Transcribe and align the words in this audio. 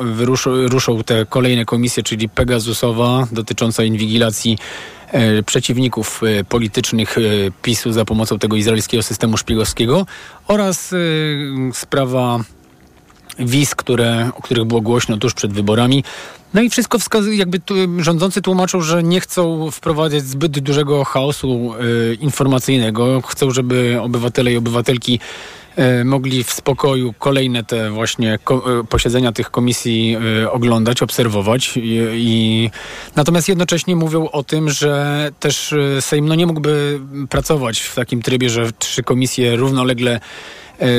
Wyruszą, 0.00 0.68
ruszą 0.68 1.04
te 1.04 1.26
kolejne 1.26 1.64
komisje, 1.64 2.02
czyli 2.02 2.28
Pegasusowa 2.28 3.26
dotycząca 3.32 3.84
inwigilacji 3.84 4.58
e, 5.12 5.42
przeciwników 5.42 6.20
e, 6.22 6.44
politycznych 6.44 7.18
e, 7.18 7.20
PiSu 7.62 7.92
za 7.92 8.04
pomocą 8.04 8.38
tego 8.38 8.56
izraelskiego 8.56 9.02
systemu 9.02 9.36
szpiegowskiego 9.36 10.06
oraz 10.48 10.92
e, 10.92 10.96
sprawa 11.74 12.40
wiz, 13.38 13.74
które, 13.74 14.30
o 14.36 14.42
których 14.42 14.64
było 14.64 14.80
głośno 14.80 15.16
tuż 15.16 15.34
przed 15.34 15.52
wyborami. 15.52 16.04
No 16.54 16.62
i 16.62 16.70
wszystko 16.70 16.98
wskazuje, 16.98 17.36
jakby 17.36 17.60
tu, 17.60 17.74
rządzący 17.98 18.42
tłumaczą, 18.42 18.80
że 18.80 19.02
nie 19.02 19.20
chcą 19.20 19.70
wprowadzać 19.70 20.22
zbyt 20.22 20.58
dużego 20.58 21.04
chaosu 21.04 21.74
e, 21.74 22.14
informacyjnego. 22.14 23.22
Chcą, 23.22 23.50
żeby 23.50 23.98
obywatele 24.00 24.52
i 24.52 24.56
obywatelki 24.56 25.20
mogli 26.04 26.44
w 26.44 26.50
spokoju 26.50 27.14
kolejne 27.18 27.64
te 27.64 27.90
właśnie 27.90 28.34
e, 28.34 28.38
posiedzenia 28.88 29.32
tych 29.32 29.50
komisji 29.50 30.16
e, 30.42 30.50
oglądać, 30.50 31.02
obserwować. 31.02 31.72
I, 31.76 32.70
natomiast 33.16 33.48
jednocześnie 33.48 33.96
mówią 33.96 34.28
o 34.28 34.42
tym, 34.42 34.70
że 34.70 35.30
też 35.40 35.72
e, 35.72 36.02
Sejm 36.02 36.26
no, 36.28 36.34
nie 36.34 36.46
mógłby 36.46 37.00
pracować 37.28 37.80
w 37.80 37.94
takim 37.94 38.22
trybie, 38.22 38.50
że 38.50 38.72
trzy 38.72 39.02
komisje 39.02 39.56
równolegle 39.56 40.14
e, 40.14 40.20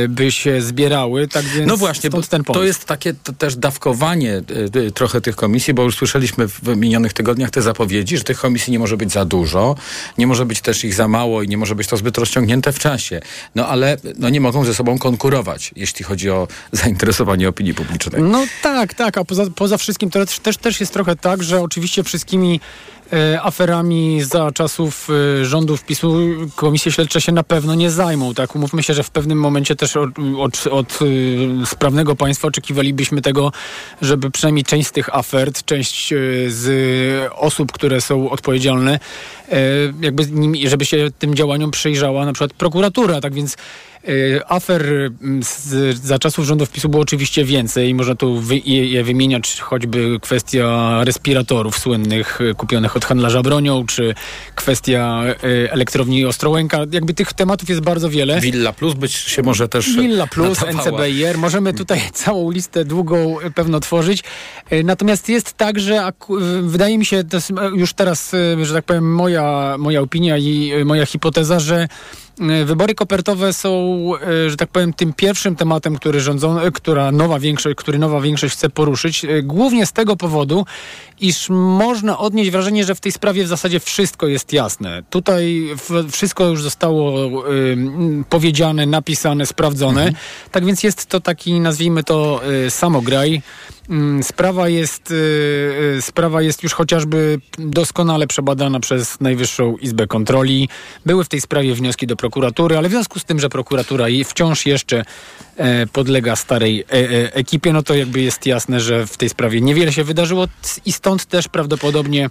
by 0.09 0.31
się 0.31 0.61
zbierały, 0.61 1.27
tak 1.27 1.45
więc 1.45 1.67
No 1.67 1.77
właśnie, 1.77 2.09
bo 2.09 2.21
to 2.53 2.63
jest 2.63 2.85
takie 2.85 3.13
to 3.13 3.33
też 3.33 3.55
dawkowanie 3.55 4.41
y, 4.75 4.79
y, 4.79 4.91
trochę 4.91 5.21
tych 5.21 5.35
komisji, 5.35 5.73
bo 5.73 5.83
już 5.83 5.95
słyszeliśmy 5.95 6.47
w 6.47 6.77
minionych 6.77 7.13
tygodniach 7.13 7.51
te 7.51 7.61
zapowiedzi, 7.61 8.17
że 8.17 8.23
tych 8.23 8.39
komisji 8.39 8.71
nie 8.71 8.79
może 8.79 8.97
być 8.97 9.11
za 9.11 9.25
dużo, 9.25 9.75
nie 10.17 10.27
może 10.27 10.45
być 10.45 10.61
też 10.61 10.83
ich 10.83 10.93
za 10.93 11.07
mało 11.07 11.43
i 11.43 11.47
nie 11.47 11.57
może 11.57 11.75
być 11.75 11.87
to 11.87 11.97
zbyt 11.97 12.17
rozciągnięte 12.17 12.71
w 12.71 12.79
czasie. 12.79 13.21
No 13.55 13.67
ale 13.67 13.97
no, 14.17 14.29
nie 14.29 14.41
mogą 14.41 14.65
ze 14.65 14.73
sobą 14.73 14.97
konkurować, 14.97 15.71
jeśli 15.75 16.05
chodzi 16.05 16.29
o 16.29 16.47
zainteresowanie 16.71 17.49
opinii 17.49 17.73
publicznej. 17.73 18.21
No 18.21 18.45
tak, 18.61 18.93
tak, 18.93 19.17
a 19.17 19.25
poza, 19.25 19.43
poza 19.55 19.77
wszystkim 19.77 20.09
to 20.09 20.19
też, 20.43 20.57
też 20.57 20.79
jest 20.79 20.93
trochę 20.93 21.15
tak, 21.15 21.43
że 21.43 21.61
oczywiście 21.61 22.03
wszystkimi 22.03 22.59
e, 22.59 22.96
aferami 23.41 24.21
za 24.21 24.51
czasów 24.51 25.09
e, 25.41 25.45
rządów 25.45 25.83
PiSu 25.83 26.17
komisje 26.55 26.91
śledcze 26.91 27.21
się 27.21 27.31
na 27.31 27.43
pewno 27.43 27.75
nie 27.75 27.91
zajmą, 27.91 28.33
tak? 28.33 28.55
Umówmy 28.55 28.83
się, 28.83 28.93
że 28.93 29.03
w 29.03 29.09
pewnym 29.09 29.39
momencie 29.39 29.75
też 29.75 29.97
od, 29.97 30.09
od, 30.37 30.67
od 30.67 30.99
e, 31.01 31.65
sprawnego 31.65 32.15
państwa 32.15 32.47
oczekiwalibyśmy 32.47 33.21
tego, 33.21 33.51
żeby 34.01 34.31
przynajmniej 34.31 34.65
część 34.65 34.87
z 34.87 34.91
tych 34.91 35.15
afert, 35.15 35.65
część 35.65 36.13
e, 36.13 36.17
z 36.47 37.33
osób, 37.33 37.71
które 37.71 38.01
są 38.01 38.29
odpowiedzialne, 38.29 38.99
e, 39.49 39.59
jakby 40.01 40.23
żeby 40.67 40.85
się 40.85 41.07
tym 41.19 41.35
działaniom 41.35 41.71
przyjrzała 41.71 42.25
na 42.25 42.33
przykład 42.33 42.53
prokuratura, 42.53 43.21
tak 43.21 43.33
więc 43.33 43.57
E, 43.96 43.96
Afer 44.47 45.11
m, 45.21 45.43
z, 45.43 45.97
za 45.97 46.19
czasów 46.19 46.45
rządów 46.45 46.69
PiSu 46.69 46.89
było 46.89 47.03
oczywiście 47.03 47.45
więcej. 47.45 47.93
Można 47.93 48.15
tu 48.15 48.39
wy, 48.39 48.57
je, 48.57 49.03
wymieniać, 49.03 49.61
choćby 49.61 50.19
kwestia 50.21 50.97
respiratorów 51.03 51.79
słynnych 51.79 52.39
e, 52.41 52.53
kupionych 52.53 52.97
od 52.97 53.05
handlarza 53.05 53.41
bronią, 53.41 53.85
czy 53.85 54.15
kwestia 54.55 55.23
e, 55.25 55.71
elektrowni 55.71 56.25
Ostrołęka. 56.25 56.79
Jakby 56.91 57.13
tych 57.13 57.33
tematów 57.33 57.69
jest 57.69 57.81
bardzo 57.81 58.09
wiele. 58.09 58.41
Willa 58.41 58.73
Plus 58.73 58.93
być 58.93 59.11
się 59.13 59.41
może 59.43 59.67
też 59.67 59.95
Villa 59.95 60.27
Plus, 60.27 60.61
nadawała. 60.61 61.05
NCBR. 61.07 61.37
Możemy 61.37 61.73
tutaj 61.73 62.01
całą 62.13 62.51
listę 62.51 62.85
długą 62.85 63.37
pewno 63.55 63.79
tworzyć. 63.79 64.23
Natomiast 64.83 65.29
jest 65.29 65.53
tak, 65.53 65.79
że 65.79 66.11
wydaje 66.61 66.97
mi 66.97 67.05
się, 67.05 67.23
to 67.23 67.37
jest 67.37 67.51
już 67.75 67.93
teraz, 67.93 68.31
że 68.63 68.73
tak 68.73 68.85
powiem, 68.85 69.15
moja, 69.15 69.75
moja 69.79 70.01
opinia 70.01 70.37
i 70.37 70.71
moja 70.85 71.05
hipoteza, 71.05 71.59
że 71.59 71.87
wybory 72.65 72.95
kopertowe 72.95 73.53
są, 73.53 73.96
e, 74.21 74.49
że 74.49 74.57
tak 74.57 74.69
powiem, 74.69 74.93
tym 74.93 75.13
pierwszym 75.13 75.55
tematem, 75.55 75.95
który 75.95 76.19
rządzą, 76.19 76.59
e, 76.59 76.71
która 76.71 77.11
nowa 77.11 77.39
większość, 77.39 77.75
który 77.75 77.99
nowa 77.99 78.21
większość 78.21 78.53
chce 78.55 78.69
poruszyć. 78.69 79.25
e, 79.25 79.43
Głównie 79.43 79.85
z 79.85 79.91
tego 79.91 80.15
powodu, 80.15 80.65
iż 81.19 81.49
można 81.49 82.17
odnieść 82.17 82.51
wrażenie, 82.51 82.83
że 82.83 82.95
w 82.95 82.99
tej 82.99 83.11
sprawie 83.11 83.43
w 83.43 83.47
zasadzie 83.47 83.79
wszystko 83.79 84.27
jest 84.27 84.53
jasne. 84.53 85.03
Tutaj 85.09 85.69
wszystko 86.11 86.45
już 86.45 86.61
zostało 86.61 87.27
powiedziane, 88.29 88.85
napisane, 88.85 89.45
sprawdzone. 89.45 90.11
Tak 90.51 90.65
więc 90.65 90.83
jest 90.83 91.05
to 91.05 91.19
taki, 91.19 91.59
nazwijmy 91.59 92.03
to, 92.03 92.41
samograj. 92.69 93.41
Ym, 93.89 94.23
Sprawa 94.23 94.69
jest, 94.69 95.13
sprawa 96.01 96.41
jest 96.41 96.63
już 96.63 96.73
chociażby 96.73 97.39
doskonale 97.57 98.27
przebadana 98.27 98.79
przez 98.79 99.21
Najwyższą 99.21 99.77
Izbę 99.77 100.07
Kontroli. 100.07 100.69
Były 101.05 101.23
w 101.23 101.29
tej 101.29 101.41
sprawie 101.41 101.73
wnioski 101.73 102.07
do 102.07 102.15
prokuratury, 102.15 102.77
ale 102.77 102.89
w 102.89 102.91
związku 102.91 103.19
z 103.19 103.25
tym, 103.25 103.39
że 103.39 103.49
prokuratura 103.49 103.76
i 104.09 104.23
wciąż 104.23 104.65
jeszcze 104.65 105.05
e, 105.57 105.87
podlega 105.87 106.35
starej 106.35 106.81
e, 106.81 106.93
e, 106.93 107.33
ekipie, 107.33 107.73
no 107.73 107.83
to 107.83 107.95
jakby 107.95 108.21
jest 108.21 108.45
jasne, 108.45 108.79
że 108.79 109.07
w 109.07 109.17
tej 109.17 109.29
sprawie 109.29 109.61
niewiele 109.61 109.93
się 109.93 110.03
wydarzyło 110.03 110.47
i 110.85 110.91
stąd 110.91 111.25
też 111.25 111.47
prawdopodobnie 111.47 112.29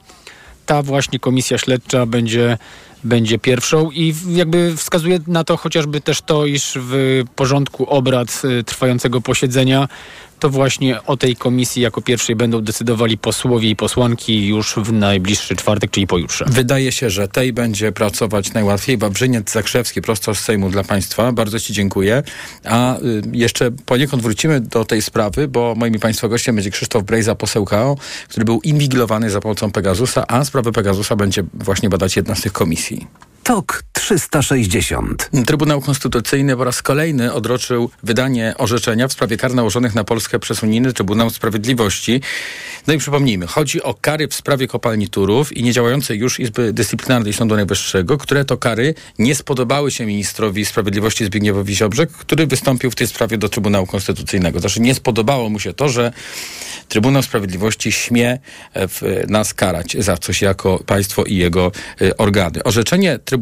ta 0.66 0.82
właśnie 0.82 1.18
komisja 1.18 1.58
śledcza 1.58 2.06
będzie, 2.06 2.58
będzie 3.04 3.38
pierwszą 3.38 3.90
i 3.90 4.14
jakby 4.28 4.76
wskazuje 4.76 5.18
na 5.26 5.44
to 5.44 5.56
chociażby 5.56 6.00
też 6.00 6.22
to, 6.22 6.46
iż 6.46 6.78
w 6.80 7.22
porządku 7.36 7.86
obrad 7.86 8.42
trwającego 8.66 9.20
posiedzenia 9.20 9.88
to 10.38 10.50
właśnie 10.50 11.02
o 11.02 11.16
tej 11.16 11.36
komisji 11.36 11.82
jako 11.82 12.02
pierwszej 12.02 12.36
będą 12.36 12.60
decydowali 12.60 13.18
posłowie 13.18 13.70
i 13.70 13.76
posłanki 13.76 14.46
już 14.46 14.74
w 14.76 14.92
najbliższy 14.92 15.56
czwartek, 15.56 15.90
czyli 15.90 16.06
pojutrze. 16.06 16.44
Wydaje 16.48 16.92
się, 16.92 17.10
że 17.10 17.28
tej 17.28 17.52
będzie 17.52 17.92
pracować 17.92 18.52
najłatwiej. 18.52 18.98
Wawrzyniec 18.98 19.52
Zakrzewski, 19.52 20.02
prosto 20.02 20.34
z 20.34 20.38
Sejmu 20.38 20.70
dla 20.70 20.84
Państwa. 20.84 21.32
Bardzo 21.32 21.60
Ci 21.60 21.72
dziękuję. 21.72 22.22
A 22.64 22.98
y, 22.98 23.22
jeszcze 23.32 23.70
poniekąd 23.70 24.22
wrócimy 24.22 24.60
do 24.60 24.84
tej 24.84 25.02
sprawy, 25.02 25.48
bo 25.48 25.74
moim 25.76 25.98
Państwa 26.00 26.28
gościem 26.28 26.54
będzie 26.54 26.70
Krzysztof 26.70 27.04
Brejza, 27.04 27.34
poseł 27.34 27.64
KO, 27.64 27.96
który 28.28 28.44
był 28.44 28.60
inwigilowany 28.60 29.30
za 29.30 29.40
pomocą 29.40 29.72
Pegasusa, 29.72 30.24
a 30.28 30.44
sprawę 30.44 30.72
Pegasusa 30.72 31.16
będzie 31.16 31.42
właśnie 31.54 31.88
badać 31.88 32.16
jedna 32.16 32.34
z 32.34 32.40
tych 32.40 32.52
komisji. 32.52 33.06
TOK 33.46 33.82
360. 33.92 35.30
Trybunał 35.46 35.80
Konstytucyjny 35.80 36.56
po 36.56 36.64
raz 36.64 36.82
kolejny 36.82 37.32
odroczył 37.32 37.90
wydanie 38.02 38.54
orzeczenia 38.58 39.08
w 39.08 39.12
sprawie 39.12 39.36
kar 39.36 39.54
nałożonych 39.54 39.94
na 39.94 40.04
Polskę 40.04 40.38
przez 40.38 40.62
Unijny 40.62 40.92
Trybunał 40.92 41.30
Sprawiedliwości. 41.30 42.20
No 42.86 42.94
i 42.94 42.98
przypomnijmy, 42.98 43.46
chodzi 43.46 43.82
o 43.82 43.94
kary 43.94 44.28
w 44.28 44.34
sprawie 44.34 44.66
kopalni 44.66 45.08
Turów 45.08 45.56
i 45.56 45.62
niedziałającej 45.62 46.18
już 46.18 46.40
Izby 46.40 46.72
Dyscyplinarnej 46.72 47.32
Sądu 47.32 47.56
Najwyższego, 47.56 48.18
które 48.18 48.44
to 48.44 48.56
kary 48.56 48.94
nie 49.18 49.34
spodobały 49.34 49.90
się 49.90 50.06
ministrowi 50.06 50.64
sprawiedliwości 50.64 51.24
Zbigniewowi 51.24 51.76
Ziobrze, 51.76 52.06
który 52.06 52.46
wystąpił 52.46 52.90
w 52.90 52.94
tej 52.94 53.06
sprawie 53.06 53.38
do 53.38 53.48
Trybunału 53.48 53.86
Konstytucyjnego. 53.86 54.60
Znaczy 54.60 54.80
nie 54.80 54.94
spodobało 54.94 55.48
mu 55.48 55.58
się 55.60 55.72
to, 55.72 55.88
że 55.88 56.12
Trybunał 56.88 57.22
Sprawiedliwości 57.22 57.92
śmie 57.92 58.38
e, 58.72 58.88
w, 58.88 59.02
nas 59.28 59.54
karać 59.54 59.96
za 59.98 60.16
coś 60.16 60.42
jako 60.42 60.78
państwo 60.86 61.24
i 61.24 61.36
jego 61.36 61.72
e, 62.00 62.16
organy. 62.16 62.62
Orzeczenie 62.62 63.18
Trybunału 63.18 63.35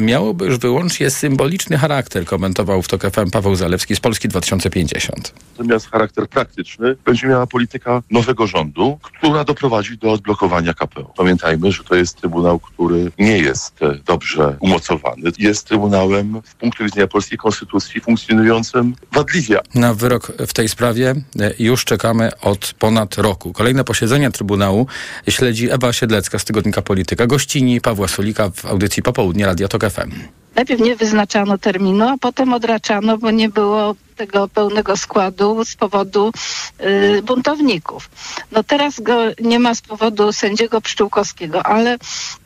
miałoby 0.00 0.46
już 0.46 0.58
wyłącznie 0.58 1.10
symboliczny 1.10 1.78
charakter, 1.78 2.24
komentował 2.24 2.82
w 2.82 2.88
TOK 2.88 3.02
FM 3.02 3.30
Paweł 3.30 3.54
Zalewski 3.56 3.96
z 3.96 4.00
Polski 4.00 4.28
2050. 4.28 5.32
natomiast 5.58 5.90
charakter 5.90 6.28
praktyczny 6.28 6.96
będzie 7.04 7.26
miała 7.26 7.46
polityka 7.46 8.02
nowego 8.10 8.46
rządu, 8.46 8.98
która 9.02 9.44
doprowadzi 9.44 9.98
do 9.98 10.12
odblokowania 10.12 10.74
KPO. 10.74 11.12
Pamiętajmy, 11.16 11.72
że 11.72 11.84
to 11.84 11.94
jest 11.94 12.16
trybunał, 12.16 12.58
który 12.58 13.12
nie 13.18 13.38
jest 13.38 13.82
e, 13.82 13.94
dobrze 14.06 14.56
umocowany. 14.60 15.30
Jest 15.38 15.68
trybunałem 15.68 16.40
z 16.44 16.54
punktu 16.54 16.84
widzenia 16.84 17.06
polskiej 17.06 17.38
konstytucji 17.38 18.00
funkcjonującym 18.00 18.94
wadliwie. 19.12 19.58
Na 19.74 19.94
wyrok 19.94 20.32
w 20.46 20.52
tej 20.52 20.68
sprawie 20.68 21.14
e, 21.40 21.54
już 21.58 21.84
czekamy 21.84 22.30
od 22.40 22.74
ponad 22.78 23.18
roku. 23.18 23.52
Kolejne 23.52 23.84
posiedzenia 23.84 24.30
Trybunału 24.30 24.86
śledzi 25.28 25.70
Ewa 25.70 25.92
Siedlecka 25.92 26.38
z 26.38 26.44
tygodnika 26.44 26.82
Polityka, 26.82 27.26
gościni 27.26 27.80
Pawła 27.80 28.08
Solika 28.08 28.50
w 28.50 28.66
audycji 28.66 29.02
Popołudnie 29.18 29.46
Radia 29.46 29.68
TOK 29.68 29.90
FM. 29.90 30.10
Najpierw 30.54 30.80
nie 30.80 30.96
wyznaczano 30.96 31.58
terminu, 31.58 32.08
a 32.08 32.18
potem 32.20 32.52
odraczano, 32.52 33.18
bo 33.18 33.30
nie 33.30 33.48
było 33.48 33.94
tego 34.16 34.48
pełnego 34.48 34.96
składu 34.96 35.64
z 35.64 35.76
powodu 35.76 36.32
y, 36.80 37.22
buntowników. 37.22 38.10
No 38.52 38.62
teraz 38.62 39.00
go 39.00 39.18
nie 39.40 39.58
ma 39.58 39.74
z 39.74 39.80
powodu 39.80 40.32
sędziego 40.32 40.80
Pszczółkowskiego, 40.80 41.66
ale 41.66 41.94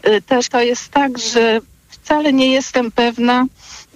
y, 0.09 0.23
też 0.23 0.49
to 0.49 0.61
jest 0.61 0.89
tak, 0.89 1.19
że 1.19 1.61
wcale 1.89 2.33
nie 2.33 2.53
jestem 2.53 2.93
pewna, 2.93 3.47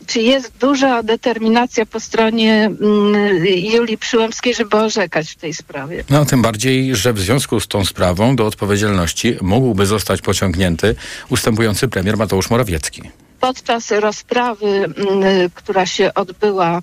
czy 0.07 0.21
jest 0.21 0.53
duża 0.61 1.03
determinacja 1.03 1.87
po 1.87 2.01
stronie 2.01 2.65
mm, 2.65 3.47
Julii 3.47 3.99
Przyłębskiej, 3.99 4.55
żeby 4.55 4.77
orzekać 4.77 5.31
w 5.31 5.37
tej 5.37 5.55
sprawie. 5.55 6.05
No, 6.11 6.25
tym 6.25 6.43
bardziej, 6.43 6.97
że 6.97 7.13
w 7.13 7.19
związku 7.21 7.61
z 7.61 7.69
tą 7.69 7.85
sprawą 7.85 8.37
do 8.37 8.47
odpowiedzialności 8.47 9.37
mógłby 9.43 9.87
zostać 9.87 10.23
pociągnięty 10.23 10.95
ustępujący 11.29 11.89
premier 11.89 12.17
Mateusz 12.17 12.51
Morawiecki. 12.51 13.03
podczas 13.41 13.91
rozprawy, 13.91 14.67
mm, 14.67 15.51
która 15.55 15.87
się 15.87 16.15
odbyła 16.15 16.83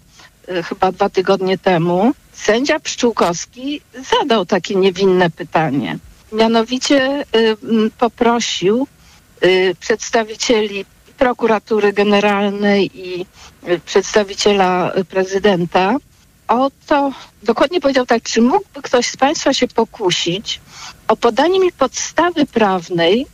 y, 0.49 0.63
chyba 0.63 0.91
dwa 0.91 1.09
tygodnie 1.09 1.57
temu, 1.57 2.11
sędzia 2.33 2.79
Pszczółkowski 2.79 3.81
zadał 4.11 4.45
takie 4.45 4.75
niewinne 4.75 5.29
pytanie. 5.29 5.97
Mianowicie 6.31 7.25
mm, 7.31 7.91
poprosił 7.97 8.87
y, 9.43 9.75
przedstawicieli 9.79 10.85
prokuratury 11.17 11.93
generalnej 11.93 12.91
i 12.93 13.25
przedstawiciela 13.85 14.91
prezydenta 15.09 15.97
o 16.47 16.71
to, 16.87 17.11
dokładnie 17.43 17.81
powiedział 17.81 18.05
tak, 18.05 18.23
czy 18.23 18.41
mógłby 18.41 18.81
ktoś 18.81 19.05
z 19.05 19.17
Państwa 19.17 19.53
się 19.53 19.67
pokusić 19.67 20.61
o 21.07 21.15
podanie 21.15 21.59
mi 21.59 21.71
podstawy 21.71 22.45
prawnej, 22.45 23.25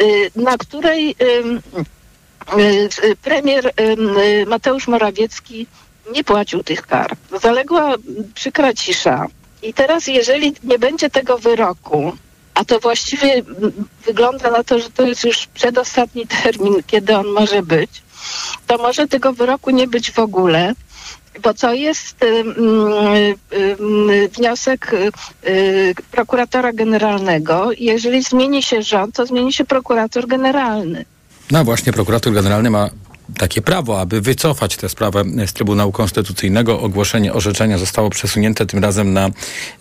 y, 0.00 0.30
na 0.36 0.58
której 0.58 1.16
y, 1.22 1.60
y, 3.04 3.16
premier 3.22 3.72
Mateusz 4.46 4.88
Morawiecki 4.88 5.66
nie 6.12 6.24
płacił 6.24 6.62
tych 6.62 6.86
kar. 6.86 7.16
Zaległa 7.42 7.94
przykra 8.34 8.74
cisza. 8.74 9.26
I 9.62 9.74
teraz, 9.74 10.06
jeżeli 10.06 10.54
nie 10.64 10.78
będzie 10.78 11.10
tego 11.10 11.38
wyroku, 11.38 12.12
a 12.56 12.64
to 12.64 12.80
właściwie 12.80 13.42
wygląda 14.06 14.50
na 14.50 14.64
to, 14.64 14.78
że 14.78 14.90
to 14.90 15.06
jest 15.06 15.24
już 15.24 15.46
przedostatni 15.46 16.26
termin, 16.26 16.74
kiedy 16.86 17.16
on 17.16 17.26
może 17.26 17.62
być, 17.62 17.90
to 18.66 18.78
może 18.78 19.08
tego 19.08 19.32
wyroku 19.32 19.70
nie 19.70 19.88
być 19.88 20.10
w 20.10 20.18
ogóle, 20.18 20.74
bo 21.42 21.54
co 21.54 21.72
jest 21.72 22.22
y, 22.22 22.26
y, 22.26 23.56
y, 24.12 24.28
wniosek 24.28 24.90
prokuratora 26.10 26.72
generalnego. 26.72 27.70
Jeżeli 27.78 28.22
zmieni 28.22 28.62
się 28.62 28.82
rząd, 28.82 29.14
to 29.14 29.26
zmieni 29.26 29.52
się 29.52 29.64
prokurator 29.64 30.26
generalny. 30.26 31.04
No 31.50 31.64
właśnie, 31.64 31.92
prokurator 31.92 32.32
generalny 32.32 32.70
ma 32.70 32.90
takie 33.38 33.62
prawo, 33.62 34.00
aby 34.00 34.20
wycofać 34.20 34.76
tę 34.76 34.88
sprawę 34.88 35.24
z 35.46 35.52
Trybunału 35.52 35.92
Konstytucyjnego. 35.92 36.80
Ogłoszenie 36.80 37.32
orzeczenia 37.32 37.78
zostało 37.78 38.10
przesunięte 38.10 38.66
tym 38.66 38.82
razem 38.82 39.12
na 39.12 39.30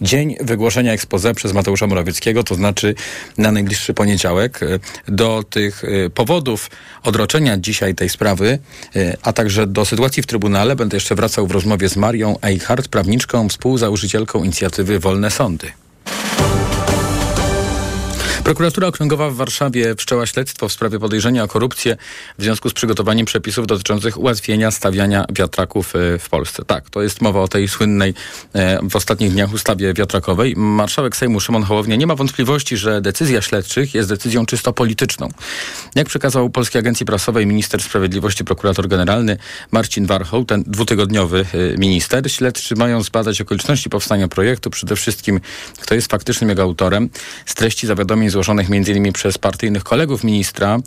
dzień 0.02 0.36
wygłoszenia 0.42 0.94
expose 0.94 1.34
przez 1.34 1.54
Mateusza 1.54 1.88
Morawieckiego, 1.88 2.44
to 2.44 2.56
znaczy 2.56 2.96
na 3.38 3.52
najbliższy 3.52 3.94
poniedziałek. 3.94 4.60
Do 5.08 5.44
tych 5.50 5.84
y, 5.84 6.10
powodów 6.10 6.70
odroczenia 7.04 7.58
dzisiaj 7.58 7.96
tej 7.96 8.10
sprawy, 8.10 8.60
y, 8.96 9.18
a 9.22 9.34
także 9.34 9.68
do 9.68 9.86
sytuacji 9.86 10.24
w 10.24 10.28
Trybunale 10.28 10.76
będę 10.76 10.98
jeszcze 10.98 11.16
wracał 11.16 11.48
w 11.48 11.52
rozmowie 11.52 11.90
z 11.90 11.98
Marią 11.98 12.36
Eichhardt, 12.42 12.88
prawniczką, 12.88 13.50
współzałożycielką 13.50 14.44
inicjatywy 14.44 15.00
Wolne 15.00 15.32
Sądy. 15.32 15.85
Prokuratura 18.46 18.88
Okręgowa 18.88 19.30
w 19.30 19.36
Warszawie 19.36 19.96
wszczęła 19.96 20.26
śledztwo 20.26 20.70
w 20.70 20.74
sprawie 20.74 21.00
podejrzenia 21.00 21.44
o 21.44 21.48
korupcję 21.48 21.98
w 22.38 22.44
związku 22.44 22.70
z 22.70 22.74
przygotowaniem 22.74 23.26
przepisów 23.26 23.68
dotyczących 23.68 24.18
ułatwienia 24.18 24.72
stawiania 24.72 25.26
wiatraków 25.30 25.96
e, 25.96 26.20
w 26.20 26.30
Polsce. 26.30 26.66
Tak, 26.66 26.90
to 26.90 27.02
jest 27.02 27.22
mowa 27.22 27.42
o 27.42 27.48
tej 27.48 27.68
słynnej 27.68 28.14
e, 28.54 28.80
w 28.90 28.96
ostatnich 28.96 29.32
dniach 29.32 29.54
ustawie 29.54 29.94
wiatrakowej. 29.94 30.54
Marszałek 30.58 31.16
Sejmu 31.16 31.40
Szymon 31.40 31.64
Hołownia 31.64 31.96
nie 31.96 32.08
ma 32.08 32.16
wątpliwości, 32.16 32.78
że 32.78 33.02
decyzja 33.02 33.42
śledczych 33.42 33.94
jest 33.94 34.10
decyzją 34.10 34.46
czysto 34.46 34.74
polityczną. 34.74 35.30
Jak 35.96 36.08
przekazał 36.08 36.50
Polskiej 36.50 36.80
Agencji 36.80 37.06
Prasowej 37.06 37.48
minister 37.48 37.82
sprawiedliwości, 37.82 38.44
prokurator 38.44 38.88
generalny 38.88 39.38
Marcin 39.72 40.06
Warchoł, 40.06 40.46
ten 40.46 40.64
dwutygodniowy 40.68 41.46
e, 41.54 41.78
minister, 41.78 42.32
śledczy 42.32 42.76
mają 42.76 43.04
zbadać 43.04 43.42
okoliczności 43.42 43.90
powstania 43.90 44.28
projektu, 44.28 44.70
przede 44.70 44.96
wszystkim 44.96 45.40
kto 45.82 45.96
jest 45.96 46.12
faktycznym 46.12 46.50
jego 46.50 46.62
autorem, 46.62 47.10
z 47.46 47.56
treści 47.56 47.88
zawiadomień 47.88 48.35
złożonych 48.36 48.68
m.in. 48.72 49.14
przez 49.14 49.38
partyjnych 49.38 49.84
kolegów 49.84 50.24
ministra, 50.24 50.80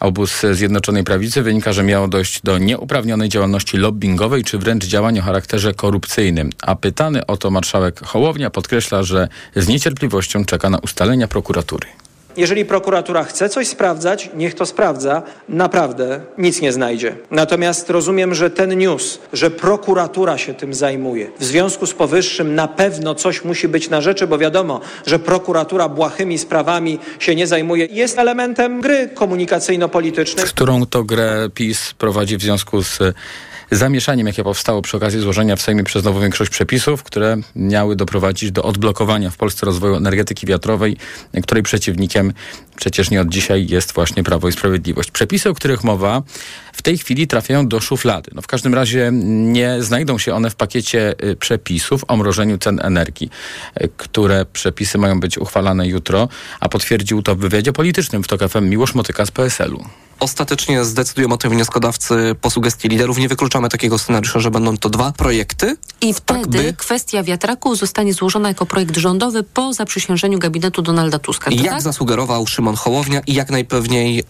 obóz 0.00 0.42
Zjednoczonej 0.52 1.04
Prawicy 1.04 1.42
wynika, 1.42 1.72
że 1.72 1.82
miało 1.82 2.08
dojść 2.08 2.40
do 2.42 2.58
nieuprawnionej 2.58 3.28
działalności 3.28 3.76
lobbyingowej 3.76 4.44
czy 4.44 4.58
wręcz 4.58 4.84
działań 4.84 5.18
o 5.18 5.22
charakterze 5.22 5.74
korupcyjnym. 5.74 6.50
A 6.62 6.76
pytany 6.76 7.26
o 7.26 7.36
to 7.36 7.50
marszałek 7.50 8.00
Hołownia 8.00 8.50
podkreśla, 8.50 9.02
że 9.02 9.28
z 9.56 9.68
niecierpliwością 9.68 10.44
czeka 10.44 10.70
na 10.70 10.78
ustalenia 10.78 11.28
prokuratury. 11.28 12.03
Jeżeli 12.36 12.64
prokuratura 12.64 13.24
chce 13.24 13.48
coś 13.48 13.68
sprawdzać, 13.68 14.30
niech 14.36 14.54
to 14.54 14.66
sprawdza. 14.66 15.22
Naprawdę 15.48 16.20
nic 16.38 16.60
nie 16.60 16.72
znajdzie. 16.72 17.16
Natomiast 17.30 17.90
rozumiem, 17.90 18.34
że 18.34 18.50
ten 18.50 18.78
news, 18.78 19.18
że 19.32 19.50
prokuratura 19.50 20.38
się 20.38 20.54
tym 20.54 20.74
zajmuje, 20.74 21.30
w 21.38 21.44
związku 21.44 21.86
z 21.86 21.94
powyższym 21.94 22.54
na 22.54 22.68
pewno 22.68 23.14
coś 23.14 23.44
musi 23.44 23.68
być 23.68 23.90
na 23.90 24.00
rzeczy, 24.00 24.26
bo 24.26 24.38
wiadomo, 24.38 24.80
że 25.06 25.18
prokuratura 25.18 25.88
błahymi 25.88 26.38
sprawami 26.38 26.98
się 27.18 27.34
nie 27.34 27.46
zajmuje, 27.46 27.86
jest 27.90 28.18
elementem 28.18 28.80
gry 28.80 29.08
komunikacyjno-politycznej. 29.14 30.44
Którą 30.44 30.86
to 30.86 31.04
grę 31.04 31.48
PiS 31.54 31.94
prowadzi 31.98 32.36
w 32.36 32.42
związku 32.42 32.82
z 32.82 32.98
zamieszaniem, 33.70 34.26
jakie 34.26 34.44
powstało 34.44 34.82
przy 34.82 34.96
okazji 34.96 35.20
złożenia 35.20 35.56
w 35.56 35.62
Sejmie 35.62 35.84
przez 35.84 36.04
nową 36.04 36.20
większość 36.20 36.50
przepisów, 36.50 37.02
które 37.02 37.36
miały 37.56 37.96
doprowadzić 37.96 38.52
do 38.52 38.62
odblokowania 38.62 39.30
w 39.30 39.36
Polsce 39.36 39.66
rozwoju 39.66 39.94
energetyki 39.94 40.46
wiatrowej, 40.46 40.96
której 41.42 41.62
przeciwnikiem 41.62 42.32
przecież 42.76 43.10
nie 43.10 43.20
od 43.20 43.28
dzisiaj 43.28 43.66
jest 43.66 43.92
właśnie 43.92 44.24
Prawo 44.24 44.48
i 44.48 44.52
Sprawiedliwość. 44.52 45.10
Przepisy, 45.10 45.50
o 45.50 45.54
których 45.54 45.84
mowa, 45.84 46.22
tej 46.84 46.98
chwili 46.98 47.26
trafiają 47.26 47.68
do 47.68 47.80
szuflady. 47.80 48.30
No 48.34 48.42
w 48.42 48.46
każdym 48.46 48.74
razie 48.74 49.10
nie 49.12 49.82
znajdą 49.82 50.18
się 50.18 50.34
one 50.34 50.50
w 50.50 50.54
pakiecie 50.54 51.14
y, 51.24 51.36
przepisów 51.36 52.04
o 52.08 52.16
mrożeniu 52.16 52.58
cen 52.58 52.80
energii, 52.82 53.30
y, 53.82 53.88
które 53.96 54.46
przepisy 54.52 54.98
mają 54.98 55.20
być 55.20 55.38
uchwalane 55.38 55.88
jutro, 55.88 56.28
a 56.60 56.68
potwierdził 56.68 57.22
to 57.22 57.36
w 57.36 57.38
wywiadzie 57.38 57.72
politycznym 57.72 58.22
w 58.22 58.26
TOK 58.26 58.40
FM 58.48 58.68
Miłosz 58.68 58.94
Motyka 58.94 59.26
z 59.26 59.30
PSL-u 59.30 59.84
ostatecznie 60.20 60.84
zdecydują 60.84 61.32
o 61.32 61.36
tym 61.36 61.50
wnioskodawcy 61.50 62.34
po 62.40 62.50
sugestii 62.50 62.88
liderów. 62.88 63.18
Nie 63.18 63.28
wykluczamy 63.28 63.68
takiego 63.68 63.98
scenariusza, 63.98 64.40
że 64.40 64.50
będą 64.50 64.76
to 64.76 64.90
dwa 64.90 65.12
projekty. 65.12 65.76
I 66.00 66.14
wtedy 66.14 66.40
tak 66.40 66.50
by... 66.50 66.72
kwestia 66.72 67.22
wiatraku 67.22 67.76
zostanie 67.76 68.14
złożona 68.14 68.48
jako 68.48 68.66
projekt 68.66 68.96
rządowy 68.96 69.42
po 69.42 69.72
zaprzysiężeniu 69.72 70.38
gabinetu 70.38 70.82
Donalda 70.82 71.18
Tuska. 71.18 71.50
Jak 71.50 71.72
tak? 71.74 71.82
zasugerował 71.82 72.46
Szymon 72.46 72.74
Hołownia 72.74 73.20
i 73.26 73.34
jak 73.34 73.50
najpewniej 73.50 74.24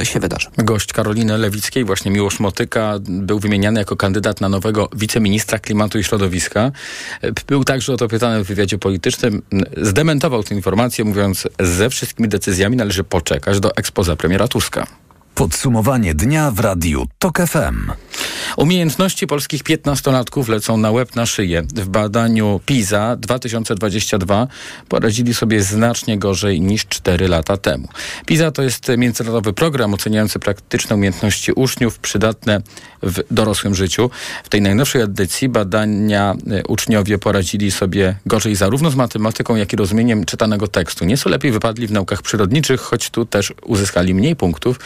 e, 0.00 0.06
się 0.06 0.20
wydarzy. 0.20 0.48
Gość 0.58 0.92
Karoliny 0.92 1.38
Lewickiej, 1.38 1.84
właśnie 1.94 2.10
Miłosz 2.10 2.40
Motyka, 2.40 2.94
był 3.00 3.38
wymieniany 3.38 3.80
jako 3.80 3.96
kandydat 3.96 4.40
na 4.40 4.48
nowego 4.48 4.88
wiceministra 4.96 5.58
klimatu 5.58 5.98
i 5.98 6.04
środowiska. 6.04 6.72
Był 7.46 7.64
także 7.64 7.92
o 7.92 7.96
to 7.96 8.08
pytany 8.08 8.44
w 8.44 8.46
wywiadzie 8.46 8.78
politycznym. 8.78 9.42
Zdementował 9.76 10.42
tę 10.42 10.54
informację, 10.54 11.04
mówiąc, 11.04 11.48
ze 11.60 11.90
wszystkimi 11.90 12.28
decyzjami 12.28 12.76
należy 12.76 13.04
poczekać 13.04 13.60
do 13.60 13.76
ekspoza 13.76 14.16
premiera 14.16 14.48
Tuska. 14.48 14.86
Podsumowanie 15.34 16.14
dnia 16.14 16.50
w 16.50 16.60
radiu 16.60 17.06
TOK 17.18 17.38
FM. 17.38 17.92
Umiejętności 18.56 19.26
polskich 19.26 19.62
piętnastolatków 19.62 20.48
lecą 20.48 20.76
na 20.76 20.90
łeb 20.90 21.16
na 21.16 21.26
szyję. 21.26 21.62
W 21.62 21.88
badaniu 21.88 22.60
PISA 22.66 23.16
2022 23.16 24.46
poradzili 24.88 25.34
sobie 25.34 25.62
znacznie 25.62 26.18
gorzej 26.18 26.60
niż 26.60 26.86
4 26.86 27.28
lata 27.28 27.56
temu. 27.56 27.88
PISA 28.26 28.50
to 28.50 28.62
jest 28.62 28.88
międzynarodowy 28.98 29.52
program 29.52 29.94
oceniający 29.94 30.38
praktyczne 30.38 30.96
umiejętności 30.96 31.52
uczniów 31.52 31.98
przydatne 31.98 32.62
w 33.02 33.22
dorosłym 33.30 33.74
życiu. 33.74 34.10
W 34.44 34.48
tej 34.48 34.60
najnowszej 34.62 35.02
edycji 35.02 35.48
badania 35.48 36.34
e, 36.50 36.62
uczniowie 36.66 37.18
poradzili 37.18 37.70
sobie 37.70 38.16
gorzej 38.26 38.54
zarówno 38.54 38.90
z 38.90 38.94
matematyką, 38.94 39.56
jak 39.56 39.72
i 39.72 39.76
rozumieniem 39.76 40.24
czytanego 40.24 40.68
tekstu. 40.68 41.04
Nieco 41.04 41.30
lepiej 41.30 41.52
wypadli 41.52 41.86
w 41.86 41.92
naukach 41.92 42.22
przyrodniczych, 42.22 42.80
choć 42.80 43.10
tu 43.10 43.26
też 43.26 43.52
uzyskali 43.62 44.14
mniej 44.14 44.36
punktów 44.36 44.80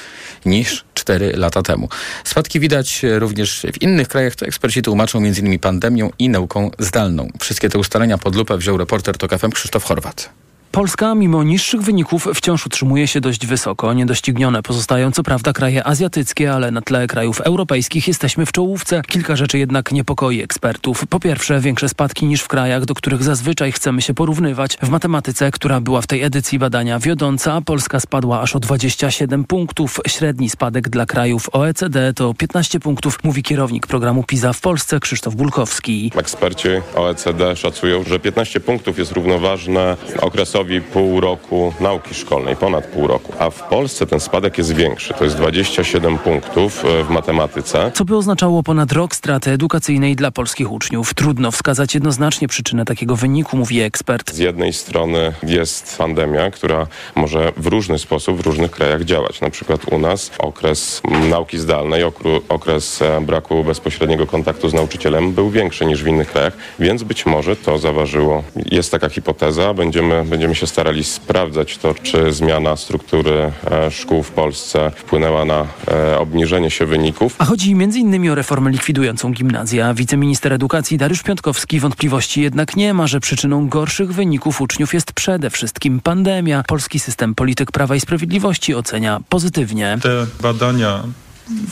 niż 0.47 0.85
4 0.95 1.33
lata 1.37 1.63
temu. 1.63 1.89
Spadki 2.25 2.61
widać 2.61 3.03
również 3.19 3.67
w 3.73 3.83
innych 3.83 4.09
krajach, 4.09 4.35
to 4.35 4.47
eksperci 4.47 4.83
tłumaczą 4.83 5.19
m.in. 5.19 5.59
pandemią 5.59 6.11
i 6.19 6.29
nauką 6.29 6.71
zdalną. 6.79 7.29
Wszystkie 7.41 7.69
te 7.69 7.79
ustalenia 7.79 8.19
pod 8.19 8.35
lupę 8.35 8.59
wziął 8.59 8.77
reporter 8.77 9.17
TOK 9.17 9.39
FM 9.39 9.51
Krzysztof 9.51 9.85
Chorwat. 9.85 10.38
Polska 10.73 11.15
mimo 11.15 11.43
niższych 11.43 11.83
wyników 11.83 12.29
wciąż 12.35 12.67
utrzymuje 12.67 13.07
się 13.07 13.21
dość 13.21 13.47
wysoko. 13.47 13.93
Niedoścignione 13.93 14.63
pozostają 14.63 15.13
co 15.13 15.23
prawda 15.23 15.53
kraje 15.53 15.87
azjatyckie, 15.87 16.53
ale 16.53 16.71
na 16.71 16.81
tle 16.81 17.07
krajów 17.07 17.41
europejskich 17.41 18.09
jesteśmy 18.09 18.47
w 18.47 18.53
czołówce. 18.53 19.03
Kilka 19.09 19.37
rzeczy 19.37 19.59
jednak 19.59 19.93
niepokoi 19.93 20.43
ekspertów. 20.43 21.07
Po 21.07 21.21
pierwsze, 21.21 21.61
większe 21.61 21.89
spadki 21.89 22.27
niż 22.27 22.43
w 22.43 22.49
krajach, 22.49 22.85
do 22.85 22.95
których 22.95 23.23
zazwyczaj 23.23 23.73
chcemy 23.73 24.03
się 24.03 24.15
porównywać. 24.15 24.79
W 24.83 24.89
matematyce, 24.89 25.51
która 25.51 25.81
była 25.81 26.01
w 26.01 26.07
tej 26.07 26.23
edycji 26.23 26.59
badania 26.59 26.99
wiodąca, 26.99 27.61
Polska 27.61 28.01
spadła 28.01 28.41
aż 28.41 28.57
o 28.57 28.61
27 28.61 29.45
punktów. 29.45 30.01
Średni 30.09 30.51
spadek 30.51 30.89
dla 30.89 31.07
krajów 31.07 31.49
OECD 31.53 32.13
to 32.13 32.35
15 32.35 32.81
punktów, 32.81 33.19
mówi 33.25 33.43
kierownik 33.43 33.87
programu 33.87 34.23
PISA 34.23 34.53
w 34.53 34.61
Polsce 34.61 35.01
Krzysztof 35.01 35.35
Bulkowski. 35.35 36.13
Eksperci 36.17 36.69
OECD 36.95 37.57
szacują, 37.57 38.05
że 38.05 38.19
15 38.19 38.61
punktów 38.61 38.99
jest 38.99 39.13
równoważne 39.13 39.97
okresowi 40.21 40.58
pół 40.93 41.21
roku 41.21 41.73
nauki 41.81 42.15
szkolnej, 42.15 42.57
ponad 42.57 42.87
pół 42.87 43.07
roku. 43.07 43.33
A 43.39 43.51
w 43.51 43.63
Polsce 43.69 44.07
ten 44.07 44.21
spadek 44.21 44.59
jest 44.59 44.75
większy. 44.75 45.15
To 45.15 45.25
jest 45.25 45.37
27 45.37 46.19
punktów 46.19 46.85
e, 46.85 47.05
w 47.05 47.11
matematyce. 47.11 47.91
Co 47.95 48.05
by 48.05 48.17
oznaczało 48.17 48.63
ponad 48.63 48.93
rok 48.93 49.15
straty 49.15 49.51
edukacyjnej 49.51 50.17
dla 50.17 50.31
polskich 50.31 50.73
uczniów. 50.73 51.15
Trudno 51.15 51.51
wskazać 51.51 51.95
jednoznacznie 51.95 52.49
przyczynę 52.49 52.85
takiego 52.85 53.17
wyniku, 53.17 53.57
mówi 53.57 53.81
ekspert. 53.81 54.35
Z 54.35 54.39
jednej 54.39 54.73
strony 54.73 55.33
jest 55.43 55.99
pandemia, 55.99 56.51
która 56.51 56.87
może 57.15 57.53
w 57.57 57.67
różny 57.67 57.99
sposób 57.99 58.37
w 58.37 58.47
różnych 58.47 58.71
krajach 58.71 59.05
działać. 59.05 59.41
Na 59.41 59.51
przykład 59.51 59.93
u 59.93 59.99
nas 59.99 60.31
okres 60.39 61.03
nauki 61.31 61.59
zdalnej, 61.59 62.03
okres 62.49 63.03
e, 63.03 63.21
braku 63.21 63.65
bezpośredniego 63.65 64.27
kontaktu 64.27 64.69
z 64.69 64.75
nauczycielem 64.75 65.33
był 65.33 65.51
większy 65.51 65.87
niż 65.87 66.03
w 66.03 66.07
innych 66.07 66.33
krajach, 66.33 66.57
więc 66.79 67.03
być 67.03 67.27
może 67.27 67.57
to 67.57 67.79
zaważyło. 67.79 68.43
Jest 68.71 68.91
taka 68.91 69.09
hipoteza, 69.09 69.75
będziemy, 69.75 70.25
będziemy 70.25 70.48
będziemy 70.49 70.61
się 70.61 70.67
starali 70.67 71.05
sprawdzać 71.05 71.79
to, 71.79 71.95
czy 72.03 72.33
zmiana 72.33 72.77
struktury 72.77 73.53
e, 73.71 73.91
szkół 73.91 74.23
w 74.23 74.31
Polsce 74.31 74.91
wpłynęła 74.97 75.45
na 75.45 75.67
e, 75.89 76.19
obniżenie 76.19 76.71
się 76.71 76.87
wyników. 76.87 77.35
A 77.39 77.45
chodzi 77.45 77.73
m.in. 77.73 78.31
o 78.31 78.35
reformę 78.35 78.71
likwidującą 78.71 79.33
gimnazja. 79.33 79.95
Wiceminister 79.95 80.53
edukacji 80.53 80.99
Dariusz 80.99 81.23
Piątkowski 81.23 81.81
wątpliwości 81.81 82.43
jednak 82.43 82.77
nie 82.77 82.95
ma, 82.95 83.07
że 83.07 83.21
przyczyną 83.21 83.69
gorszych 83.69 84.13
wyników 84.13 84.61
uczniów 84.61 84.95
jest 84.95 85.13
przede 85.13 85.51
wszystkim 85.51 86.01
pandemia. 86.01 86.63
Polski 86.67 86.99
system 86.99 87.35
polityk 87.35 87.73
Prawa 87.73 87.97
i 87.97 88.01
Sprawiedliwości 88.01 88.75
ocenia 88.75 89.21
pozytywnie. 89.29 89.99
Te 90.03 90.27
badania 90.43 91.03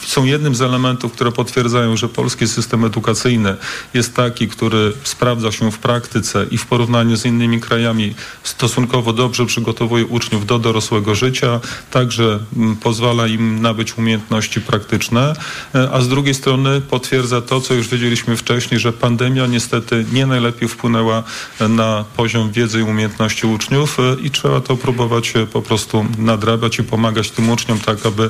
są 0.06 0.24
jednym 0.24 0.54
z 0.54 0.62
elementów, 0.62 1.12
które 1.12 1.32
potwierdzają, 1.32 1.96
że 1.96 2.08
polski 2.08 2.48
system 2.48 2.84
edukacyjny 2.84 3.56
jest 3.94 4.14
taki, 4.14 4.48
który 4.48 4.92
sprawdza 5.04 5.52
się 5.52 5.72
w 5.72 5.78
praktyce 5.78 6.46
i 6.50 6.58
w 6.58 6.66
porównaniu 6.66 7.16
z 7.16 7.26
innymi 7.26 7.60
krajami 7.60 8.14
stosunkowo 8.42 9.12
dobrze 9.12 9.46
przygotowuje 9.46 10.06
uczniów 10.06 10.46
do 10.46 10.58
dorosłego 10.58 11.14
życia, 11.14 11.60
także 11.90 12.38
mm, 12.56 12.76
pozwala 12.76 13.26
im 13.26 13.62
nabyć 13.62 13.98
umiejętności 13.98 14.60
praktyczne, 14.60 15.32
e, 15.74 15.90
a 15.92 16.00
z 16.00 16.08
drugiej 16.08 16.34
strony 16.34 16.80
potwierdza 16.80 17.40
to, 17.40 17.60
co 17.60 17.74
już 17.74 17.88
wiedzieliśmy 17.88 18.36
wcześniej, 18.36 18.80
że 18.80 18.92
pandemia 18.92 19.46
niestety 19.46 20.04
nie 20.12 20.26
najlepiej 20.26 20.68
wpłynęła 20.68 21.22
na 21.60 22.04
poziom 22.16 22.52
wiedzy 22.52 22.80
i 22.80 22.82
umiejętności 22.82 23.46
uczniów 23.46 23.98
e, 24.00 24.16
i 24.22 24.30
trzeba 24.30 24.60
to 24.60 24.76
próbować 24.76 25.36
e, 25.36 25.46
po 25.46 25.62
prostu 25.62 26.06
nadrabiać 26.18 26.78
i 26.78 26.82
pomagać 26.82 27.30
tym 27.30 27.50
uczniom 27.50 27.78
tak, 27.78 28.06
aby 28.06 28.28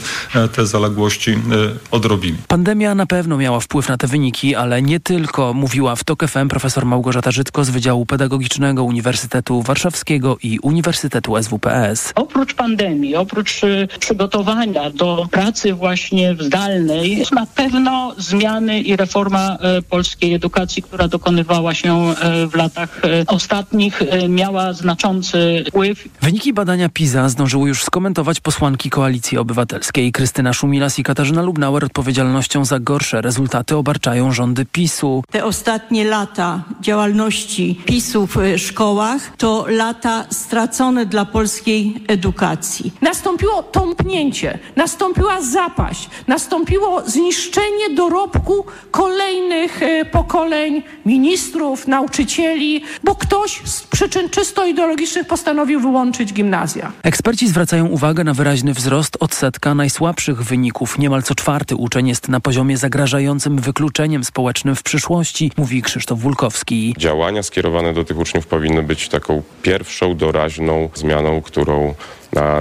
te 0.53 0.67
zaległości 0.67 1.36
Y, 1.37 1.79
odrobili. 1.91 2.37
Pandemia 2.49 2.95
na 2.95 3.07
pewno 3.07 3.37
miała 3.37 3.61
wpływ 3.61 3.89
na 3.89 3.97
te 3.97 4.07
wyniki, 4.07 4.55
ale 4.55 4.83
nie 4.83 5.01
tylko, 5.01 5.55
mówiła 5.55 5.97
w 5.97 6.05
TOK 6.05 6.27
FM 6.29 6.49
profesor 6.49 6.87
Małgorzata 6.87 7.31
Żydko 7.31 7.65
z 7.65 7.71
Wydziału 7.71 8.07
Pedagogicznego 8.07 8.85
Uniwersytetu 8.85 9.63
Warszawskiego 9.63 10.39
i 10.43 10.59
Uniwersytetu 10.59 11.43
SWPS. 11.43 12.13
Oprócz 12.15 12.55
pandemii, 12.55 13.17
oprócz 13.17 13.65
y, 13.65 13.89
przygotowania 14.01 14.91
do 14.91 15.29
pracy 15.31 15.75
właśnie 15.75 16.37
zdalnej, 16.41 17.25
na 17.33 17.47
pewno 17.47 18.15
zmiany 18.19 18.81
i 18.81 18.97
reforma 18.97 19.59
y, 19.79 19.83
polskiej 19.83 20.35
edukacji, 20.35 20.83
która 20.83 21.09
dokonywała 21.09 21.75
się 21.75 22.15
w 22.51 22.55
latach 22.55 23.01
ostatnich, 23.27 24.03
miała 24.29 24.73
znaczący 24.73 25.65
wpływ. 25.69 26.09
Wyniki 26.23 26.53
badania 26.53 26.89
PISA 26.89 27.29
zdążyły 27.29 27.69
już 27.69 27.85
skomentować 27.85 28.41
posłanki 28.41 28.91
Koalicji 28.91 29.39
Obywatelskiej 29.39 30.13
Krystyna 30.13 30.53
Szumilas 30.53 30.99
i 30.99 31.03
Katarzyna 31.03 31.26
Katarzyna 31.27 31.43
Lubnauer 31.43 31.85
odpowiedzialnością 31.85 32.65
za 32.65 32.79
gorsze 32.79 33.21
rezultaty 33.21 33.77
obarczają 33.77 34.33
rządy 34.33 34.67
PiSu. 34.67 35.25
Te 35.31 35.45
ostatnie 35.45 36.05
lata 36.05 36.65
działalności 36.81 37.81
PiSu 37.87 38.27
w 38.27 38.37
szkołach 38.57 39.37
to 39.37 39.67
lata 39.69 40.25
stracone 40.31 41.07
dla 41.07 41.25
polskiej 41.25 42.05
edukacji. 42.09 42.93
Nastąpiło 43.03 43.63
tąpnięcie, 43.63 44.59
nastąpiła 44.77 45.43
zapaść, 45.43 46.11
nastąpiło 46.27 47.03
zniszczenie 47.07 47.91
dorobku 47.97 48.67
kolejnych 48.91 49.83
e, 49.83 50.05
pokoleń 50.05 50.83
ministrów, 51.07 51.89
nauczycieli, 51.89 52.83
bo 53.05 53.15
ktoś 53.15 53.61
z 53.65 53.83
przyczyn 53.83 54.31
czysto 54.31 54.67
ideologicznych 54.67 55.27
postanowił 55.27 55.81
wyłączyć 55.81 56.33
gimnazja. 56.33 56.93
Eksperci 57.03 57.49
zwracają 57.49 57.87
uwagę 57.87 58.25
na 58.25 58.35
wyraźny 58.35 58.75
wzrost 58.75 59.17
odsetka 59.21 59.75
najsłabszych 59.75 60.43
wyników. 60.43 60.99
Niemal 60.99 61.16
co 61.23 61.35
czwarty 61.35 61.77
uczeń 61.77 62.09
jest 62.09 62.29
na 62.29 62.41
poziomie 62.41 62.77
zagrażającym 62.77 63.59
wykluczeniem 63.59 64.25
społecznym 64.25 64.77
w 64.77 64.83
przyszłości, 64.83 65.53
mówi 65.57 65.83
Krzysztof 65.83 66.21
Wulkowski. 66.21 66.95
Działania 66.99 67.43
skierowane 67.43 67.93
do 67.93 68.05
tych 68.05 68.19
uczniów 68.19 68.47
powinny 68.47 68.83
być 68.83 69.09
taką 69.09 69.43
pierwszą 69.63 70.17
doraźną 70.17 70.89
zmianą, 70.95 71.43
którą 71.43 71.95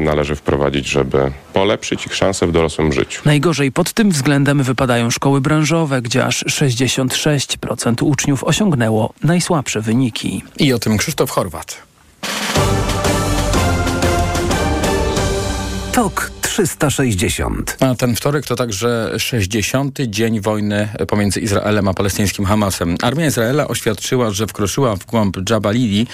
należy 0.02 0.36
wprowadzić, 0.36 0.88
żeby 0.88 1.32
polepszyć 1.54 2.06
ich 2.06 2.16
szanse 2.16 2.48
w 2.48 2.52
dorosłym 2.52 2.94
życiu. 2.94 3.22
Najgorzej 3.26 3.72
pod 3.72 3.94
tym 3.94 4.12
względem 4.12 4.64
wypadają 4.64 5.10
szkoły 5.10 5.42
branżowe, 5.42 6.02
gdzie 6.02 6.26
aż 6.26 6.46
66% 6.46 8.04
uczniów 8.04 8.44
osiągnęło 8.44 9.14
najsłabsze 9.24 9.82
wyniki. 9.82 10.44
I 10.60 10.74
o 10.74 10.80
tym 10.80 10.98
Krzysztof 10.98 11.30
Chorwat. 11.32 11.84
Tok 15.92 16.32
360. 16.56 17.78
A 17.80 17.96
ten 17.96 18.16
wtorek 18.16 18.46
to 18.46 18.56
także 18.56 19.12
60. 19.18 20.00
dzień 20.08 20.42
wojny 20.42 20.90
pomiędzy 21.08 21.40
Izraelem 21.40 21.88
a 21.88 21.94
palestyńskim 21.94 22.46
Hamasem. 22.46 22.96
Armia 23.02 23.26
Izraela 23.26 23.68
oświadczyła, 23.68 24.32
że 24.32 24.48
wkroczyła 24.48 24.96
w 24.96 25.06
głąb 25.06 25.50
Jabalili, 25.50 26.08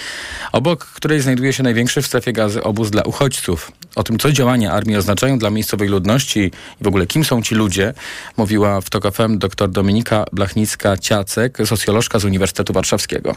obok 0.51 0.85
której 0.85 1.21
znajduje 1.21 1.53
się 1.53 1.63
największy 1.63 2.01
w 2.01 2.07
strefie 2.07 2.33
gazy 2.33 2.63
obóz 2.63 2.91
dla 2.91 3.03
uchodźców. 3.03 3.71
O 3.95 4.03
tym, 4.03 4.19
co 4.19 4.31
działania 4.31 4.71
armii 4.71 4.97
oznaczają 4.97 5.39
dla 5.39 5.49
miejscowej 5.49 5.89
ludności 5.89 6.39
i 6.81 6.83
w 6.83 6.87
ogóle 6.87 7.07
kim 7.07 7.25
są 7.25 7.41
ci 7.41 7.55
ludzie, 7.55 7.93
mówiła 8.37 8.81
w 8.81 8.89
TOK 8.89 9.15
FM 9.15 9.37
dr 9.37 9.69
Dominika 9.69 10.25
Blachnicka-Ciacek, 10.33 11.65
socjolożka 11.65 12.19
z 12.19 12.25
Uniwersytetu 12.25 12.73
Warszawskiego. 12.73 13.35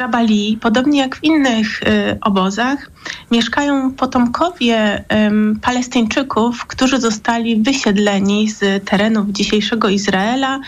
Jabali, 0.00 0.58
podobnie 0.60 1.00
jak 1.00 1.16
w 1.16 1.24
innych 1.24 1.82
y, 1.82 2.18
obozach, 2.20 2.90
mieszkają 3.30 3.92
potomkowie 3.92 4.98
y, 4.98 5.02
Palestyńczyków, 5.60 6.66
którzy 6.66 7.00
zostali 7.00 7.62
wysiedleni 7.62 8.50
z 8.50 8.84
terenów 8.84 9.28
dzisiejszego 9.28 9.88
Izraela 9.88 10.60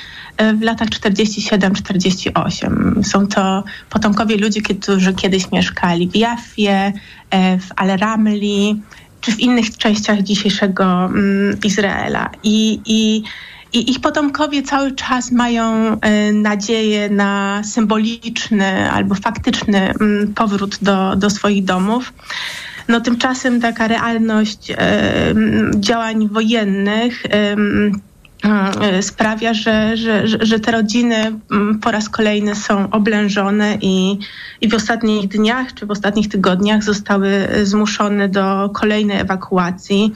y, 0.43 0.53
w 0.53 0.63
latach 0.63 0.89
47-48. 0.89 3.05
Są 3.05 3.27
to 3.27 3.65
potomkowie 3.91 4.37
ludzi, 4.37 4.63
którzy 4.63 5.15
kiedyś 5.15 5.53
mieszkali 5.53 6.09
w 6.09 6.17
Jafie, 6.17 6.89
y, 6.89 6.93
w 7.61 7.69
Al-Ramli 7.77 8.83
czy 9.21 9.33
w 9.33 9.41
innych 9.41 9.77
częściach 9.77 10.23
dzisiejszego 10.23 11.11
Izraela. 11.65 12.31
I, 12.43 12.81
i 12.87 13.23
i 13.75 13.91
ich 13.91 14.01
potomkowie 14.01 14.63
cały 14.63 14.93
czas 14.93 15.33
mają 15.33 15.97
e, 16.01 16.33
nadzieję 16.33 17.11
na 17.11 17.63
symboliczny 17.65 18.91
albo 18.91 19.15
faktyczny 19.15 19.95
mm, 20.01 20.35
powrót 20.35 20.79
do, 20.83 21.17
do 21.17 21.31
swoich 21.31 21.65
domów. 21.65 22.13
No 22.89 23.01
tymczasem 23.01 23.61
taka 23.61 23.89
realność 23.89 24.71
e, 24.71 24.77
działań 25.75 26.29
wojennych 26.29 27.23
e, 27.27 27.57
sprawia, 29.03 29.55
że, 29.55 29.97
że, 29.97 30.25
że 30.27 30.61
te 30.61 30.73
rodziny 30.73 31.39
po 31.83 31.91
raz 31.91 32.09
kolejny 32.09 32.55
są 32.55 32.91
oblężone 32.91 33.79
i, 33.81 34.19
i 34.61 34.69
w 34.69 34.75
ostatnich 34.75 35.29
dniach 35.29 35.75
czy 35.75 35.87
w 35.87 35.91
ostatnich 35.91 36.29
tygodniach 36.29 36.85
zostały 36.85 37.49
zmuszone 37.63 38.29
do 38.29 38.71
kolejnej 38.75 39.21
ewakuacji, 39.21 40.15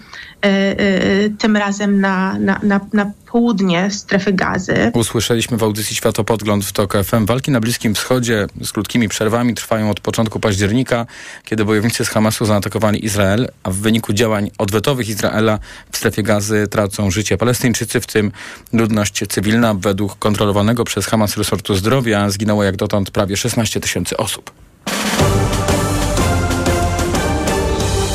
tym 1.38 1.57
razem 1.57 2.00
na, 2.00 2.38
na, 2.38 2.61
na, 2.62 2.80
na 2.92 3.11
południe 3.33 3.90
strefy 3.90 4.33
gazy. 4.33 4.90
Usłyszeliśmy 4.95 5.57
w 5.57 5.62
audycji 5.62 5.97
Światopodgląd 5.97 6.64
w 6.64 6.73
TOK 6.73 6.95
FM. 7.04 7.26
Walki 7.26 7.50
na 7.50 7.61
Bliskim 7.61 7.95
Wschodzie 7.95 8.47
z 8.62 8.73
krótkimi 8.73 9.09
przerwami 9.09 9.54
trwają 9.54 9.90
od 9.90 10.00
początku 10.00 10.40
października, 10.40 11.07
kiedy 11.45 11.64
bojownicy 11.64 12.04
z 12.04 12.09
Hamasu 12.09 12.45
zaatakowali 12.45 13.04
Izrael, 13.04 13.49
a 13.62 13.71
w 13.71 13.76
wyniku 13.76 14.12
działań 14.12 14.50
odwetowych 14.59 15.09
Izraela 15.09 15.59
w 15.92 15.97
strefie 15.97 16.23
gazy 16.23 16.68
tracą 16.71 17.11
życie 17.11 17.37
Palestyńczycy, 17.37 18.00
w 18.00 18.07
tym 18.07 18.33
ludność 18.73 19.23
cywilna. 19.28 19.75
Według 19.75 20.18
kontrolowanego 20.18 20.85
przez 20.85 21.07
Hamas 21.07 21.37
resortu 21.37 21.75
zdrowia 21.75 22.30
zginęło 22.30 22.64
jak 22.64 22.76
dotąd 22.76 23.11
prawie 23.11 23.37
16 23.37 23.80
tysięcy 23.80 24.16
osób. 24.16 24.50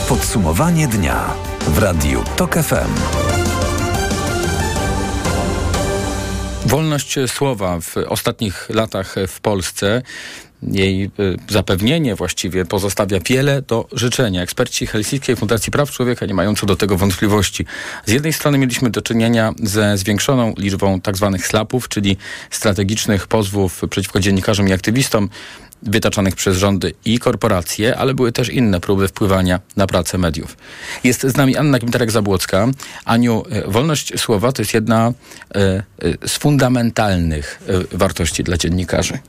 Podsumowanie 0.09 0.87
dnia 0.87 1.52
w 1.67 1.77
Radiu 1.77 2.23
TOK 2.35 2.53
FM. 2.53 2.89
Wolność 6.65 7.15
słowa 7.27 7.79
w 7.79 7.97
ostatnich 7.97 8.69
latach 8.69 9.15
w 9.27 9.39
Polsce 9.39 10.01
jej 10.71 11.03
y, 11.03 11.09
zapewnienie 11.49 12.15
właściwie 12.15 12.65
pozostawia 12.65 13.19
wiele 13.19 13.61
do 13.61 13.87
życzenia. 13.91 14.41
Eksperci 14.41 14.87
Helsińskiej 14.87 15.35
Fundacji 15.35 15.71
Praw 15.71 15.91
Człowieka 15.91 16.25
nie 16.25 16.33
mają 16.33 16.55
co 16.55 16.65
do 16.65 16.75
tego 16.75 16.97
wątpliwości. 16.97 17.65
Z 18.05 18.11
jednej 18.11 18.33
strony 18.33 18.57
mieliśmy 18.57 18.89
do 18.89 19.01
czynienia 19.01 19.53
ze 19.63 19.97
zwiększoną 19.97 20.53
liczbą 20.57 21.01
tzw. 21.01 21.29
Tak 21.31 21.47
slapów, 21.47 21.89
czyli 21.89 22.17
strategicznych 22.49 23.27
pozwów 23.27 23.81
przeciwko 23.89 24.19
dziennikarzom 24.19 24.67
i 24.67 24.73
aktywistom 24.73 25.29
wytaczanych 25.85 26.35
przez 26.35 26.57
rządy 26.57 26.93
i 27.05 27.19
korporacje, 27.19 27.97
ale 27.97 28.13
były 28.13 28.31
też 28.31 28.49
inne 28.49 28.79
próby 28.79 29.07
wpływania 29.07 29.59
na 29.75 29.87
pracę 29.87 30.17
mediów. 30.17 30.57
Jest 31.03 31.21
z 31.21 31.37
nami 31.37 31.57
Anna 31.57 31.79
Gimterek-Zabłocka. 31.79 32.73
Aniu, 33.05 33.43
e, 33.49 33.71
wolność 33.71 34.19
słowa 34.19 34.51
to 34.51 34.61
jest 34.61 34.73
jedna 34.73 35.13
e, 35.55 35.59
e, 35.59 35.83
z 36.27 36.37
fundamentalnych 36.37 37.61
wartości 37.91 38.43
dla 38.43 38.57
dziennikarzy. 38.57 39.19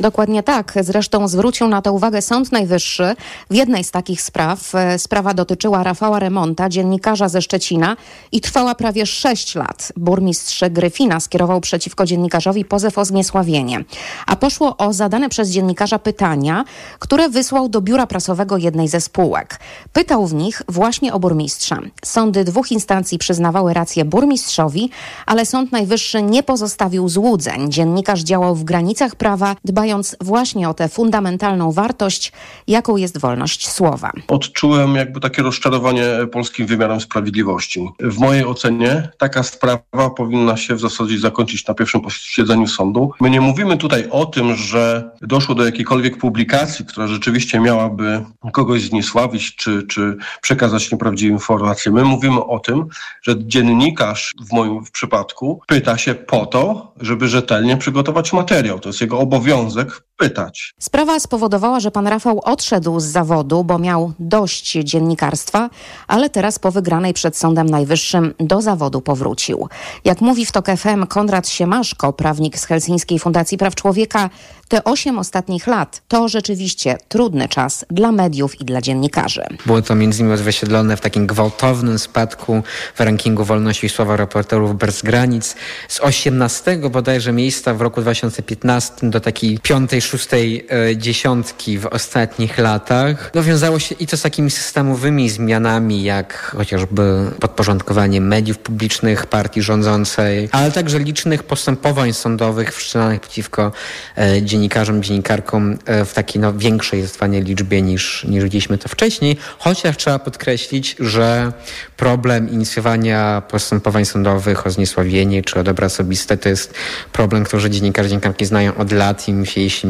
Dokładnie 0.00 0.42
tak. 0.42 0.72
Zresztą 0.80 1.28
zwrócił 1.28 1.68
na 1.68 1.82
to 1.82 1.92
uwagę 1.92 2.22
Sąd 2.22 2.52
Najwyższy 2.52 3.16
w 3.50 3.54
jednej 3.54 3.84
z 3.84 3.90
takich 3.90 4.22
spraw. 4.22 4.74
E, 4.74 4.98
sprawa 4.98 5.34
dotyczyła 5.34 5.82
Rafała 5.82 6.18
Remonta, 6.18 6.68
dziennikarza 6.68 7.28
ze 7.28 7.42
Szczecina 7.42 7.96
i 8.32 8.40
trwała 8.40 8.74
prawie 8.74 9.06
6 9.06 9.54
lat. 9.54 9.92
Burmistrz 9.96 10.64
Gryfina 10.70 11.20
skierował 11.20 11.60
przeciwko 11.60 12.06
dziennikarzowi 12.06 12.64
pozew 12.64 12.98
o 12.98 13.04
zniesławienie. 13.04 13.84
A 14.26 14.36
poszło 14.36 14.76
o 14.76 14.92
zadane 14.92 15.28
przez 15.28 15.50
dziennikarza 15.50 15.98
pytania, 15.98 16.64
które 16.98 17.28
wysłał 17.28 17.68
do 17.68 17.80
biura 17.80 18.06
prasowego 18.06 18.56
jednej 18.56 18.88
ze 18.88 19.00
spółek. 19.00 19.60
Pytał 19.92 20.26
w 20.26 20.34
nich 20.34 20.62
właśnie 20.68 21.12
o 21.12 21.18
burmistrza. 21.18 21.78
Sądy 22.04 22.44
dwóch 22.44 22.72
instancji 22.72 23.18
przyznawały 23.18 23.74
rację 23.74 24.04
burmistrzowi, 24.04 24.90
ale 25.26 25.46
Sąd 25.46 25.72
Najwyższy 25.72 26.22
nie 26.22 26.42
pozostawił 26.42 27.08
złudzeń. 27.08 27.72
Dziennikarz 27.72 28.20
działał 28.20 28.54
w 28.54 28.64
granicach 28.64 29.16
prawa, 29.16 29.56
dbając 29.64 29.87
właśnie 30.20 30.68
o 30.68 30.74
tę 30.74 30.88
fundamentalną 30.88 31.72
wartość, 31.72 32.32
jaką 32.66 32.96
jest 32.96 33.18
wolność 33.18 33.68
słowa. 33.68 34.12
Odczułem 34.28 34.94
jakby 34.94 35.20
takie 35.20 35.42
rozczarowanie 35.42 36.04
polskim 36.32 36.66
wymiarem 36.66 37.00
sprawiedliwości. 37.00 37.88
W 38.00 38.18
mojej 38.18 38.44
ocenie 38.44 39.08
taka 39.18 39.42
sprawa 39.42 40.10
powinna 40.16 40.56
się 40.56 40.74
w 40.74 40.80
zasadzie 40.80 41.18
zakończyć 41.18 41.66
na 41.66 41.74
pierwszym 41.74 42.00
posiedzeniu 42.00 42.66
sądu. 42.66 43.10
My 43.20 43.30
nie 43.30 43.40
mówimy 43.40 43.76
tutaj 43.76 44.08
o 44.10 44.26
tym, 44.26 44.54
że 44.56 45.10
doszło 45.22 45.54
do 45.54 45.64
jakiejkolwiek 45.64 46.18
publikacji, 46.18 46.84
która 46.84 47.06
rzeczywiście 47.06 47.60
miałaby 47.60 48.24
kogoś 48.52 48.82
zniesławić 48.82 49.56
czy, 49.56 49.82
czy 49.82 50.16
przekazać 50.40 50.92
nieprawdziwe 50.92 51.32
informacje. 51.32 51.92
My 51.92 52.04
mówimy 52.04 52.44
o 52.44 52.58
tym, 52.58 52.86
że 53.22 53.44
dziennikarz 53.44 54.34
w 54.48 54.52
moim 54.52 54.84
przypadku 54.92 55.60
pyta 55.66 55.98
się 55.98 56.14
po 56.14 56.46
to, 56.46 56.87
żeby 57.00 57.28
rzetelnie 57.28 57.76
przygotować 57.76 58.32
materiał. 58.32 58.78
To 58.80 58.88
jest 58.88 59.00
jego 59.00 59.18
obowiązek 59.18 60.02
pytać. 60.18 60.74
Sprawa 60.78 61.20
spowodowała, 61.20 61.80
że 61.80 61.90
pan 61.90 62.06
Rafał 62.06 62.40
odszedł 62.44 63.00
z 63.00 63.04
zawodu, 63.04 63.64
bo 63.64 63.78
miał 63.78 64.12
dość 64.18 64.72
dziennikarstwa, 64.72 65.70
ale 66.06 66.30
teraz 66.30 66.58
po 66.58 66.70
wygranej 66.70 67.14
przed 67.14 67.36
Sądem 67.36 67.66
Najwyższym 67.66 68.34
do 68.40 68.62
zawodu 68.62 69.00
powrócił. 69.00 69.68
Jak 70.04 70.20
mówi 70.20 70.46
w 70.46 70.52
TOK 70.52 70.66
FM 70.76 71.06
Konrad 71.06 71.48
Siemaszko, 71.48 72.12
prawnik 72.12 72.58
z 72.58 72.64
Helsińskiej 72.64 73.18
Fundacji 73.18 73.58
Praw 73.58 73.74
Człowieka, 73.74 74.30
te 74.68 74.84
osiem 74.84 75.18
ostatnich 75.18 75.66
lat 75.66 76.02
to 76.08 76.28
rzeczywiście 76.28 76.98
trudny 77.08 77.48
czas 77.48 77.84
dla 77.90 78.12
mediów 78.12 78.60
i 78.60 78.64
dla 78.64 78.80
dziennikarzy. 78.80 79.42
Było 79.66 79.82
to 79.82 79.94
między 79.94 80.20
innymi 80.20 80.34
odzwierciedlone 80.34 80.96
w 80.96 81.00
takim 81.00 81.26
gwałtownym 81.26 81.98
spadku 81.98 82.62
w 82.94 83.00
rankingu 83.00 83.44
wolności 83.44 83.88
słowa 83.88 84.16
reporterów 84.16 84.78
bez 84.78 85.02
granic 85.02 85.56
z 85.88 86.00
18 86.00 86.78
bodajże 86.90 87.32
miejsca 87.32 87.74
w 87.74 87.80
roku 87.80 88.00
2015 88.00 89.10
do 89.10 89.20
takiej 89.20 89.58
piątej, 89.58 90.00
szóstej 90.08 90.66
e, 90.90 90.96
dziesiątki 90.96 91.78
w 91.78 91.86
ostatnich 91.86 92.58
latach. 92.58 93.30
No, 93.34 93.42
wiązało 93.42 93.78
się 93.78 93.94
i 93.94 94.06
to 94.06 94.16
z 94.16 94.22
takimi 94.22 94.50
systemowymi 94.50 95.30
zmianami, 95.30 96.02
jak 96.02 96.38
chociażby 96.56 97.30
podporządkowanie 97.40 98.20
mediów 98.20 98.58
publicznych 98.58 99.26
partii 99.26 99.62
rządzącej, 99.62 100.48
ale 100.52 100.72
także 100.72 100.98
licznych 100.98 101.42
postępowań 101.42 102.12
sądowych 102.12 102.74
wszczynanych 102.74 103.20
przeciwko 103.20 103.72
e, 104.18 104.42
dziennikarzom, 104.42 105.02
dziennikarkom 105.02 105.78
e, 105.84 106.04
w 106.04 106.14
takiej 106.14 106.40
no, 106.40 106.52
większej 106.52 107.00
zdecydowanie 107.00 107.42
liczbie 107.42 107.82
niż, 107.82 108.24
niż 108.24 108.44
widzieliśmy 108.44 108.78
to 108.78 108.88
wcześniej, 108.88 109.36
chociaż 109.58 109.96
trzeba 109.96 110.18
podkreślić, 110.18 110.96
że 110.98 111.52
problem 111.96 112.50
inicjowania 112.50 113.42
postępowań 113.50 114.04
sądowych 114.04 114.66
o 114.66 114.70
zniesławienie 114.70 115.42
czy 115.42 115.60
o 115.60 115.64
dobra 115.64 115.86
osobiste 115.86 116.36
to 116.36 116.48
jest 116.48 116.74
problem, 117.12 117.44
który 117.44 117.70
dziennikarze, 117.70 118.08
dziennikarki 118.08 118.46
znają 118.46 118.74
od 118.74 118.92
lat 118.92 119.28
i 119.28 119.34
musieli 119.34 119.70
się 119.70 119.88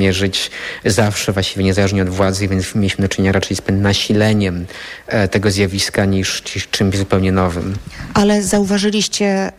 zawsze, 0.84 1.32
właściwie 1.32 1.64
niezależnie 1.64 2.02
od 2.02 2.08
władzy, 2.08 2.48
więc 2.48 2.74
mieliśmy 2.74 3.02
do 3.02 3.08
czynienia 3.08 3.32
raczej 3.32 3.56
z 3.56 3.60
nasileniem 3.70 4.66
e, 5.06 5.28
tego 5.28 5.50
zjawiska 5.50 6.04
niż, 6.04 6.42
czymś 6.70 6.96
zupełnie 6.96 7.32
nowym. 7.32 7.76
Ale 8.14 8.42
zauważyliście 8.42 9.52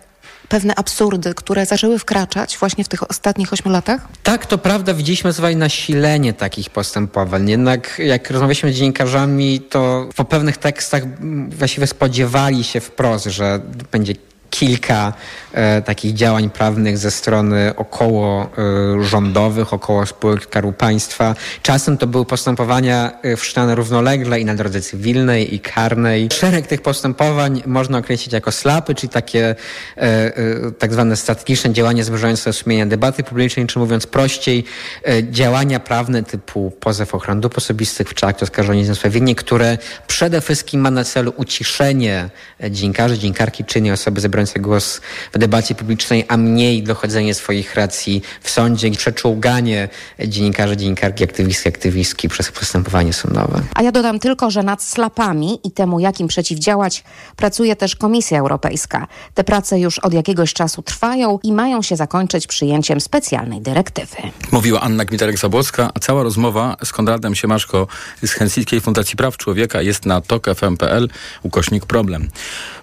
pewne 0.49 0.75
absurdy, 0.75 1.33
które 1.33 1.65
zaczęły 1.65 1.99
wkraczać 1.99 2.57
właśnie 2.57 2.83
w 2.83 2.87
tych 2.87 3.09
ostatnich 3.09 3.53
ośmiu 3.53 3.71
latach? 3.71 4.07
Tak, 4.23 4.45
to 4.45 4.57
prawda, 4.57 4.93
widzieliśmy 4.93 5.31
zwyczajnie 5.31 5.59
nasilenie 5.59 6.33
takich 6.33 6.69
postępowań. 6.69 7.49
Jednak 7.49 8.01
jak 8.05 8.29
rozmawialiśmy 8.29 8.73
z 8.73 8.75
dziennikarzami, 8.75 9.59
to 9.59 10.09
po 10.15 10.25
pewnych 10.25 10.57
tekstach 10.57 11.03
właściwie 11.49 11.87
spodziewali 11.87 12.63
się 12.63 12.79
wprost, 12.79 13.25
że 13.25 13.59
będzie 13.91 14.13
kilka 14.49 15.13
e, 15.53 15.81
takich 15.81 16.13
działań 16.13 16.49
prawnych 16.49 16.97
ze 16.97 17.11
strony 17.11 17.73
około 17.75 18.43
e, 18.43 19.03
rządowych, 19.03 19.73
około 19.73 20.05
spółek 20.05 20.43
Skarbu 20.43 20.71
Państwa. 20.71 21.35
Czasem 21.63 21.97
to 21.97 22.07
były 22.07 22.25
postępowania 22.25 23.11
e, 23.21 23.35
wszczynane 23.35 23.75
równolegle 23.75 24.39
i 24.39 24.45
na 24.45 24.55
drodze 24.55 24.81
cywilnej 24.81 25.55
i 25.55 25.59
karnej. 25.59 26.29
Szereg 26.33 26.67
tych 26.67 26.81
postępowań 26.81 27.63
można 27.65 27.97
określić 27.97 28.33
jako 28.33 28.51
slapy, 28.51 28.95
czyli 28.95 29.09
takie 29.09 29.55
e, 29.97 30.01
e, 30.01 30.71
tak 30.79 30.93
zwane 30.93 31.15
strategiczne 31.15 31.73
działania 31.73 32.03
zmierzające 32.03 32.49
do 32.49 32.53
sumienia 32.53 32.85
debaty 32.85 33.23
publicznej, 33.23 33.67
czy 33.67 33.79
mówiąc 33.79 34.07
prościej, 34.07 34.63
e, 35.07 35.23
działania 35.31 35.79
prawne 35.79 36.23
typu 36.23 36.71
pozew 36.79 37.15
ochrony 37.15 37.41
dóbr 37.41 37.57
osobistych 37.57 38.09
w 38.09 38.13
czy 38.13 38.25
akt 38.25 38.43
oskarżenia 38.43 38.83
zniesławienie, 38.83 39.35
które 39.35 39.77
przede 40.07 40.41
wszystkim 40.41 40.81
ma 40.81 40.91
na 40.91 41.03
celu 41.03 41.33
uciszenie 41.37 42.29
dziennikarzy, 42.69 43.19
dziennikarki 43.19 43.65
czy 43.65 43.79
innej 43.79 43.91
osoby 43.91 44.21
zebrane 44.21 44.38
zabierające 44.45 44.59
głos 44.59 45.01
w 45.33 45.37
debacie 45.37 45.75
publicznej, 45.75 46.25
a 46.27 46.37
mniej 46.37 46.83
dochodzenie 46.83 47.33
swoich 47.33 47.75
racji 47.75 48.21
w 48.41 48.49
sądzie 48.49 48.87
i 48.87 48.91
przeczołganie 48.91 49.89
dziennikarzy, 50.27 50.77
dziennikarki, 50.77 51.23
aktywistki, 51.23 51.69
aktywistki 51.69 52.29
przez 52.29 52.51
postępowanie 52.51 53.13
sądowe. 53.13 53.61
A 53.75 53.83
ja 53.83 53.91
dodam 53.91 54.19
tylko, 54.19 54.51
że 54.51 54.63
nad 54.63 54.83
slapami 54.83 55.59
i 55.63 55.71
temu, 55.71 55.99
jakim 55.99 56.27
przeciwdziałać, 56.27 57.03
pracuje 57.35 57.75
też 57.75 57.95
Komisja 57.95 58.39
Europejska. 58.39 59.07
Te 59.33 59.43
prace 59.43 59.79
już 59.79 59.99
od 59.99 60.13
jakiegoś 60.13 60.53
czasu 60.53 60.81
trwają 60.81 61.39
i 61.43 61.53
mają 61.53 61.81
się 61.81 61.95
zakończyć 61.95 62.47
przyjęciem 62.47 63.01
specjalnej 63.01 63.61
dyrektywy. 63.61 64.17
Mówiła 64.51 64.81
Anna 64.81 65.05
Gmitarek-Zabłocka, 65.05 65.89
a 65.93 65.99
cała 65.99 66.23
rozmowa 66.23 66.77
z 66.83 66.91
Konradem 66.91 67.35
Siemaszko 67.35 67.87
z 68.23 68.31
Helsińskiej 68.31 68.81
Fundacji 68.81 69.15
Praw 69.15 69.37
Człowieka 69.37 69.81
jest 69.81 70.05
na 70.05 70.21
tokfm.pl 70.21 71.09
ukośnik 71.43 71.85
problem. 71.85 72.29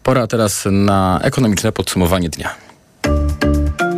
Pora 0.07 0.27
teraz 0.27 0.65
na 0.71 1.21
ekonomiczne 1.23 1.73
podsumowanie 1.73 2.29
dnia. 2.29 2.55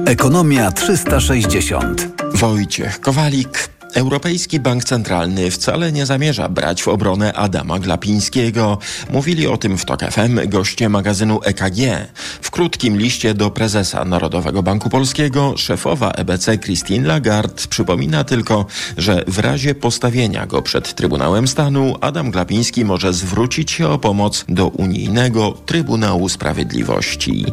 Ekonomia 0.06 0.72
360. 0.72 2.08
Wojciech 2.34 3.00
Kowalik. 3.00 3.77
Europejski 3.94 4.60
Bank 4.60 4.84
Centralny 4.84 5.50
wcale 5.50 5.92
nie 5.92 6.06
zamierza 6.06 6.48
brać 6.48 6.82
w 6.82 6.88
obronę 6.88 7.32
Adama 7.32 7.78
Glapińskiego. 7.78 8.78
Mówili 9.10 9.46
o 9.46 9.56
tym 9.56 9.78
w 9.78 9.84
TOK 9.84 10.00
FM 10.00 10.48
goście 10.48 10.88
magazynu 10.88 11.40
EKG. 11.44 12.08
W 12.42 12.50
krótkim 12.50 12.98
liście 12.98 13.34
do 13.34 13.50
prezesa 13.50 14.04
Narodowego 14.04 14.62
Banku 14.62 14.90
Polskiego 14.90 15.56
szefowa 15.56 16.10
EBC 16.10 16.58
Christine 16.58 17.08
Lagarde 17.08 17.62
przypomina 17.70 18.24
tylko, 18.24 18.66
że 18.96 19.24
w 19.26 19.38
razie 19.38 19.74
postawienia 19.74 20.46
go 20.46 20.62
przed 20.62 20.94
Trybunałem 20.94 21.48
Stanu 21.48 21.94
Adam 22.00 22.30
Glapiński 22.30 22.84
może 22.84 23.12
zwrócić 23.12 23.70
się 23.70 23.88
o 23.88 23.98
pomoc 23.98 24.44
do 24.48 24.68
Unijnego 24.68 25.52
Trybunału 25.66 26.28
Sprawiedliwości. 26.28 27.46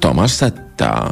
Tomasz 0.00 0.32
Set 0.32 0.67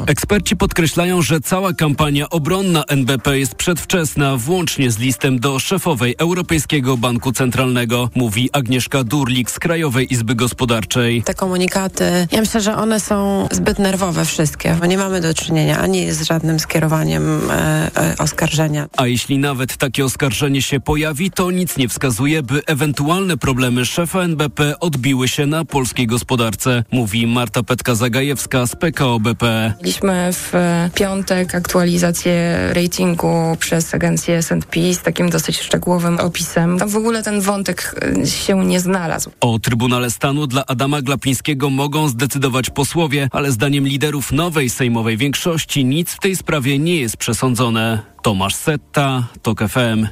Eksperci 0.06 0.56
podkreślają, 0.56 1.22
że 1.22 1.40
cała 1.40 1.72
kampania 1.72 2.30
obronna 2.30 2.84
NBP 2.88 3.38
jest 3.38 3.54
przedwczesna, 3.54 4.36
włącznie 4.36 4.90
z 4.90 4.98
listem 4.98 5.38
do 5.40 5.58
szefowej 5.58 6.14
Europejskiego 6.18 6.96
Banku 6.96 7.32
Centralnego, 7.32 8.10
mówi 8.14 8.50
Agnieszka 8.52 9.04
Durlik 9.04 9.50
z 9.50 9.58
Krajowej 9.58 10.12
Izby 10.12 10.34
Gospodarczej. 10.34 11.22
Te 11.22 11.34
komunikaty, 11.34 12.28
ja 12.32 12.40
myślę, 12.40 12.60
że 12.60 12.76
one 12.76 13.00
są 13.00 13.48
zbyt 13.52 13.78
nerwowe 13.78 14.24
wszystkie, 14.24 14.76
bo 14.80 14.86
nie 14.86 14.98
mamy 14.98 15.20
do 15.20 15.34
czynienia 15.34 15.78
ani 15.78 16.12
z 16.12 16.22
żadnym 16.22 16.60
skierowaniem 16.60 17.50
e, 17.50 17.90
e, 17.96 18.14
oskarżenia. 18.18 18.86
A 18.96 19.06
jeśli 19.06 19.38
nawet 19.38 19.76
takie 19.76 20.04
oskarżenie 20.04 20.62
się 20.62 20.80
pojawi, 20.80 21.30
to 21.30 21.50
nic 21.50 21.76
nie 21.76 21.88
wskazuje, 21.88 22.42
by 22.42 22.62
ewentualne 22.66 23.36
problemy 23.36 23.86
szefa 23.86 24.22
NBP 24.22 24.80
odbiły 24.80 25.28
się 25.28 25.46
na 25.46 25.64
polskiej 25.64 26.06
gospodarce, 26.06 26.84
mówi 26.92 27.26
Marta 27.26 27.60
Petka-Zagajewska 27.62 28.66
z 28.66 28.76
PKO 28.76 29.20
BP. 29.20 29.55
Mieliśmy 29.80 30.30
w 30.32 30.52
piątek 30.94 31.54
aktualizację 31.54 32.56
ratingu 32.72 33.56
przez 33.58 33.94
agencję 33.94 34.36
S&P 34.36 34.94
z 34.94 35.02
takim 35.02 35.30
dosyć 35.30 35.60
szczegółowym 35.60 36.18
opisem. 36.20 36.78
Tam 36.78 36.88
w 36.88 36.96
ogóle 36.96 37.22
ten 37.22 37.40
wątek 37.40 37.94
e, 38.22 38.26
się 38.26 38.66
nie 38.66 38.80
znalazł. 38.80 39.30
O 39.40 39.58
Trybunale 39.58 40.10
Stanu 40.10 40.46
dla 40.46 40.66
Adama 40.66 41.02
Glapińskiego 41.02 41.70
mogą 41.70 42.08
zdecydować 42.08 42.70
posłowie, 42.70 43.28
ale 43.32 43.52
zdaniem 43.52 43.86
liderów 43.88 44.32
nowej 44.32 44.70
sejmowej 44.70 45.16
większości 45.16 45.84
nic 45.84 46.10
w 46.10 46.20
tej 46.20 46.36
sprawie 46.36 46.78
nie 46.78 46.96
jest 46.96 47.16
przesądzone. 47.16 48.15
Tomasz 48.26 48.54
Setta, 48.54 49.22
TOK 49.42 49.60
FM. 49.68 50.06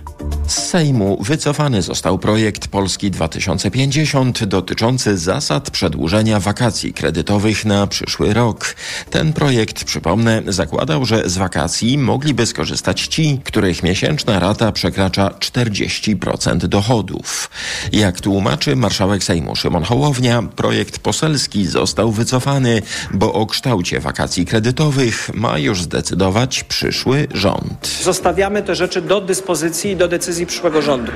Z 0.47 0.53
Sejmu 0.53 1.23
wycofany 1.23 1.83
został 1.83 2.19
projekt 2.19 2.69
Polski 2.69 3.11
2050 3.11 4.45
dotyczący 4.45 5.19
zasad 5.19 5.71
przedłużenia 5.71 6.41
wakacji 6.41 6.93
kredytowych 6.93 7.65
na 7.65 7.87
przyszły 7.87 8.35
rok. 8.35 8.77
Ten 9.11 9.33
projekt, 9.33 9.85
przypomnę, 9.85 10.43
zakładał, 10.47 11.05
że 11.05 11.31
z 11.31 11.37
wakacji 11.37 11.99
mogliby 11.99 12.47
skorzystać 12.47 13.07
ci, 13.07 13.41
których 13.45 13.83
miesięczna 13.83 14.39
rata 14.39 14.73
przekracza 14.73 15.29
40% 15.29 16.57
dochodów. 16.57 17.51
Jak 17.93 18.21
tłumaczy 18.21 18.77
marszałek 18.77 19.25
Sejmu 19.25 19.57
Szymon 19.57 19.85
Hołownia, 19.85 20.43
projekt 20.43 20.99
poselski 20.99 21.67
został 21.67 22.13
wycofany, 22.13 22.83
bo 23.15 23.33
o 23.33 23.47
kształcie 23.47 24.01
wakacji 24.01 24.47
kredytowych 24.47 25.31
ma 25.35 25.59
już 25.59 25.83
zdecydować 25.83 26.65
przyszły 26.65 27.29
rząd. 27.35 28.04
Zostawiamy 28.05 28.63
te 28.63 28.75
rzeczy 28.75 29.03
do 29.03 29.21
dyspozycji 29.21 29.91
i 29.91 29.97
do 29.97 30.09
decyzji 30.09 30.47
przyszłego 30.47 30.83
rządu. 30.83 31.13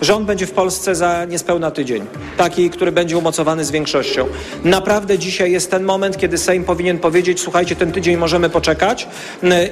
Rząd 0.00 0.26
będzie 0.26 0.46
w 0.46 0.50
Polsce 0.50 0.94
za 0.94 1.24
niespełna 1.24 1.70
tydzień. 1.70 2.06
Taki, 2.36 2.70
który 2.70 2.92
będzie 2.92 3.18
umocowany 3.18 3.64
z 3.64 3.70
większością. 3.70 4.26
Naprawdę 4.64 5.18
dzisiaj 5.18 5.52
jest 5.52 5.70
ten 5.70 5.84
moment, 5.84 6.18
kiedy 6.18 6.38
Sejm 6.38 6.64
powinien 6.64 6.98
powiedzieć: 6.98 7.40
Słuchajcie, 7.40 7.76
ten 7.76 7.92
tydzień 7.92 8.16
możemy 8.16 8.50
poczekać 8.50 9.08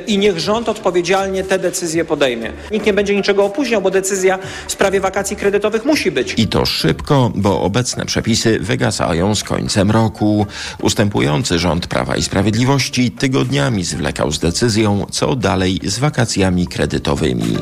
i 0.07 0.19
niech 0.19 0.39
rząd 0.39 0.69
odpowiedzialnie 0.69 1.45
te 1.45 1.59
decyzje 1.59 2.05
podejmie. 2.05 2.53
Nikt 2.71 2.87
nie 2.87 2.93
będzie 2.93 3.17
niczego 3.17 3.45
opóźniał, 3.45 3.83
bo 3.83 3.91
decyzja 3.91 4.39
w 4.67 4.73
sprawie 4.73 5.01
wakacji 5.01 5.37
kredytowych 5.37 5.85
musi 5.85 6.11
być. 6.11 6.35
I 6.37 6.49
to 6.49 6.67
szybko, 6.67 7.33
bo 7.35 7.61
obecne 7.61 8.07
przepisy 8.07 8.59
wygasają 8.61 9.35
z 9.35 9.45
końcem 9.45 9.91
roku. 9.91 10.47
Ustępujący 10.83 11.59
rząd 11.59 11.87
Prawa 11.87 12.17
i 12.17 12.23
Sprawiedliwości 12.23 13.11
tygodniami 13.11 13.85
zwlekał 13.85 14.33
z 14.33 14.39
decyzją, 14.39 15.07
co 15.11 15.37
dalej 15.37 15.81
z 15.83 15.99
wakacjami 15.99 16.44
kredytowymi. 16.67 17.57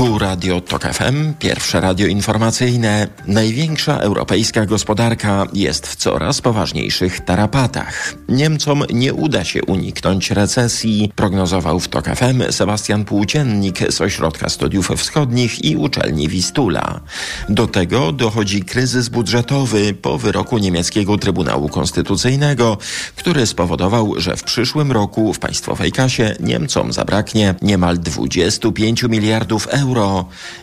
Tu 0.00 0.18
Radio 0.18 0.60
TOK 0.60 0.82
FM, 0.82 1.34
pierwsze 1.38 1.80
radio 1.80 2.06
informacyjne. 2.06 3.08
Największa 3.26 3.98
europejska 3.98 4.66
gospodarka 4.66 5.46
jest 5.52 5.86
w 5.86 5.96
coraz 5.96 6.40
poważniejszych 6.40 7.20
tarapatach. 7.20 8.14
Niemcom 8.28 8.84
nie 8.92 9.14
uda 9.14 9.44
się 9.44 9.64
uniknąć 9.64 10.30
recesji, 10.30 11.12
prognozował 11.16 11.80
w 11.80 11.88
TOK 11.88 12.04
FM 12.04 12.52
Sebastian 12.52 13.04
Płóciennik 13.04 13.92
z 13.92 14.00
Ośrodka 14.00 14.48
Studiów 14.48 14.88
Wschodnich 14.96 15.64
i 15.64 15.76
uczelni 15.76 16.28
Wistula. 16.28 17.00
Do 17.48 17.66
tego 17.66 18.12
dochodzi 18.12 18.62
kryzys 18.62 19.08
budżetowy 19.08 19.94
po 19.94 20.18
wyroku 20.18 20.58
niemieckiego 20.58 21.18
Trybunału 21.18 21.68
Konstytucyjnego, 21.68 22.78
który 23.16 23.46
spowodował, 23.46 24.14
że 24.16 24.36
w 24.36 24.42
przyszłym 24.44 24.92
roku 24.92 25.34
w 25.34 25.38
państwowej 25.38 25.92
kasie 25.92 26.36
Niemcom 26.40 26.92
zabraknie 26.92 27.54
niemal 27.62 27.98
25 27.98 29.02
miliardów 29.02 29.66
euro 29.66 29.89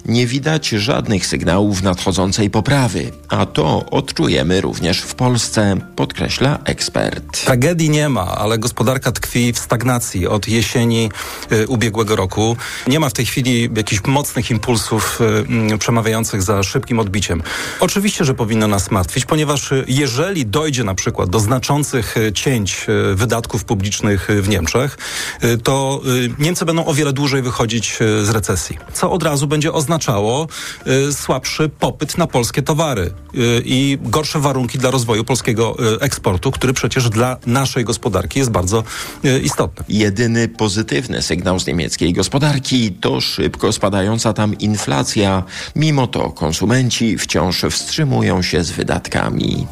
nie 0.05 0.27
widać 0.27 0.69
żadnych 0.69 1.25
sygnałów 1.25 1.81
nadchodzącej 1.81 2.49
poprawy, 2.49 3.11
a 3.27 3.45
to 3.45 3.85
odczujemy 3.91 4.61
również 4.61 5.01
w 5.01 5.15
Polsce, 5.15 5.77
podkreśla 5.95 6.59
ekspert. 6.65 7.45
Tragedii 7.45 7.89
nie 7.89 8.09
ma, 8.09 8.25
ale 8.25 8.57
gospodarka 8.57 9.11
tkwi 9.11 9.53
w 9.53 9.59
stagnacji 9.59 10.27
od 10.27 10.47
jesieni 10.47 11.09
y, 11.51 11.67
ubiegłego 11.67 12.15
roku. 12.15 12.57
Nie 12.87 12.99
ma 12.99 13.09
w 13.09 13.13
tej 13.13 13.25
chwili 13.25 13.69
jakichś 13.75 14.03
mocnych 14.05 14.51
impulsów 14.51 15.19
y, 15.73 15.77
przemawiających 15.77 16.43
za 16.43 16.63
szybkim 16.63 16.99
odbiciem. 16.99 17.43
Oczywiście, 17.79 18.25
że 18.25 18.33
powinno 18.33 18.67
nas 18.67 18.91
martwić, 18.91 19.25
ponieważ 19.25 19.71
y, 19.71 19.85
jeżeli 19.87 20.45
dojdzie 20.45 20.83
na 20.83 20.95
przykład 20.95 21.29
do 21.29 21.39
znaczących 21.39 22.17
y, 22.17 22.33
cięć 22.33 22.85
y, 22.89 23.15
wydatków 23.15 23.63
publicznych 23.63 24.27
w 24.41 24.49
Niemczech, 24.49 24.97
to 25.63 26.01
Niemcy 26.39 26.65
będą 26.65 26.85
o 26.85 26.93
wiele 26.93 27.13
dłużej 27.13 27.41
wychodzić 27.41 27.97
z 28.23 28.29
recesji. 28.29 28.77
Co 28.93 29.11
od 29.17 29.23
razu 29.23 29.47
będzie 29.47 29.73
oznaczało 29.73 30.47
y, 30.87 31.13
słabszy 31.13 31.69
popyt 31.69 32.17
na 32.17 32.27
polskie 32.27 32.61
towary 32.61 33.01
y, 33.01 33.61
i 33.65 33.97
gorsze 34.01 34.39
warunki 34.39 34.77
dla 34.77 34.91
rozwoju 34.91 35.23
polskiego 35.23 35.75
y, 35.95 35.99
eksportu, 36.01 36.51
który 36.51 36.73
przecież 36.73 37.09
dla 37.09 37.37
naszej 37.45 37.83
gospodarki 37.83 38.39
jest 38.39 38.51
bardzo 38.51 38.83
y, 39.25 39.39
istotny. 39.39 39.85
Jedyny 39.89 40.47
pozytywny 40.47 41.21
sygnał 41.21 41.59
z 41.59 41.67
niemieckiej 41.67 42.13
gospodarki 42.13 42.91
to 42.91 43.21
szybko 43.21 43.73
spadająca 43.73 44.33
tam 44.33 44.57
inflacja. 44.57 45.43
Mimo 45.75 46.07
to 46.07 46.31
konsumenci 46.31 47.17
wciąż 47.17 47.65
wstrzymują 47.69 48.41
się 48.41 48.63
z 48.63 48.71
wydatkami. 48.71 49.67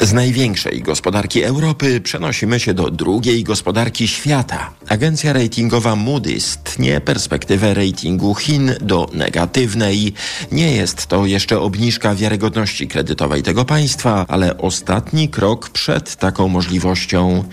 Z 0.00 0.12
największej 0.12 0.82
gospodarki 0.82 1.42
Europy 1.42 2.00
przenosimy 2.00 2.60
się 2.60 2.74
do 2.74 2.90
drugiej 2.90 3.44
gospodarki 3.44 4.08
świata. 4.08 4.70
Agencja 4.88 5.32
ratingowa 5.32 5.92
Moody's 5.92 6.56
tnie 6.64 7.00
perspektywę 7.00 7.74
ratingu 7.74 8.34
Chin 8.34 8.45
do 8.80 9.08
negatywnej. 9.12 10.12
Nie 10.52 10.72
jest 10.72 11.06
to 11.06 11.26
jeszcze 11.26 11.60
obniżka 11.60 12.14
wiarygodności 12.14 12.88
kredytowej 12.88 13.42
tego 13.42 13.64
państwa, 13.64 14.24
ale 14.28 14.58
ostatni 14.58 15.28
krok 15.28 15.70
przed 15.70 16.16
taką 16.16 16.48
możliwością. 16.48 17.44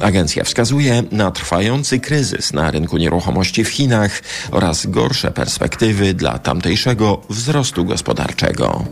Agencja 0.00 0.44
wskazuje 0.44 1.02
na 1.12 1.30
trwający 1.30 2.00
kryzys 2.00 2.52
na 2.52 2.70
rynku 2.70 2.96
nieruchomości 2.96 3.64
w 3.64 3.68
Chinach 3.68 4.22
oraz 4.50 4.86
gorsze 4.86 5.30
perspektywy 5.30 6.14
dla 6.14 6.38
tamtejszego 6.38 7.20
wzrostu 7.30 7.84
gospodarczego. 7.84 8.84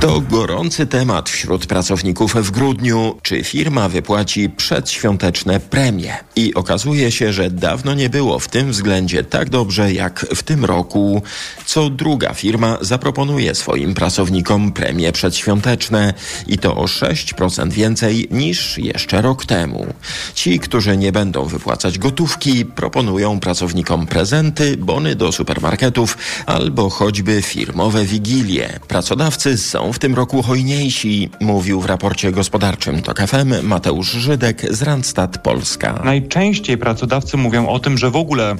To 0.00 0.20
gorący 0.20 0.86
temat 0.86 1.30
wśród 1.30 1.66
pracowników 1.66 2.34
w 2.34 2.50
grudniu. 2.50 3.18
Czy 3.22 3.44
firma 3.44 3.88
wypłaci 3.88 4.48
przedświąteczne 4.48 5.60
premie? 5.60 6.16
I 6.36 6.54
okazuje 6.54 7.12
się, 7.12 7.32
że 7.32 7.50
dawno 7.50 7.94
nie 7.94 8.10
było 8.10 8.38
w 8.38 8.48
tym 8.48 8.70
względzie 8.70 9.24
tak 9.24 9.50
dobrze 9.50 9.92
jak 9.92 10.26
w 10.34 10.42
tym 10.42 10.64
roku. 10.64 11.22
Co 11.66 11.90
druga 11.90 12.34
firma 12.34 12.78
zaproponuje 12.80 13.54
swoim 13.54 13.94
pracownikom 13.94 14.72
premie 14.72 15.12
przedświąteczne 15.12 16.14
i 16.46 16.58
to 16.58 16.76
o 16.76 16.84
6% 16.84 17.70
więcej 17.72 18.28
niż 18.30 18.78
jeszcze 18.78 19.22
rok 19.22 19.46
temu. 19.46 19.86
Ci, 20.34 20.60
którzy 20.60 20.96
nie 20.96 21.12
będą 21.12 21.44
wypłacać 21.44 21.98
gotówki, 21.98 22.64
proponują 22.64 23.40
pracownikom 23.40 24.06
prezenty, 24.06 24.76
bony 24.76 25.14
do 25.14 25.32
supermarketów 25.32 26.18
albo 26.46 26.90
choćby 26.90 27.42
firmowe 27.42 28.04
wigilie. 28.04 28.80
Pracodawcy 28.88 29.19
są 29.56 29.92
w 29.92 29.98
tym 29.98 30.14
roku 30.14 30.42
hojniejsi, 30.42 31.30
mówił 31.40 31.80
w 31.80 31.86
raporcie 31.86 32.32
gospodarczym 32.32 33.02
TOK 33.02 33.20
FM 33.20 33.54
Mateusz 33.62 34.10
Żydek 34.10 34.74
z 34.74 34.82
Randstad 34.82 35.42
Polska. 35.42 36.00
Najczęściej 36.04 36.78
pracodawcy 36.78 37.36
mówią 37.36 37.68
o 37.68 37.78
tym, 37.78 37.98
że 37.98 38.10
w 38.10 38.16
ogóle 38.16 38.56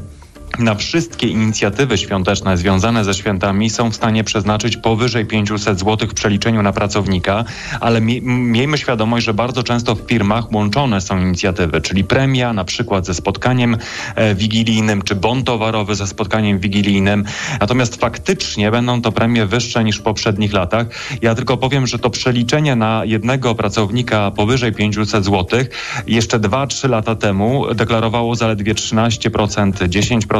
na 0.59 0.75
wszystkie 0.75 1.27
inicjatywy 1.27 1.99
świąteczne 1.99 2.57
związane 2.57 3.05
ze 3.05 3.15
świętami 3.15 3.71
są 3.71 3.91
w 3.91 3.97
stanie 3.97 4.25
przeznaczyć 4.25 4.77
powyżej 4.77 5.27
500 5.27 5.79
zł 5.79 6.09
w 6.09 6.15
przeliczeniu 6.15 6.63
na 6.63 6.73
pracownika, 6.73 7.45
ale 7.81 8.01
mi, 8.01 8.23
miejmy 8.23 8.79
świadomość, 8.79 9.27
że 9.27 9.35
bardzo 9.35 9.63
często 9.63 9.95
w 9.95 10.01
firmach 10.01 10.53
łączone 10.53 11.01
są 11.01 11.19
inicjatywy, 11.19 11.81
czyli 11.81 12.05
premia 12.05 12.53
na 12.53 12.65
przykład 12.65 13.07
ze 13.07 13.15
spotkaniem 13.15 13.77
e, 14.15 14.35
wigilijnym, 14.35 15.03
czy 15.03 15.15
bon 15.15 15.45
towarowy 15.45 15.95
ze 15.95 16.07
spotkaniem 16.07 16.59
wigilijnym. 16.59 17.25
Natomiast 17.61 17.97
faktycznie 17.97 18.71
będą 18.71 19.03
to 19.03 19.13
premie 19.13 19.47
wyższe 19.47 19.85
niż 19.85 19.99
w 19.99 20.03
poprzednich 20.03 20.53
latach. 20.53 20.87
Ja 21.23 21.35
tylko 21.35 21.57
powiem, 21.57 21.87
że 21.87 21.99
to 21.99 22.11
przeliczenie 22.11 22.77
na 22.77 23.03
jednego 23.05 23.55
pracownika 23.55 24.31
powyżej 24.31 24.73
500 24.73 25.25
zł 25.25 25.61
jeszcze 26.07 26.39
2-3 26.39 26.89
lata 26.91 27.15
temu 27.15 27.75
deklarowało 27.75 28.35
zaledwie 28.35 28.75
13%, 28.75 29.73
10% 29.73 30.40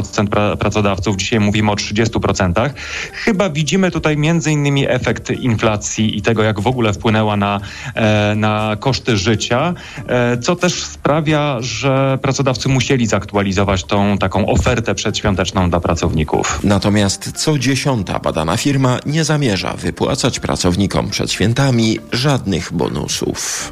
pracodawców, 0.59 1.17
dzisiaj 1.17 1.39
mówimy 1.39 1.71
o 1.71 1.75
30%. 1.75 2.69
Chyba 3.13 3.49
widzimy 3.49 3.91
tutaj 3.91 4.17
między 4.17 4.51
innymi 4.51 4.89
efekt 4.89 5.29
inflacji 5.29 6.17
i 6.17 6.21
tego, 6.21 6.43
jak 6.43 6.59
w 6.59 6.67
ogóle 6.67 6.93
wpłynęła 6.93 7.37
na, 7.37 7.59
e, 7.95 8.35
na 8.35 8.77
koszty 8.79 9.17
życia, 9.17 9.73
e, 10.07 10.37
co 10.37 10.55
też 10.55 10.83
sprawia, 10.83 11.57
że 11.59 12.19
pracodawcy 12.21 12.69
musieli 12.69 13.07
zaktualizować 13.07 13.83
tą 13.83 14.17
taką 14.17 14.45
ofertę 14.45 14.95
przedświąteczną 14.95 15.69
dla 15.69 15.79
pracowników. 15.79 16.59
Natomiast 16.63 17.31
co 17.35 17.59
dziesiąta 17.59 18.19
badana 18.19 18.57
firma 18.57 18.99
nie 19.05 19.23
zamierza 19.23 19.73
wypłacać 19.73 20.39
pracownikom 20.39 21.09
przed 21.09 21.31
świętami 21.31 21.99
żadnych 22.11 22.73
bonusów. 22.73 23.71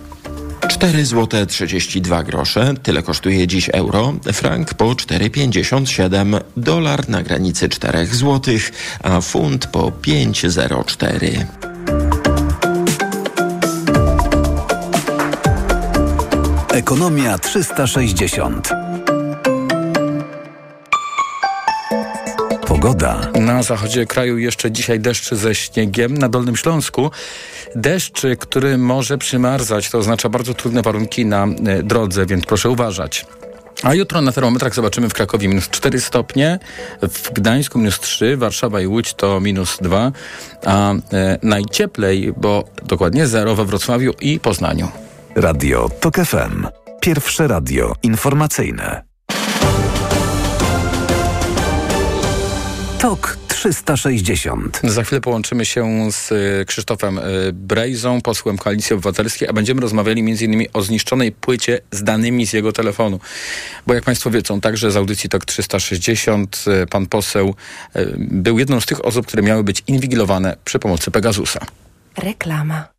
4 0.67 1.05
zł 1.05 1.45
32 1.45 2.23
grosze, 2.23 2.73
tyle 2.83 3.03
kosztuje 3.03 3.47
dziś 3.47 3.69
euro, 3.73 4.13
frank 4.33 4.73
po 4.73 4.85
4,57, 4.85 6.41
dolar 6.57 7.09
na 7.09 7.23
granicy 7.23 7.69
4 7.69 8.05
zł, 8.05 8.55
a 9.03 9.21
funt 9.21 9.67
po 9.67 9.91
5,04. 9.91 11.45
Ekonomia 16.73 17.37
360. 17.37 18.88
Pogoda. 22.81 23.31
Na 23.39 23.63
zachodzie 23.63 24.05
kraju 24.05 24.37
jeszcze 24.37 24.71
dzisiaj 24.71 24.99
deszcz 24.99 25.33
ze 25.33 25.55
śniegiem. 25.55 26.17
Na 26.17 26.29
Dolnym 26.29 26.55
Śląsku 26.55 27.11
deszcz, 27.75 28.21
który 28.39 28.77
może 28.77 29.17
przymarzać. 29.17 29.89
To 29.89 29.97
oznacza 29.97 30.29
bardzo 30.29 30.53
trudne 30.53 30.81
warunki 30.81 31.25
na 31.25 31.43
e, 31.43 31.83
drodze, 31.83 32.25
więc 32.25 32.45
proszę 32.45 32.69
uważać. 32.69 33.25
A 33.83 33.93
jutro 33.93 34.21
na 34.21 34.31
termometrach 34.31 34.75
zobaczymy 34.75 35.09
w 35.09 35.13
Krakowie 35.13 35.47
minus 35.47 35.69
4 35.69 36.01
stopnie, 36.01 36.59
w 37.01 37.33
Gdańsku 37.33 37.79
minus 37.79 37.99
3, 37.99 38.37
Warszawa 38.37 38.81
i 38.81 38.87
Łódź 38.87 39.13
to 39.13 39.39
minus 39.39 39.77
2, 39.81 40.11
a 40.65 40.93
e, 40.93 41.39
najcieplej, 41.43 42.33
bo 42.37 42.63
dokładnie 42.83 43.27
0 43.27 43.55
we 43.55 43.65
Wrocławiu 43.65 44.13
i 44.21 44.39
Poznaniu. 44.39 44.91
Radio 45.35 45.89
TOK 45.99 46.15
FM. 46.15 46.67
Pierwsze 47.01 47.47
radio 47.47 47.93
informacyjne. 48.03 49.08
TOK 52.99 53.37
360. 53.47 54.81
Za 54.83 55.03
chwilę 55.03 55.21
połączymy 55.21 55.65
się 55.65 56.11
z 56.11 56.31
e, 56.31 56.65
Krzysztofem 56.65 57.19
e, 57.19 57.21
Brejzą, 57.53 58.21
posłem 58.21 58.57
Koalicji 58.57 58.93
Obywatelskiej, 58.93 59.47
a 59.47 59.53
będziemy 59.53 59.81
rozmawiali 59.81 60.21
m.in. 60.21 60.65
o 60.73 60.81
zniszczonej 60.81 61.31
płycie 61.31 61.79
z 61.91 62.03
danymi 62.03 62.47
z 62.47 62.53
jego 62.53 62.71
telefonu. 62.71 63.19
Bo 63.87 63.93
jak 63.93 64.03
Państwo 64.03 64.31
wiedzą, 64.31 64.61
także 64.61 64.91
z 64.91 64.97
audycji 64.97 65.29
TOK 65.29 65.45
360 65.45 66.65
e, 66.67 66.87
pan 66.87 67.05
poseł 67.05 67.55
był 68.17 68.59
jedną 68.59 68.81
z 68.81 68.85
tych 68.85 69.05
osób, 69.05 69.27
które 69.27 69.43
miały 69.43 69.63
być 69.63 69.83
inwigilowane 69.87 70.57
przy 70.65 70.79
pomocy 70.79 71.11
Pegasusa. 71.11 71.59
Reklama. 72.17 72.98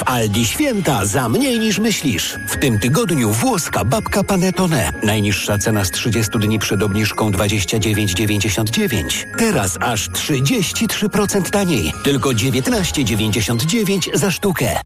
W 0.00 0.02
Aldi 0.08 0.46
święta 0.46 1.06
za 1.06 1.28
mniej 1.28 1.58
niż 1.58 1.78
myślisz. 1.78 2.36
W 2.48 2.56
tym 2.56 2.78
tygodniu 2.78 3.30
włoska 3.32 3.84
babka 3.84 4.24
Panettone. 4.24 4.92
Najniższa 5.02 5.58
cena 5.58 5.84
z 5.84 5.90
30 5.90 6.38
dni 6.38 6.58
przed 6.58 6.82
obniżką 6.82 7.30
29,99. 7.30 9.24
Teraz 9.38 9.78
aż 9.80 10.10
33% 10.10 11.50
taniej. 11.50 11.92
Tylko 12.04 12.28
19,99 12.28 14.16
za 14.16 14.30
sztukę. 14.30 14.80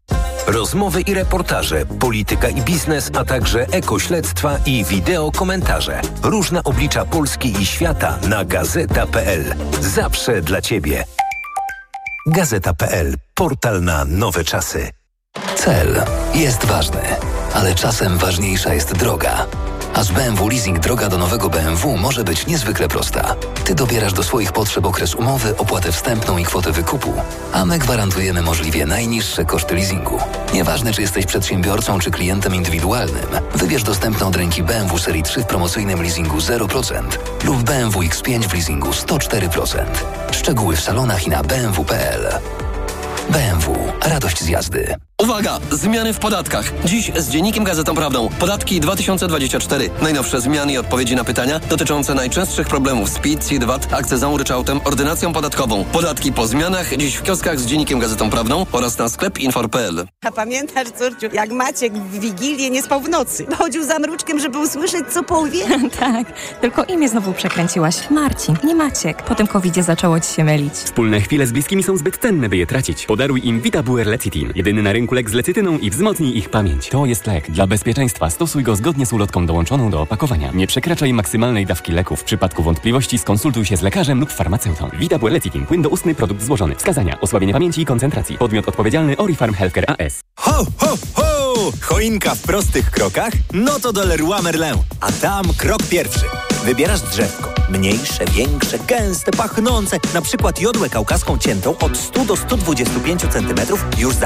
Rozmowy 0.47 1.01
i 1.01 1.13
reportaże, 1.13 1.85
polityka 1.85 2.49
i 2.49 2.61
biznes, 2.61 3.11
a 3.17 3.25
także 3.25 3.67
ekośledztwa 3.71 4.57
i 4.65 4.85
wideo 4.85 5.31
komentarze. 5.31 6.01
Różne 6.23 6.63
oblicza 6.63 7.05
Polski 7.05 7.61
i 7.61 7.65
świata 7.65 8.19
na 8.27 8.45
gazeta.pl. 8.45 9.55
Zawsze 9.81 10.41
dla 10.41 10.61
Ciebie. 10.61 11.05
Gazeta.pl. 12.27 13.15
Portal 13.33 13.83
na 13.83 14.05
nowe 14.05 14.43
czasy. 14.43 14.89
Cel 15.55 16.03
jest 16.33 16.65
ważny, 16.65 17.01
ale 17.53 17.75
czasem 17.75 18.17
ważniejsza 18.17 18.73
jest 18.73 18.93
droga. 18.93 19.45
A 19.95 20.03
z 20.03 20.11
BMW 20.11 20.49
Leasing 20.49 20.79
droga 20.79 21.09
do 21.09 21.17
nowego 21.17 21.49
BMW 21.49 21.97
może 21.97 22.23
być 22.23 22.47
niezwykle 22.47 22.87
prosta. 22.87 23.35
Ty 23.65 23.75
dobierasz 23.75 24.13
do 24.13 24.23
swoich 24.23 24.51
potrzeb 24.51 24.85
okres 24.85 25.15
umowy, 25.15 25.57
opłatę 25.57 25.91
wstępną 25.91 26.37
i 26.37 26.43
kwotę 26.43 26.71
wykupu, 26.71 27.13
a 27.53 27.65
my 27.65 27.79
gwarantujemy 27.79 28.41
możliwie 28.41 28.85
najniższe 28.85 29.45
koszty 29.45 29.75
leasingu. 29.75 30.19
Nieważne, 30.53 30.93
czy 30.93 31.01
jesteś 31.01 31.25
przedsiębiorcą, 31.25 31.99
czy 31.99 32.11
klientem 32.11 32.55
indywidualnym, 32.55 33.25
wybierz 33.55 33.83
dostępne 33.83 34.25
od 34.25 34.35
ręki 34.35 34.63
BMW 34.63 34.97
Serii 34.97 35.23
3 35.23 35.41
w 35.41 35.45
promocyjnym 35.45 36.01
leasingu 36.01 36.37
0% 36.37 37.01
lub 37.43 37.63
BMW 37.63 37.99
X5 37.99 38.47
w 38.47 38.53
leasingu 38.53 38.89
104%. 38.89 39.85
Szczegóły 40.31 40.75
w 40.75 40.81
salonach 40.81 41.27
i 41.27 41.29
na 41.29 41.43
bmw.pl. 41.43 42.39
BMW. 43.29 43.75
Radość 44.01 44.43
z 44.43 44.47
jazdy. 44.47 44.95
Uwaga! 45.21 45.59
Zmiany 45.71 46.13
w 46.13 46.19
podatkach. 46.19 46.73
Dziś 46.85 47.11
z 47.17 47.29
Dziennikiem 47.29 47.63
Gazetą 47.63 47.95
Prawdą. 47.95 48.29
Podatki 48.39 48.79
2024. 48.79 49.89
Najnowsze 50.01 50.41
zmiany 50.41 50.73
i 50.73 50.77
odpowiedzi 50.77 51.15
na 51.15 51.23
pytania 51.23 51.59
dotyczące 51.59 52.13
najczęstszych 52.13 52.67
problemów 52.67 53.09
z 53.09 53.19
PIT, 53.19 53.47
CIT, 53.47 53.63
VAT, 53.63 53.93
akcyzą, 53.93 54.37
ryczałtem, 54.37 54.79
ordynacją 54.85 55.33
podatkową. 55.33 55.83
Podatki 55.83 56.31
po 56.31 56.47
zmianach 56.47 56.97
dziś 56.97 57.15
w 57.15 57.23
kioskach 57.23 57.59
z 57.59 57.65
Dziennikiem 57.65 57.99
Gazetą 57.99 58.29
Prawdą 58.29 58.65
oraz 58.71 58.97
na 58.97 59.09
sklep 59.09 59.39
infor.pl. 59.39 60.05
A 60.25 60.31
pamiętasz, 60.31 60.87
córciu, 60.89 61.27
jak 61.33 61.51
Maciek 61.51 61.93
w 61.93 62.19
Wigilię 62.19 62.69
nie 62.69 62.83
spał 62.83 63.01
w 63.01 63.09
nocy? 63.09 63.45
Chodził 63.57 63.83
za 63.83 63.99
mruczkiem, 63.99 64.39
żeby 64.39 64.57
usłyszeć, 64.59 65.07
co 65.13 65.23
powie? 65.23 65.65
tak, 65.99 66.33
tylko 66.61 66.83
imię 66.83 67.09
znowu 67.09 67.33
przekręciłaś. 67.33 68.09
Marcin, 68.09 68.55
nie 68.63 68.75
Maciek. 68.75 69.23
Po 69.23 69.35
tym 69.35 69.47
covidzie 69.47 69.83
zaczęło 69.83 70.19
ci 70.19 70.33
się 70.33 70.43
mylić. 70.43 70.73
Wspólne 70.73 71.21
chwile 71.21 71.47
z 71.47 71.51
bliskimi 71.51 71.83
są 71.83 71.97
zbyt 71.97 72.17
cenne, 72.17 72.49
by 72.49 72.57
je 72.57 72.67
tracić. 72.67 73.05
Podaruj 73.05 73.41
im 73.47 73.61
Vitabuer 73.61 74.07
Lecitin. 74.07 74.51
Jedyny 74.55 74.81
na 74.81 74.93
rynku 74.93 75.04
lek 75.11 75.29
z 75.29 75.33
lecytyną 75.33 75.77
i 75.77 75.89
wzmocnij 75.89 76.37
ich 76.37 76.49
pamięć. 76.49 76.89
To 76.89 77.05
jest 77.05 77.27
lek. 77.27 77.51
Dla 77.51 77.67
bezpieczeństwa 77.67 78.29
stosuj 78.29 78.63
go 78.63 78.75
zgodnie 78.75 79.05
z 79.05 79.13
ulotką 79.13 79.45
dołączoną 79.45 79.91
do 79.91 80.01
opakowania. 80.01 80.51
Nie 80.51 80.67
przekraczaj 80.67 81.13
maksymalnej 81.13 81.65
dawki 81.65 81.91
leku. 81.91 82.15
W 82.15 82.23
przypadku 82.23 82.63
wątpliwości 82.63 83.17
skonsultuj 83.17 83.65
się 83.65 83.77
z 83.77 83.81
lekarzem 83.81 84.19
lub 84.19 84.31
farmaceutą. 84.31 84.89
Vitabuer 84.99 85.33
Lecitin. 85.33 85.65
Płyn 85.65 85.81
doustny, 85.81 86.15
produkt 86.15 86.43
złożony. 86.43 86.75
Wskazania. 86.75 87.21
Osłabienie 87.21 87.53
pamięci 87.53 87.81
i 87.81 87.85
koncentracji. 87.85 88.37
Podmiot 88.37 88.67
odpowiedzialny 88.67 89.17
Orifarm 89.17 89.53
Healthcare 89.53 89.85
AS. 89.87 90.21
Ho, 90.39 90.65
ho, 90.77 90.97
ho! 91.13 91.25
Choinka 91.81 92.35
w 92.35 92.41
prostych 92.41 92.91
krokach? 92.91 93.33
No 93.53 93.79
to 93.79 93.93
do 93.93 94.05
Leroy 94.05 94.41
Merlin. 94.41 94.75
A 95.01 95.11
tam 95.11 95.45
krok 95.57 95.83
pierwszy. 95.83 96.25
Wybierasz 96.65 97.01
drzewko. 97.01 97.55
Mniejsze, 97.69 98.25
większe, 98.25 98.79
gęste, 98.79 99.31
pachnące. 99.31 99.97
Na 100.13 100.21
przykład 100.21 100.61
jodłę 100.61 100.89
kaukaską 100.89 101.37
ciętą 101.37 101.77
od 101.77 101.97
100 101.97 102.25
do 102.25 102.35
125 102.35 103.21
cm 103.21 103.75
już 103.97 104.15
za 104.15 104.25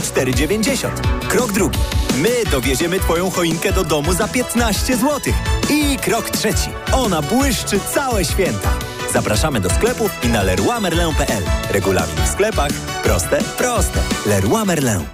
44,90. 0.00 0.88
Krok 1.28 1.52
drugi. 1.52 1.78
My 2.22 2.50
dowieziemy 2.50 3.00
Twoją 3.00 3.30
choinkę 3.30 3.72
do 3.72 3.84
domu 3.84 4.12
za 4.12 4.28
15 4.28 4.96
zł. 4.96 5.34
I 5.70 5.98
krok 5.98 6.30
trzeci. 6.30 6.70
Ona 6.92 7.22
błyszczy 7.22 7.80
całe 7.94 8.24
święta. 8.24 8.70
Zapraszamy 9.12 9.60
do 9.60 9.70
sklepów 9.70 10.10
i 10.22 10.28
na 10.28 10.42
leroymerlin.pl. 10.42 11.42
Regulamin 11.70 12.16
w 12.24 12.28
sklepach. 12.28 12.70
Proste, 13.02 13.38
proste. 13.58 14.00
Leroy 14.26 14.64
Merlin. 14.64 15.04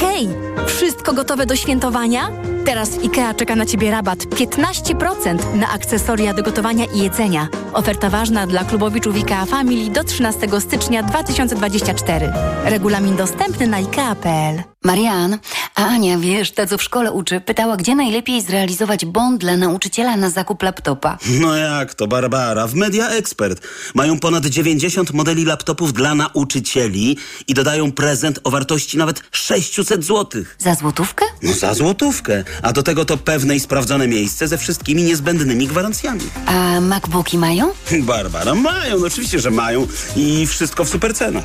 Hej! 0.00 0.28
Wszystko 0.66 1.12
gotowe 1.12 1.46
do 1.46 1.56
świętowania? 1.56 2.30
Teraz 2.68 2.88
w 2.88 3.02
IKEA 3.04 3.34
czeka 3.36 3.56
na 3.56 3.66
Ciebie 3.66 3.90
rabat 3.90 4.18
15% 4.18 5.54
na 5.54 5.68
akcesoria 5.68 6.34
do 6.34 6.42
gotowania 6.42 6.84
i 6.84 6.98
jedzenia. 6.98 7.48
Oferta 7.72 8.10
ważna 8.10 8.46
dla 8.46 8.64
klubowiczów 8.64 9.16
IKEA 9.16 9.46
Family 9.46 9.90
do 9.90 10.04
13 10.04 10.60
stycznia 10.60 11.02
2024. 11.02 12.32
Regulamin 12.64 13.16
dostępny 13.16 13.66
na 13.66 13.76
IKEA.pl. 13.76 14.62
Marian, 14.84 15.38
a 15.74 15.86
Ania, 15.86 16.18
wiesz, 16.18 16.52
ta 16.52 16.66
co 16.66 16.78
w 16.78 16.82
szkole 16.82 17.12
uczy, 17.12 17.40
pytała, 17.40 17.76
gdzie 17.76 17.94
najlepiej 17.94 18.42
zrealizować 18.42 19.04
bond 19.04 19.40
dla 19.40 19.56
nauczyciela 19.56 20.16
na 20.16 20.30
zakup 20.30 20.62
laptopa. 20.62 21.18
No 21.40 21.56
jak 21.56 21.94
to, 21.94 22.06
Barbara? 22.06 22.66
W 22.66 22.74
Media 22.74 23.08
Expert 23.08 23.60
mają 23.94 24.20
ponad 24.20 24.46
90 24.46 25.12
modeli 25.12 25.44
laptopów 25.44 25.92
dla 25.92 26.14
nauczycieli 26.14 27.16
i 27.48 27.54
dodają 27.54 27.92
prezent 27.92 28.40
o 28.44 28.50
wartości 28.50 28.98
nawet 28.98 29.22
600 29.30 30.04
zł. 30.04 30.42
Za 30.58 30.74
złotówkę? 30.74 31.24
No 31.42 31.52
za 31.52 31.74
złotówkę. 31.74 32.44
A 32.62 32.72
do 32.72 32.82
tego 32.82 33.04
to 33.04 33.16
pewne 33.16 33.56
i 33.56 33.60
sprawdzone 33.60 34.08
miejsce 34.08 34.48
ze 34.48 34.58
wszystkimi 34.58 35.02
niezbędnymi 35.02 35.66
gwarancjami. 35.66 36.20
A 36.46 36.80
MacBooki 36.80 37.38
mają? 37.38 37.72
Barbara, 38.00 38.54
mają, 38.54 38.98
no 38.98 39.06
oczywiście, 39.06 39.38
że 39.40 39.50
mają 39.50 39.86
i 40.16 40.46
wszystko 40.46 40.84
w 40.84 40.88
super 40.88 41.14
cenach. 41.14 41.44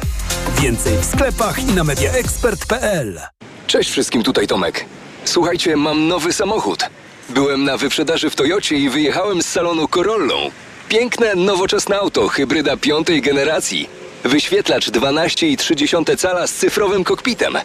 Więcej 0.62 0.98
w 0.98 1.06
sklepach 1.06 1.60
i 1.60 1.66
na 1.66 1.84
mediaexpert.pl 1.84 3.20
Cześć 3.68 3.90
wszystkim, 3.92 4.24
tutaj 4.24 4.48
Tomek. 4.48 4.86
Słuchajcie, 5.26 5.78
mam 5.78 6.08
nowy 6.08 6.34
samochód. 6.34 6.90
Byłem 7.30 7.64
na 7.64 7.78
wyprzedaży 7.78 8.30
w 8.30 8.36
Toyocie 8.36 8.76
i 8.76 8.90
wyjechałem 8.90 9.42
z 9.42 9.46
salonu 9.46 9.88
Corollą. 9.88 10.52
Piękne, 10.90 11.36
nowoczesne 11.36 11.98
auto, 11.98 12.28
hybryda 12.28 12.78
piątej 12.78 13.22
generacji. 13.22 13.90
Wyświetlacz 14.24 14.90
12,3 14.90 16.18
cala 16.18 16.48
z 16.48 16.54
cyfrowym 16.54 17.04
kokpitem. 17.04 17.58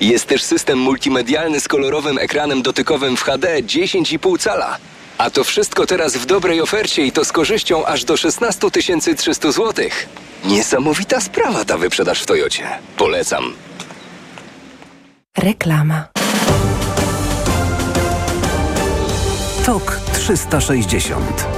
Jest 0.00 0.26
też 0.26 0.42
system 0.42 0.78
multimedialny 0.78 1.60
z 1.60 1.68
kolorowym 1.68 2.18
ekranem 2.18 2.62
dotykowym 2.62 3.16
w 3.16 3.22
HD 3.22 3.62
10,5 3.62 4.38
cala. 4.38 4.78
A 5.18 5.30
to 5.30 5.44
wszystko 5.44 5.86
teraz 5.86 6.16
w 6.16 6.26
dobrej 6.26 6.60
ofercie 6.60 7.06
i 7.06 7.12
to 7.12 7.24
z 7.24 7.32
korzyścią 7.32 7.86
aż 7.86 8.04
do 8.04 8.16
16 8.16 8.70
300 9.16 9.52
zł. 9.52 9.84
Niesamowita 10.44 11.20
sprawa 11.20 11.64
ta 11.64 11.78
wyprzedaż 11.78 12.22
w 12.22 12.26
Toyocie. 12.26 12.68
Polecam. 12.96 13.54
Reklama. 15.38 16.04
TOK 19.66 20.00
360 20.12 21.57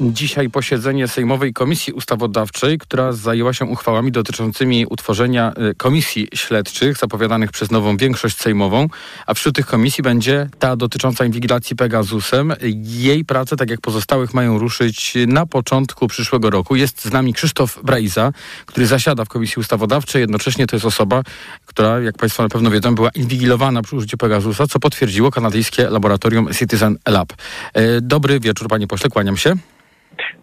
dzisiaj 0.00 0.50
posiedzenie 0.50 1.08
Sejmowej 1.08 1.52
Komisji 1.52 1.92
Ustawodawczej, 1.92 2.78
która 2.78 3.12
zajęła 3.12 3.52
się 3.52 3.64
uchwałami 3.64 4.12
dotyczącymi 4.12 4.86
utworzenia 4.86 5.52
y, 5.70 5.74
komisji 5.74 6.28
śledczych 6.34 6.96
zapowiadanych 6.96 7.52
przez 7.52 7.70
nową 7.70 7.96
większość 7.96 8.36
sejmową, 8.38 8.86
a 9.26 9.34
wśród 9.34 9.56
tych 9.56 9.66
komisji 9.66 10.02
będzie 10.02 10.48
ta 10.58 10.76
dotycząca 10.76 11.24
inwigilacji 11.24 11.76
Pegasusem. 11.76 12.52
Jej 12.82 13.24
prace, 13.24 13.56
tak 13.56 13.70
jak 13.70 13.80
pozostałych, 13.80 14.34
mają 14.34 14.58
ruszyć 14.58 15.14
na 15.26 15.46
początku 15.46 16.08
przyszłego 16.08 16.50
roku. 16.50 16.76
Jest 16.76 17.04
z 17.04 17.12
nami 17.12 17.34
Krzysztof 17.34 17.78
Braiza, 17.82 18.32
który 18.66 18.86
zasiada 18.86 19.24
w 19.24 19.28
Komisji 19.28 19.60
Ustawodawczej. 19.60 20.20
Jednocześnie 20.20 20.66
to 20.66 20.76
jest 20.76 20.86
osoba, 20.86 21.22
która, 21.66 22.00
jak 22.00 22.18
Państwo 22.18 22.42
na 22.42 22.48
pewno 22.48 22.70
wiedzą, 22.70 22.94
była 22.94 23.10
inwigilowana 23.10 23.82
przy 23.82 23.96
użyciu 23.96 24.16
Pegasusa, 24.16 24.66
co 24.66 24.80
potwierdziło 24.80 25.30
kanadyjskie 25.30 25.90
laboratorium 25.90 26.48
Citizen 26.54 26.98
Lab. 27.08 27.32
E, 27.74 28.00
dobry 28.00 28.40
wieczór, 28.40 28.68
panie 28.68 28.86
pośle, 28.86 29.10
kłaniam 29.10 29.36
się. 29.36 29.56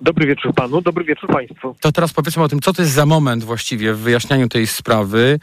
Dobry 0.01 0.27
wieczór 0.27 0.53
panu, 0.53 0.81
dobry 0.81 1.05
wieczór 1.05 1.29
państwu. 1.29 1.75
To 1.81 1.91
teraz 1.91 2.13
powiedzmy 2.13 2.43
o 2.43 2.47
tym, 2.47 2.61
co 2.61 2.73
to 2.73 2.81
jest 2.81 2.93
za 2.93 3.05
moment 3.05 3.43
właściwie 3.43 3.93
w 3.93 3.99
wyjaśnianiu 3.99 4.49
tej 4.49 4.67
sprawy. 4.67 5.39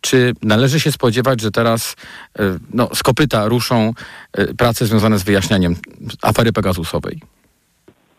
Czy 0.00 0.32
należy 0.42 0.80
się 0.80 0.92
spodziewać, 0.92 1.40
że 1.40 1.50
teraz 1.50 1.96
e, 2.38 2.58
no, 2.74 2.94
z 2.94 3.02
kopyta 3.02 3.48
ruszą 3.48 3.92
e, 4.32 4.54
prace 4.54 4.86
związane 4.86 5.18
z 5.18 5.22
wyjaśnianiem 5.22 5.76
afery 6.22 6.52
Pegasusowej? 6.52 7.20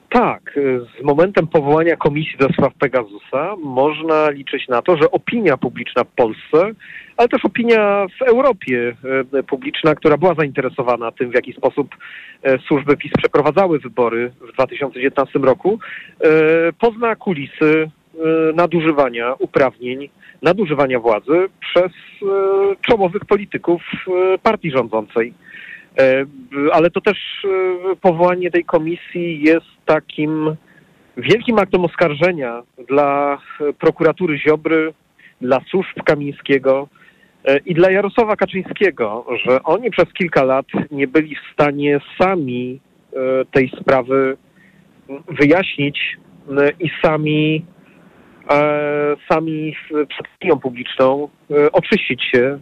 Tak, 0.09 0.59
z 0.99 1.03
momentem 1.03 1.47
powołania 1.47 1.95
Komisji 1.95 2.37
do 2.39 2.49
spraw 2.49 2.73
Pegasusa 2.73 3.55
można 3.63 4.29
liczyć 4.29 4.67
na 4.67 4.81
to, 4.81 4.97
że 4.97 5.11
opinia 5.11 5.57
publiczna 5.57 6.03
w 6.03 6.07
Polsce, 6.07 6.71
ale 7.17 7.27
też 7.27 7.45
opinia 7.45 8.05
w 8.19 8.21
Europie 8.21 8.95
e, 9.33 9.43
publiczna, 9.43 9.95
która 9.95 10.17
była 10.17 10.33
zainteresowana 10.33 11.11
tym, 11.11 11.31
w 11.31 11.35
jaki 11.35 11.53
sposób 11.53 11.95
e, 12.43 12.59
służby 12.59 12.97
PiS 12.97 13.11
przeprowadzały 13.17 13.79
wybory 13.79 14.31
w 14.49 14.53
2019 14.53 15.39
roku, 15.39 15.79
e, 16.21 16.29
pozna 16.79 17.15
kulisy 17.15 17.89
nadużywania 18.55 19.33
uprawnień, 19.39 20.09
nadużywania 20.41 20.99
władzy 20.99 21.49
przez 21.59 21.91
czołowych 22.81 23.25
polityków 23.25 23.81
partii 24.43 24.71
rządzącej. 24.71 25.33
Ale 26.73 26.89
to 26.89 27.01
też 27.01 27.17
powołanie 28.01 28.51
tej 28.51 28.65
komisji 28.65 29.41
jest 29.41 29.76
takim 29.87 30.55
wielkim 31.17 31.59
aktem 31.59 31.85
oskarżenia 31.85 32.63
dla 32.89 33.37
prokuratury 33.79 34.39
Ziobry, 34.39 34.93
dla 35.41 35.59
służb 35.69 36.03
Kamińskiego 36.05 36.87
i 37.65 37.73
dla 37.73 37.91
Jarosława 37.91 38.35
Kaczyńskiego, 38.35 39.25
że 39.45 39.63
oni 39.63 39.91
przez 39.91 40.13
kilka 40.13 40.43
lat 40.43 40.65
nie 40.91 41.07
byli 41.07 41.35
w 41.35 41.53
stanie 41.53 41.99
sami 42.21 42.79
tej 43.51 43.71
sprawy 43.81 44.37
wyjaśnić 45.27 46.17
i 46.79 46.89
sami 47.03 47.65
sami 49.31 49.75
przed 50.09 50.27
opinią 50.35 50.59
publiczną 50.59 51.29
oczyścić 51.71 52.23
się 52.23 52.59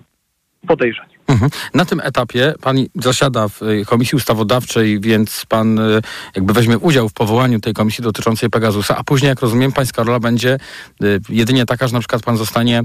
podejrzeń. 0.68 1.15
Mhm. 1.28 1.50
Na 1.74 1.86
tym 1.86 2.00
etapie 2.04 2.54
pan 2.62 2.78
zasiada 2.96 3.48
w 3.48 3.62
y, 3.62 3.86
Komisji 3.86 4.16
Ustawodawczej, 4.16 5.00
więc 5.00 5.46
pan 5.46 5.80
y, 5.80 6.02
jakby 6.36 6.54
weźmie 6.54 6.78
udział 6.78 7.10
w 7.10 7.14
powołaniu 7.14 7.60
tej 7.60 7.74
komisji 7.74 8.04
dotyczącej 8.04 8.50
Pegasusa, 8.50 8.98
a 8.98 9.04
później, 9.04 9.30
jak 9.30 9.42
rozumiem, 9.42 9.72
pańska 9.72 10.04
rola 10.04 10.20
będzie 10.20 10.58
y, 11.04 11.20
jedynie 11.30 11.66
taka, 11.66 11.88
że 11.88 11.94
na 11.94 12.00
przykład 12.00 12.24
pan 12.24 12.38
zostanie 12.38 12.82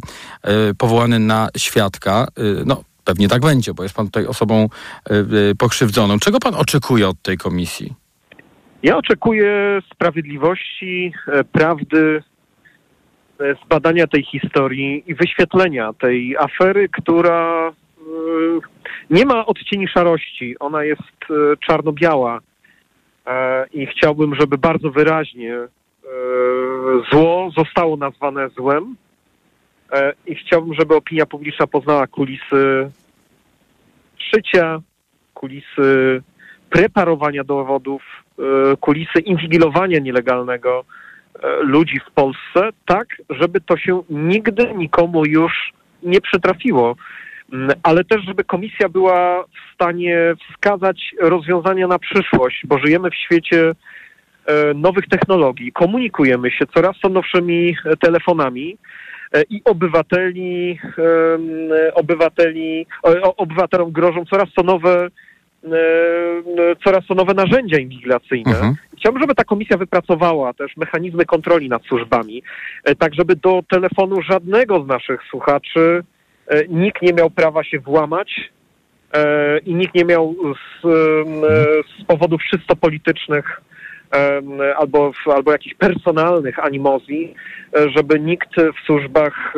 powołany 0.78 1.18
na 1.18 1.48
świadka. 1.56 2.26
No, 2.66 2.84
pewnie 3.04 3.28
tak 3.28 3.42
będzie, 3.42 3.74
bo 3.74 3.82
jest 3.82 3.94
pan 3.94 4.06
tutaj 4.06 4.26
osobą 4.26 4.68
pokrzywdzoną. 5.58 6.18
Czego 6.18 6.38
pan 6.40 6.54
oczekuje 6.54 7.08
od 7.08 7.22
tej 7.22 7.38
komisji? 7.38 7.94
Ja 8.82 8.96
oczekuję 8.96 9.78
sprawiedliwości, 9.94 11.12
prawdy, 11.52 12.22
zbadania 13.64 14.06
tej 14.06 14.24
historii 14.24 15.04
i 15.06 15.14
wyświetlenia 15.14 15.92
tej 15.92 16.36
afery, 16.36 16.88
która 16.88 17.72
nie 19.10 19.24
ma 19.26 19.46
odcieni 19.46 19.88
szarości. 19.88 20.58
Ona 20.58 20.84
jest 20.84 21.02
czarno-biała 21.66 22.40
i 23.72 23.86
chciałbym, 23.86 24.34
żeby 24.34 24.58
bardzo 24.58 24.90
wyraźnie 24.90 25.58
zło 27.12 27.50
zostało 27.56 27.96
nazwane 27.96 28.48
złem 28.48 28.96
i 30.26 30.34
chciałbym, 30.34 30.74
żeby 30.74 30.94
opinia 30.94 31.26
publiczna 31.26 31.66
poznała 31.66 32.06
kulisy 32.06 32.90
szycia, 34.18 34.80
kulisy 35.34 36.22
preparowania 36.70 37.44
dowodów, 37.44 38.02
kulisy 38.80 39.20
inwigilowania 39.20 39.98
nielegalnego 39.98 40.84
ludzi 41.60 42.00
w 42.00 42.10
Polsce, 42.10 42.70
tak, 42.86 43.06
żeby 43.30 43.60
to 43.60 43.76
się 43.76 44.02
nigdy 44.10 44.74
nikomu 44.74 45.26
już 45.26 45.72
nie 46.02 46.20
przytrafiło. 46.20 46.96
Ale 47.82 48.04
też, 48.04 48.22
żeby 48.24 48.44
komisja 48.44 48.88
była 48.88 49.44
w 49.44 49.74
stanie 49.74 50.34
wskazać 50.50 51.14
rozwiązania 51.20 51.86
na 51.86 51.98
przyszłość, 51.98 52.62
bo 52.64 52.78
żyjemy 52.78 53.10
w 53.10 53.14
świecie 53.14 53.72
nowych 54.74 55.08
technologii, 55.08 55.72
komunikujemy 55.72 56.50
się 56.50 56.66
coraz 56.74 56.96
to 57.02 57.08
nowszymi 57.08 57.76
telefonami 58.00 58.76
i 59.50 59.62
obywateli, 59.64 60.78
obywateli, 61.94 62.86
obywatelom 63.36 63.92
grożą 63.92 64.24
coraz 64.24 64.48
to 64.56 64.62
nowe 64.62 65.08
coraz 66.84 67.06
to 67.06 67.14
nowe 67.14 67.34
narzędzia 67.34 67.78
inwigilacyjne. 67.78 68.50
Mhm. 68.50 68.74
Chciałbym, 68.98 69.22
żeby 69.22 69.34
ta 69.34 69.44
komisja 69.44 69.76
wypracowała 69.76 70.52
też 70.52 70.76
mechanizmy 70.76 71.24
kontroli 71.24 71.68
nad 71.68 71.82
służbami, 71.82 72.42
tak 72.98 73.14
żeby 73.14 73.36
do 73.36 73.62
telefonu 73.70 74.22
żadnego 74.22 74.84
z 74.84 74.86
naszych 74.86 75.20
słuchaczy 75.30 76.02
nikt 76.68 77.02
nie 77.02 77.12
miał 77.12 77.30
prawa 77.30 77.64
się 77.64 77.78
włamać 77.78 78.50
i 79.66 79.74
nikt 79.74 79.94
nie 79.94 80.04
miał 80.04 80.34
z, 80.54 80.82
z 82.00 82.04
powodów 82.06 82.40
czysto 82.50 82.76
politycznych 82.76 83.60
albo, 84.78 85.12
albo 85.34 85.52
jakichś 85.52 85.74
personalnych 85.74 86.58
animozji, 86.58 87.34
żeby 87.96 88.20
nikt 88.20 88.48
w 88.56 88.86
służbach 88.86 89.54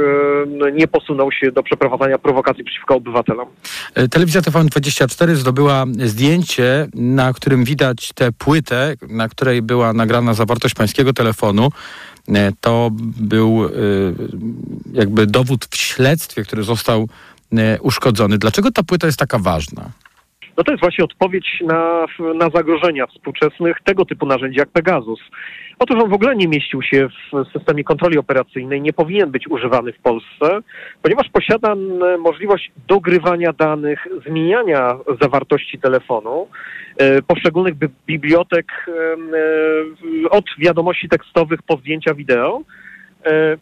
nie 0.73 0.89
posunął 0.89 1.33
się 1.33 1.53
do 1.53 1.63
przeprowadzania 1.63 2.19
prowokacji 2.19 2.65
przeciwko 2.65 2.95
obywatelom. 2.95 3.49
Telewizja 4.11 4.41
TVN24 4.41 5.35
zdobyła 5.35 5.85
zdjęcie, 5.99 6.87
na 6.95 7.33
którym 7.33 7.65
widać 7.65 8.13
tę 8.15 8.33
płytę, 8.39 8.95
na 9.11 9.29
której 9.29 9.63
była 9.63 9.93
nagrana 9.93 10.35
zawartość 10.35 10.75
pańskiego 10.75 11.13
telefonu. 11.13 11.69
To 12.61 12.91
był 13.21 13.69
jakby 14.93 15.27
dowód 15.27 15.65
w 15.65 15.77
śledztwie, 15.77 16.43
który 16.43 16.63
został 16.63 17.09
uszkodzony. 17.83 18.39
Dlaczego 18.39 18.71
ta 18.71 18.83
płyta 18.83 19.07
jest 19.07 19.19
taka 19.19 19.39
ważna? 19.39 19.91
No 20.57 20.65
to 20.65 20.73
jest 20.73 20.81
właśnie 20.83 21.05
odpowiedź 21.05 21.47
na, 21.67 22.07
na 22.35 22.51
zagrożenia 22.55 23.07
współczesnych 23.07 23.77
tego 23.85 24.05
typu 24.05 24.27
narzędzi 24.27 24.59
jak 24.59 24.69
Pegasus. 24.69 25.21
Otóż 25.83 26.03
on 26.03 26.11
w 26.11 26.15
ogóle 26.15 26.37
nie 26.37 26.49
mieścił 26.49 26.83
się 26.83 27.09
w 27.09 27.53
systemie 27.53 27.85
kontroli 27.85 28.19
operacyjnej, 28.19 28.81
nie 28.81 28.93
powinien 28.93 29.31
być 29.31 29.49
używany 29.49 29.93
w 29.93 29.99
Polsce, 29.99 30.61
ponieważ 31.03 31.29
posiada 31.29 31.75
możliwość 32.19 32.73
dogrywania 32.89 33.53
danych, 33.53 34.07
zmieniania 34.27 34.99
zawartości 35.21 35.79
telefonu, 35.79 36.49
e, 36.97 37.23
poszczególnych 37.23 37.75
bi 37.75 37.87
bibliotek 38.07 38.67
e, 38.89 40.31
od 40.31 40.45
wiadomości 40.59 41.09
tekstowych 41.09 41.63
po 41.63 41.77
zdjęcia 41.77 42.15
wideo. 42.15 42.63
E, 43.27 43.57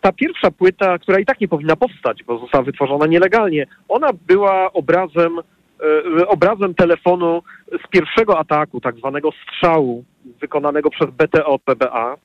ta 0.00 0.12
pierwsza 0.12 0.50
płyta, 0.50 0.98
która 0.98 1.18
i 1.18 1.24
tak 1.24 1.40
nie 1.40 1.48
powinna 1.48 1.76
powstać, 1.76 2.24
bo 2.24 2.38
została 2.38 2.64
wytworzona 2.64 3.06
nielegalnie, 3.06 3.66
ona 3.88 4.10
była 4.26 4.72
obrazem 4.72 5.40
obrazem 6.26 6.74
telefonu 6.74 7.42
z 7.84 7.88
pierwszego 7.90 8.38
ataku, 8.38 8.80
tak 8.80 8.96
zwanego 8.96 9.30
strzału 9.32 10.04
wykonanego 10.42 10.90
przez 10.90 11.10
BTO 11.10 11.58
PBA. 11.58 12.16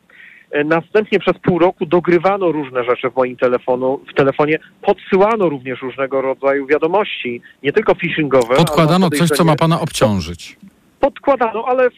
Następnie 0.65 1.19
przez 1.19 1.33
pół 1.41 1.59
roku 1.59 1.85
dogrywano 1.85 2.51
różne 2.51 2.83
rzeczy 2.83 3.09
w 3.09 3.15
moim 3.15 3.37
telefonu, 3.37 3.99
w 4.11 4.13
telefonie, 4.13 4.59
podsyłano 4.81 5.49
również 5.49 5.81
różnego 5.81 6.21
rodzaju 6.21 6.67
wiadomości, 6.67 7.41
nie 7.63 7.71
tylko 7.71 7.95
phishingowe. 7.95 8.55
Podkładano 8.55 9.09
coś, 9.09 9.29
co 9.29 9.43
ma 9.43 9.55
pana 9.55 9.81
obciążyć. 9.81 10.57
Podkładano, 10.99 11.65
ale, 11.67 11.89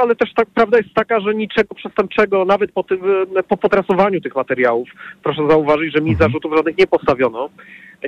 ale 0.00 0.16
też 0.16 0.34
tak, 0.34 0.48
prawda 0.54 0.78
jest 0.78 0.94
taka, 0.94 1.20
że 1.20 1.34
niczego 1.34 1.74
przestępczego, 1.74 2.44
nawet 2.44 2.72
po, 2.72 2.82
tym, 2.82 3.00
po 3.48 3.56
potrasowaniu 3.56 4.20
tych 4.20 4.36
materiałów, 4.36 4.88
proszę 5.22 5.48
zauważyć, 5.48 5.94
że 5.94 6.00
mi 6.00 6.10
Mhm. 6.10 6.30
zarzutów 6.30 6.56
żadnych 6.56 6.78
nie 6.78 6.86
postawiono 6.86 7.48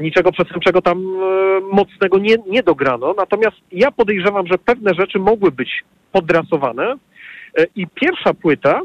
niczego 0.00 0.32
przestępczego 0.32 0.82
tam 0.82 0.98
e, 0.98 1.60
mocnego 1.72 2.18
nie, 2.18 2.36
nie 2.46 2.62
dograno. 2.62 3.14
Natomiast 3.16 3.56
ja 3.72 3.90
podejrzewam, 3.90 4.46
że 4.46 4.58
pewne 4.58 4.94
rzeczy 4.94 5.18
mogły 5.18 5.52
być 5.52 5.84
podrasowane 6.12 6.84
e, 6.92 6.96
i 7.76 7.86
pierwsza 7.86 8.34
płyta 8.34 8.80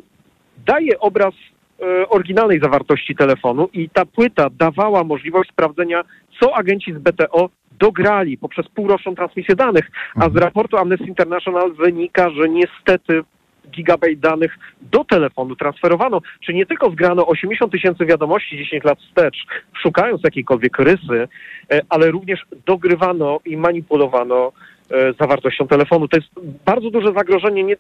daje 0.66 1.00
obraz 1.00 1.34
e, 1.82 2.10
oryginalnej 2.10 2.60
zawartości 2.60 3.16
telefonu 3.16 3.70
i 3.74 3.90
ta 3.90 4.06
płyta 4.06 4.50
dawała 4.50 5.04
możliwość 5.04 5.50
sprawdzenia, 5.50 6.04
co 6.40 6.56
agenci 6.56 6.94
z 6.94 6.98
BTO 6.98 7.50
dograli 7.80 8.38
poprzez 8.38 8.68
półroczną 8.68 9.16
transmisję 9.16 9.56
danych, 9.56 9.92
a 10.16 10.30
z 10.30 10.36
raportu 10.36 10.78
Amnesty 10.78 11.06
International 11.06 11.74
wynika, 11.74 12.30
że 12.30 12.50
niestety 12.50 13.24
gigabajt 13.72 14.20
danych 14.20 14.58
do 14.82 15.04
telefonu 15.04 15.56
transferowano. 15.56 16.22
Czy 16.46 16.54
nie 16.54 16.66
tylko 16.66 16.92
zgrano 16.92 17.28
80 17.28 17.72
tysięcy 17.72 18.06
wiadomości 18.06 18.58
10 18.58 18.84
lat 18.84 19.00
wstecz, 19.00 19.38
szukając 19.82 20.24
jakiejkolwiek 20.24 20.80
rysy, 20.80 21.28
e, 21.72 21.82
ale 21.90 22.12
również 22.12 22.46
dogrywano 22.66 23.40
i 23.46 23.58
manipulowano 23.58 24.48
e, 24.48 24.75
zawartością 25.20 25.68
telefonu. 25.68 26.08
To 26.08 26.18
jest 26.18 26.30
bardzo 26.66 26.90
duże 26.90 27.14
zagrożenie 27.14 27.64
nie, 27.64 27.76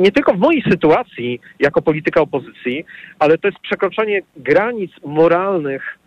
nie, 0.00 0.12
tylko 0.12 0.34
w 0.34 0.38
mojej 0.38 0.62
sytuacji 0.70 1.40
jako 1.60 1.82
polityka 1.82 2.20
opozycji, 2.20 2.84
ale 3.18 3.38
to 3.38 3.48
jest 3.48 3.58
przekroczenie 3.58 4.22
granic 4.36 4.92
moralnych 5.04 5.98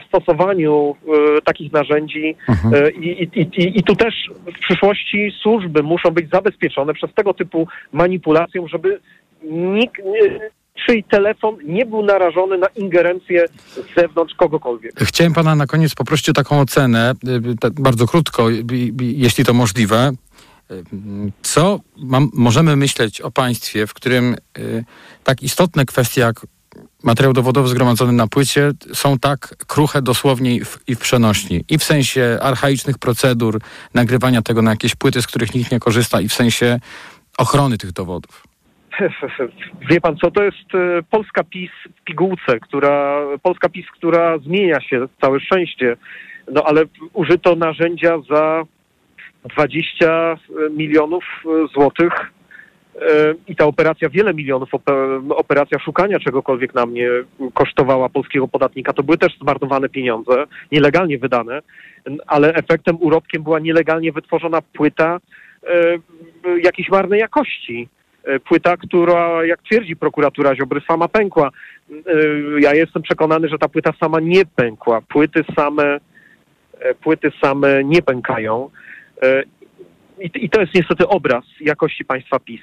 w 0.00 0.08
stosowaniu 0.08 0.96
e, 1.36 1.42
takich 1.42 1.72
narzędzi 1.72 2.36
e, 2.72 2.90
i, 2.90 3.22
i, 3.22 3.40
i, 3.40 3.78
i 3.78 3.82
tu 3.82 3.96
też 3.96 4.14
w 4.56 4.58
przyszłości 4.58 5.32
służby 5.42 5.82
muszą 5.82 6.10
być 6.10 6.30
zabezpieczone 6.30 6.94
przez 6.94 7.14
tego 7.14 7.34
typu 7.34 7.68
manipulację, 7.92 8.66
żeby 8.68 9.00
nikt, 9.50 10.02
czyj 10.86 11.04
telefon 11.04 11.56
nie 11.64 11.86
był 11.86 12.02
narażony 12.02 12.58
na 12.58 12.66
ingerencję 12.66 13.46
z 13.48 13.94
zewnątrz 13.96 14.34
kogokolwiek. 14.34 14.92
Chciałem 15.00 15.32
pana 15.32 15.54
na 15.54 15.66
koniec 15.66 15.94
poprosić 15.94 16.28
o 16.28 16.32
taką 16.32 16.60
ocenę, 16.60 17.14
y, 17.68 17.72
bardzo 17.72 18.06
krótko, 18.06 18.46
jeśli 19.00 19.44
to 19.44 19.54
możliwe. 19.54 20.12
Y, 20.70 20.84
Co 21.42 21.80
mam, 21.96 22.30
możemy 22.34 22.76
myśleć 22.76 23.20
o 23.20 23.30
państwie, 23.30 23.86
w 23.86 23.94
którym 23.94 24.36
y, 24.58 24.84
tak 25.24 25.42
istotne 25.42 25.84
kwestie 25.84 26.20
jak 26.20 26.46
materiał 27.02 27.32
dowodowy 27.32 27.68
zgromadzony 27.68 28.12
na 28.12 28.26
płycie 28.26 28.72
są 28.94 29.18
tak 29.18 29.54
kruche 29.66 30.02
dosłownie 30.02 30.56
i 30.86 30.94
w 30.94 30.98
przenośni. 30.98 31.64
I 31.68 31.78
w 31.78 31.84
sensie 31.84 32.38
archaicznych 32.42 32.98
procedur 32.98 33.60
nagrywania 33.94 34.42
tego 34.42 34.62
na 34.62 34.70
jakieś 34.70 34.94
płyty, 34.94 35.22
z 35.22 35.26
których 35.26 35.54
nikt 35.54 35.72
nie 35.72 35.80
korzysta 35.80 36.20
i 36.20 36.28
w 36.28 36.34
sensie 36.34 36.80
ochrony 37.38 37.78
tych 37.78 37.92
dowodów. 37.92 38.45
Wie 39.90 40.00
pan 40.00 40.16
co, 40.16 40.30
to 40.30 40.44
jest 40.44 40.74
e, 40.74 41.02
Polska 41.10 41.44
PiS 41.44 41.70
w 42.00 42.04
pigułce, 42.04 42.60
która, 42.60 43.22
Polska 43.42 43.68
PiS, 43.68 43.86
która 43.90 44.38
zmienia 44.38 44.80
się, 44.80 45.06
całe 45.20 45.40
szczęście, 45.40 45.96
no 46.52 46.62
ale 46.64 46.82
użyto 47.12 47.56
narzędzia 47.56 48.18
za 48.30 48.62
20 49.54 50.38
milionów 50.70 51.24
e, 51.46 51.68
złotych 51.74 52.12
e, 52.12 53.34
i 53.48 53.56
ta 53.56 53.64
operacja 53.64 54.08
wiele 54.08 54.34
milionów, 54.34 54.70
ope- 54.70 55.32
operacja 55.36 55.78
szukania 55.78 56.18
czegokolwiek 56.18 56.74
na 56.74 56.86
mnie 56.86 57.08
kosztowała 57.54 58.08
polskiego 58.08 58.48
podatnika. 58.48 58.92
To 58.92 59.02
były 59.02 59.18
też 59.18 59.38
zmarnowane 59.38 59.88
pieniądze, 59.88 60.44
nielegalnie 60.72 61.18
wydane, 61.18 61.62
ale 62.26 62.54
efektem, 62.54 62.96
urobkiem 63.00 63.42
była 63.42 63.58
nielegalnie 63.58 64.12
wytworzona 64.12 64.62
płyta 64.62 65.20
e, 65.62 65.98
jakiejś 66.62 66.88
marnej 66.88 67.20
jakości. 67.20 67.88
E, 68.26 68.40
Płyta, 68.40 68.76
która, 68.76 69.44
jak 69.44 69.62
twierdzi 69.62 69.96
prokuratura 69.96 70.54
Ziobry, 70.56 70.80
sama 70.88 71.08
pękła. 71.08 71.50
E, 71.90 71.92
Ja 72.60 72.74
jestem 72.74 73.02
przekonany, 73.02 73.48
że 73.48 73.58
ta 73.58 73.68
płyta 73.68 73.92
sama 74.00 74.20
nie 74.20 74.46
pękła. 74.46 75.00
Płyty 75.00 75.44
same, 75.56 76.00
e, 76.80 76.94
płyty 76.94 77.32
same 77.42 77.84
nie 77.84 78.02
pękają. 78.02 78.70
I 80.34 80.50
to 80.50 80.60
jest 80.60 80.74
niestety 80.74 81.08
obraz 81.08 81.44
jakości 81.60 82.04
państwa 82.04 82.38
PiS. 82.38 82.60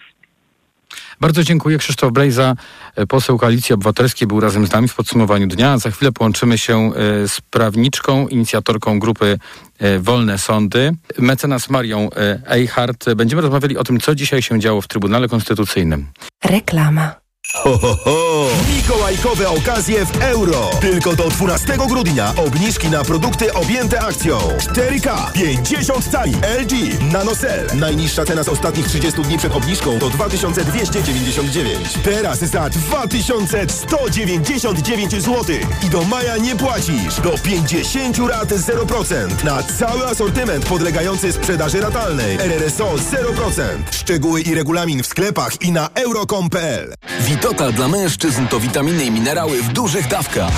Bardzo 1.21 1.43
dziękuję. 1.43 1.77
Krzysztof 1.77 2.11
Brejza, 2.11 2.55
e, 2.95 3.07
poseł 3.07 3.37
Koalicji 3.37 3.73
Obywatelskiej, 3.73 4.27
był 4.27 4.39
razem 4.39 4.67
z 4.67 4.71
nami 4.71 4.87
w 4.87 4.95
podsumowaniu 4.95 5.47
dnia. 5.47 5.77
Za 5.77 5.91
chwilę 5.91 6.11
połączymy 6.11 6.57
się 6.57 6.91
e, 6.93 7.27
z 7.27 7.41
prawniczką, 7.41 8.27
inicjatorką 8.27 8.99
grupy 8.99 9.39
e, 9.79 9.99
Wolne 9.99 10.37
Sądy, 10.37 10.91
mecenas 11.17 11.69
Marią 11.69 12.09
Eichhardt. 12.47 13.13
Będziemy 13.13 13.41
rozmawiali 13.41 13.77
o 13.77 13.83
tym, 13.83 13.99
co 13.99 14.15
dzisiaj 14.15 14.41
się 14.41 14.59
działo 14.59 14.81
w 14.81 14.87
Trybunale 14.87 15.27
Konstytucyjnym. 15.27 16.07
Reklama. 16.45 17.22
Ho, 17.51 17.77
ho, 17.77 17.95
ho! 17.95 18.47
Mikołajkowe 18.75 19.49
okazje 19.49 20.05
w 20.05 20.21
euro. 20.21 20.69
Tylko 20.81 21.15
do 21.15 21.29
12 21.29 21.77
grudnia 21.87 22.33
obniżki 22.35 22.89
na 22.89 23.03
produkty 23.03 23.53
objęte 23.53 24.01
akcją. 24.01 24.37
4K, 24.39 25.31
50 25.31 26.09
cali, 26.11 26.33
LG, 26.61 26.71
NanoCell. 27.11 27.67
Najniższa 27.75 28.25
cena 28.25 28.43
z 28.43 28.49
ostatnich 28.49 28.87
30 28.87 29.21
dni 29.21 29.37
przed 29.37 29.55
obniżką 29.55 29.99
to 29.99 30.09
2299. 30.09 31.93
Teraz 32.03 32.39
za 32.39 32.69
2199 32.69 35.11
zł. 35.11 35.43
I 35.85 35.89
do 35.89 36.03
maja 36.03 36.37
nie 36.37 36.55
płacisz. 36.55 37.19
Do 37.23 37.31
50 37.43 38.17
rat 38.17 38.49
0%. 38.49 39.43
Na 39.43 39.63
cały 39.63 40.07
asortyment 40.07 40.65
podlegający 40.65 41.31
sprzedaży 41.31 41.81
ratalnej. 41.81 42.35
RRSO 42.35 42.95
0%. 42.95 43.61
Szczegóły 43.91 44.41
i 44.41 44.55
regulamin 44.55 45.03
w 45.03 45.07
sklepach 45.07 45.61
i 45.61 45.71
na 45.71 45.89
euro.com.pl. 45.95 46.93
Witotal 47.33 47.73
dla 47.73 47.87
mężczyzn 47.87 48.47
to 48.47 48.59
witaminy 48.59 49.05
i 49.05 49.11
minerały 49.11 49.61
w 49.61 49.73
dużych 49.73 50.07
dawkach. 50.07 50.51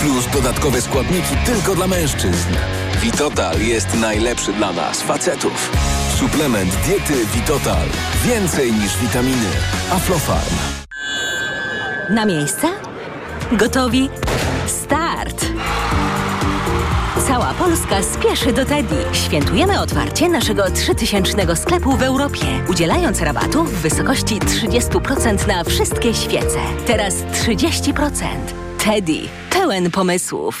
Plus 0.00 0.26
dodatkowe 0.32 0.80
składniki 0.80 1.36
tylko 1.46 1.74
dla 1.74 1.86
mężczyzn. 1.86 2.48
Witotal 3.00 3.60
jest 3.60 3.94
najlepszy 3.94 4.52
dla 4.52 4.72
nas, 4.72 5.02
facetów. 5.02 5.70
Suplement 6.16 6.70
diety 6.86 7.26
Witotal. 7.34 7.86
Więcej 8.24 8.72
niż 8.72 8.96
witaminy. 8.98 9.50
Aflofarm. 9.90 10.54
Na 12.10 12.24
miejsce? 12.26 12.68
Gotowi? 13.52 14.10
Start! 14.66 15.46
Polska 17.58 18.02
spieszy 18.02 18.52
do 18.52 18.64
Teddy. 18.64 18.96
Świętujemy 19.12 19.80
otwarcie 19.80 20.28
naszego 20.28 20.70
3000 20.70 21.56
sklepu 21.56 21.96
w 21.96 22.02
Europie, 22.02 22.46
udzielając 22.70 23.20
rabatu 23.20 23.64
w 23.64 23.72
wysokości 23.72 24.40
30% 24.40 25.48
na 25.48 25.64
wszystkie 25.64 26.14
świece. 26.14 26.58
Teraz 26.86 27.14
30%. 27.14 28.22
Teddy. 28.84 29.18
Pełen 29.50 29.90
pomysłów. 29.90 30.60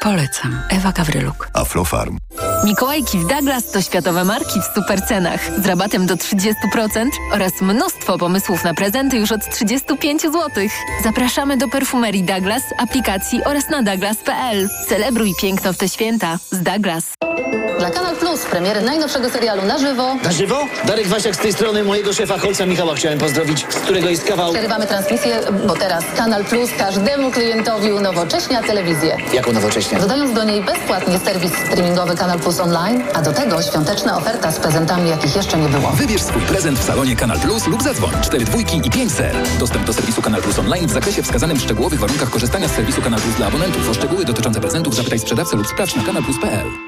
Polecam. 0.00 0.62
Ewa 0.70 0.92
Gawryluk. 0.92 1.48
Aflofarm. 1.54 2.18
Mikołajki 2.64 3.18
w 3.18 3.26
Douglas 3.26 3.70
to 3.72 3.82
światowe 3.82 4.24
marki 4.24 4.60
w 4.60 4.74
supercenach 4.74 5.40
z 5.62 5.66
rabatem 5.66 6.06
do 6.06 6.14
30% 6.14 6.54
oraz 7.32 7.52
mnóstwo 7.60 8.18
pomysłów 8.18 8.64
na 8.64 8.74
prezenty 8.74 9.16
już 9.16 9.32
od 9.32 9.40
35 9.50 10.22
zł. 10.22 10.40
Zapraszamy 11.04 11.56
do 11.56 11.68
perfumerii 11.68 12.22
Douglas, 12.22 12.62
aplikacji 12.78 13.44
oraz 13.44 13.68
na 13.70 13.82
douglas.pl. 13.82 14.68
Celebruj 14.88 15.34
piękno 15.40 15.72
w 15.72 15.76
te 15.76 15.88
święta 15.88 16.38
z 16.50 16.62
Douglas. 16.62 17.04
Dla 17.78 17.90
Kanal 17.90 18.16
Plus 18.16 18.44
premiery 18.44 18.80
najnowszego 18.82 19.30
serialu 19.30 19.62
na 19.62 19.78
żywo. 19.78 20.14
Na 20.14 20.32
żywo? 20.32 20.66
Darek 20.84 21.06
Wasiak 21.06 21.34
z 21.36 21.38
tej 21.38 21.52
strony 21.52 21.84
mojego 21.84 22.12
szefa 22.12 22.38
Holca 22.38 22.66
Michała 22.66 22.94
chciałem 22.94 23.18
pozdrowić, 23.18 23.66
z 23.70 23.74
którego 23.76 24.08
jest 24.08 24.24
kawał... 24.24 24.52
Przerywamy 24.52 24.86
transmisję, 24.86 25.40
bo 25.66 25.76
teraz 25.76 26.04
Kanal 26.16 26.44
Plus 26.44 26.70
każdemu 26.78 27.30
klientowi 27.30 27.92
unowocześnia 27.92 28.62
telewizję. 28.62 29.16
Jako 29.32 29.52
nowocześnie. 29.52 29.87
Dodając 29.96 30.32
do 30.32 30.44
niej 30.44 30.64
bezpłatnie 30.64 31.18
serwis 31.18 31.52
streamingowy 31.66 32.16
Kanal 32.16 32.38
Plus 32.38 32.60
Online, 32.60 33.02
a 33.14 33.22
do 33.22 33.32
tego 33.32 33.62
świąteczna 33.62 34.16
oferta 34.16 34.52
z 34.52 34.58
prezentami, 34.58 35.10
jakich 35.10 35.36
jeszcze 35.36 35.58
nie 35.58 35.68
było. 35.68 35.90
Wybierz 35.90 36.22
swój 36.22 36.42
prezent 36.42 36.78
w 36.78 36.84
salonie 36.84 37.16
Kanal 37.16 37.40
Plus 37.40 37.66
lub 37.66 37.82
zadzwoń 37.82 38.10
4 38.22 38.44
dwójki 38.44 38.80
i 38.84 38.90
5 38.90 39.12
ser. 39.12 39.36
Dostęp 39.58 39.84
do 39.86 39.92
serwisu 39.92 40.22
Kanal 40.22 40.42
Plus 40.42 40.58
Online 40.58 40.86
w 40.86 40.92
zakresie 40.92 41.22
wskazanym 41.22 41.56
w 41.56 41.62
szczegółowych 41.62 42.00
warunkach 42.00 42.30
korzystania 42.30 42.68
z 42.68 42.72
serwisu 42.72 43.02
Kanal 43.02 43.20
Plus 43.20 43.34
dla 43.34 43.46
abonentów. 43.46 43.90
O 43.90 43.94
szczegóły 43.94 44.24
dotyczące 44.24 44.60
prezentów 44.60 44.94
zapytaj 44.94 45.18
sprzedawcę 45.18 45.56
lub 45.56 45.66
sprawdź 45.66 45.96
na 45.96 46.02
kanalplus.pl. 46.02 46.87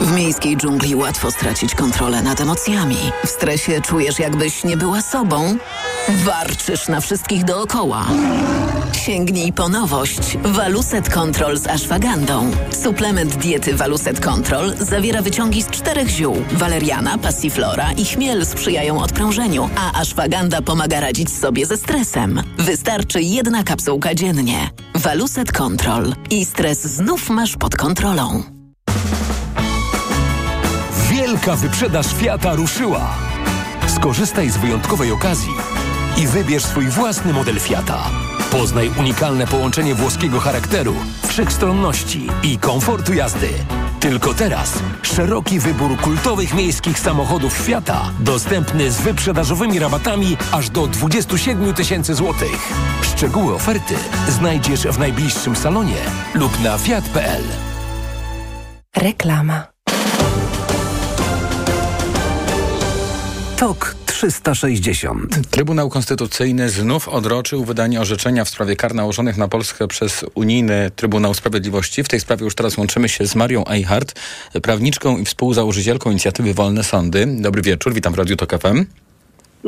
W 0.00 0.12
miejskiej 0.12 0.56
dżungli 0.56 0.94
łatwo 0.94 1.30
stracić 1.30 1.74
kontrolę 1.74 2.22
nad 2.22 2.40
emocjami. 2.40 2.96
W 3.24 3.28
stresie 3.28 3.80
czujesz, 3.80 4.18
jakbyś 4.18 4.64
nie 4.64 4.76
była 4.76 5.02
sobą. 5.02 5.56
Warczysz 6.08 6.88
na 6.88 7.00
wszystkich 7.00 7.44
dookoła. 7.44 8.06
Sięgnij 8.92 9.52
po 9.52 9.68
nowość. 9.68 10.38
Waluset 10.44 11.10
Control 11.10 11.58
z 11.58 11.66
ashwagandą. 11.66 12.50
Suplement 12.82 13.36
diety 13.36 13.74
Waluset 13.74 14.20
Control 14.20 14.74
zawiera 14.76 15.22
wyciągi 15.22 15.62
z 15.62 15.70
czterech 15.70 16.08
ziół. 16.08 16.36
Waleriana, 16.52 17.18
passiflora 17.18 17.92
i 17.92 18.04
chmiel 18.04 18.46
sprzyjają 18.46 19.02
odprężeniu, 19.02 19.70
a 19.76 20.00
ashwaganda 20.00 20.62
pomaga 20.62 21.00
radzić 21.00 21.30
sobie 21.30 21.66
ze 21.66 21.76
stresem. 21.76 22.42
Wystarczy 22.58 23.22
jedna 23.22 23.64
kapsułka 23.64 24.14
dziennie. 24.14 24.70
Waluset 25.02 25.52
Control. 25.52 26.14
I 26.30 26.44
stres 26.44 26.80
znów 26.80 27.30
masz 27.30 27.56
pod 27.56 27.76
kontrolą. 27.76 28.42
Wielka 31.10 31.56
wyprzedaż 31.56 32.06
Fiata 32.14 32.54
ruszyła. 32.54 33.14
Skorzystaj 33.86 34.50
z 34.50 34.56
wyjątkowej 34.56 35.12
okazji 35.12 35.52
i 36.16 36.26
wybierz 36.26 36.64
swój 36.64 36.84
własny 36.88 37.32
model 37.32 37.60
Fiata. 37.60 38.10
Poznaj 38.50 38.90
unikalne 38.98 39.46
połączenie 39.46 39.94
włoskiego 39.94 40.40
charakteru, 40.40 40.94
wszechstronności 41.28 42.26
i 42.42 42.58
komfortu 42.58 43.12
jazdy. 43.12 43.48
Tylko 44.00 44.34
teraz 44.34 44.78
szeroki 45.02 45.60
wybór 45.60 45.96
kultowych 45.96 46.54
miejskich 46.54 46.98
samochodów 46.98 47.52
Fiata, 47.52 48.10
dostępny 48.20 48.90
z 48.90 49.00
wyprzedażowymi 49.00 49.78
rabatami 49.78 50.36
aż 50.52 50.70
do 50.70 50.86
27 50.86 51.74
tysięcy 51.74 52.14
złotych. 52.14 52.72
Szczegóły 53.02 53.54
oferty 53.54 53.94
znajdziesz 54.28 54.82
w 54.82 54.98
najbliższym 54.98 55.56
salonie 55.56 55.98
lub 56.34 56.60
na 56.60 56.78
fiat.pl. 56.78 57.42
Reklama. 58.96 59.66
TOK 63.56 63.99
360. 64.20 65.50
Trybunał 65.50 65.88
Konstytucyjny 65.90 66.68
znów 66.68 67.08
odroczył 67.08 67.64
wydanie 67.64 68.00
orzeczenia 68.00 68.44
w 68.44 68.48
sprawie 68.48 68.76
kar 68.76 68.94
nałożonych 68.94 69.36
na 69.36 69.48
Polskę 69.48 69.88
przez 69.88 70.24
Unijny 70.34 70.90
Trybunał 70.96 71.34
Sprawiedliwości. 71.34 72.04
W 72.04 72.08
tej 72.08 72.20
sprawie 72.20 72.44
już 72.44 72.54
teraz 72.54 72.76
łączymy 72.76 73.08
się 73.08 73.26
z 73.26 73.34
Marią 73.34 73.64
Eichhardt, 73.66 74.20
prawniczką 74.62 75.18
i 75.18 75.24
współzałożycielką 75.24 76.10
inicjatywy 76.10 76.54
Wolne 76.54 76.84
Sądy. 76.84 77.26
Dobry 77.26 77.62
wieczór, 77.62 77.94
witam 77.94 78.12
w 78.12 78.18
Radiu 78.18 78.36
TOK 78.36 78.50
FM. 78.62 78.84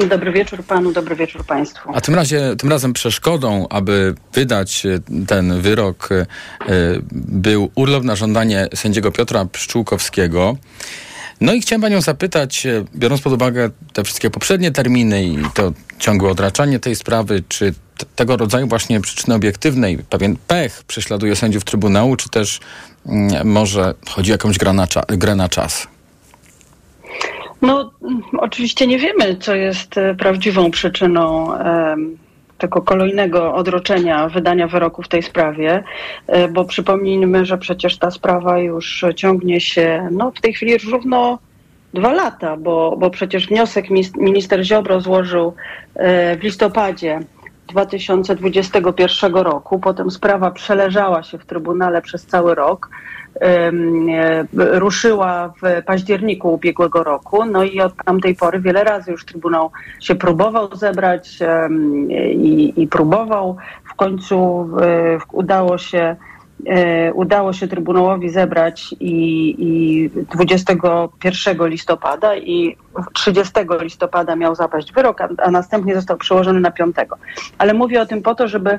Dobry 0.08 0.32
wieczór 0.32 0.64
panu, 0.64 0.92
dobry 0.92 1.16
wieczór 1.16 1.44
państwu. 1.44 1.90
A 1.94 2.00
tym, 2.00 2.14
razie, 2.14 2.56
tym 2.58 2.70
razem 2.70 2.92
przeszkodą, 2.92 3.66
aby 3.70 4.14
wydać 4.32 4.86
e, 4.86 5.24
ten 5.26 5.60
wyrok, 5.60 6.08
e, 6.12 6.26
był 7.12 7.70
urlop 7.74 8.04
na 8.04 8.16
żądanie 8.16 8.68
sędziego 8.74 9.12
Piotra 9.12 9.44
Pszczółkowskiego. 9.44 10.56
No 11.42 11.52
i 11.52 11.60
chciałem 11.60 11.82
panią 11.82 12.00
zapytać, 12.00 12.66
e, 12.66 12.84
biorąc 12.94 13.22
pod 13.22 13.32
uwagę 13.32 13.70
te 13.92 14.04
wszystkie 14.04 14.30
poprzednie 14.30 14.70
terminy 14.70 15.24
i 15.24 15.38
to 15.54 15.72
ciągłe 15.98 16.30
odraczanie 16.30 16.78
tej 16.78 16.96
sprawy, 16.96 17.42
czy 17.48 17.74
tego 18.16 18.36
rodzaju 18.36 18.66
właśnie 18.66 19.00
przyczyny 19.00 19.34
obiektywnej, 19.34 19.98
pewien 20.10 20.36
pech 20.46 20.82
prześladuje 20.86 21.36
sędziów 21.36 21.64
Trybunału, 21.64 22.16
czy 22.16 22.28
też 22.28 22.60
mm, 23.06 23.48
może 23.48 23.94
chodzi 24.08 24.30
o 24.32 24.34
jakąś 24.34 24.58
grę 24.58 24.72
na, 24.72 24.86
cza 24.86 25.02
grę 25.08 25.34
na 25.34 25.48
czas? 25.48 25.86
No, 27.62 27.92
oczywiście 28.38 28.86
nie 28.86 28.98
wiemy, 28.98 29.36
co 29.36 29.54
jest 29.54 29.98
e, 29.98 30.14
prawdziwą 30.14 30.70
przyczyną 30.70 31.52
tego 32.62 32.82
kolejnego 32.82 33.54
odroczenia 33.54 34.28
wydania 34.28 34.68
wyroku 34.68 35.02
w 35.02 35.08
tej 35.08 35.22
sprawie, 35.22 35.84
e, 36.26 36.48
bo 36.48 36.64
przypomnijmy, 36.64 37.46
że 37.46 37.58
przecież 37.58 37.98
ta 37.98 38.10
sprawa 38.10 38.58
już 38.58 39.04
ciągnie 39.16 39.60
się 39.60 40.08
no, 40.10 40.30
w 40.30 40.40
tej 40.40 40.54
chwili 40.54 40.78
równo 40.78 41.38
dwa 41.94 42.12
lata, 42.12 42.56
bo, 42.56 42.96
bo 42.98 43.10
przecież 43.10 43.46
wniosek 43.46 43.86
minister 44.16 44.64
Ziobro 44.64 45.00
złożył 45.00 45.54
e, 45.94 46.36
w 46.36 46.42
listopadzie 46.42 47.20
2021 47.68 49.34
roku. 49.34 49.78
Potem 49.78 50.10
sprawa 50.10 50.50
przeleżała 50.50 51.22
się 51.22 51.38
w 51.38 51.46
Trybunale 51.46 52.02
przez 52.02 52.26
cały 52.26 52.54
rok. 52.54 52.88
E, 53.40 53.72
ruszyła 54.54 55.54
w 55.62 55.84
październiku 55.84 56.54
ubiegłego 56.54 57.02
roku. 57.02 57.44
No 57.44 57.64
i 57.64 57.80
od 57.80 57.96
tamtej 58.04 58.34
pory 58.34 58.60
wiele 58.60 58.84
razy 58.84 59.10
już 59.10 59.24
Trybunał 59.24 59.70
się 60.00 60.14
próbował 60.14 60.76
zebrać 60.76 61.38
i, 62.32 62.72
i 62.76 62.88
próbował. 62.88 63.56
W 63.84 63.94
końcu 63.94 64.68
udało 65.32 65.78
się 65.78 66.16
udało 67.14 67.52
się 67.52 67.68
Trybunałowi 67.68 68.30
zebrać 68.30 68.94
i, 69.00 69.54
i 69.58 70.10
21 70.36 71.68
listopada 71.68 72.36
i 72.36 72.76
30 73.12 73.52
listopada 73.80 74.36
miał 74.36 74.54
zapaść 74.54 74.92
wyrok, 74.92 75.20
a, 75.20 75.28
a, 75.38 75.50
następnie 75.50 75.94
został 75.94 76.16
przełożony 76.16 76.60
na 76.60 76.70
5. 76.70 76.96
Ale 77.58 77.74
mówię 77.74 78.00
o 78.00 78.06
tym 78.06 78.22
po 78.22 78.34
to, 78.34 78.48
żeby 78.48 78.78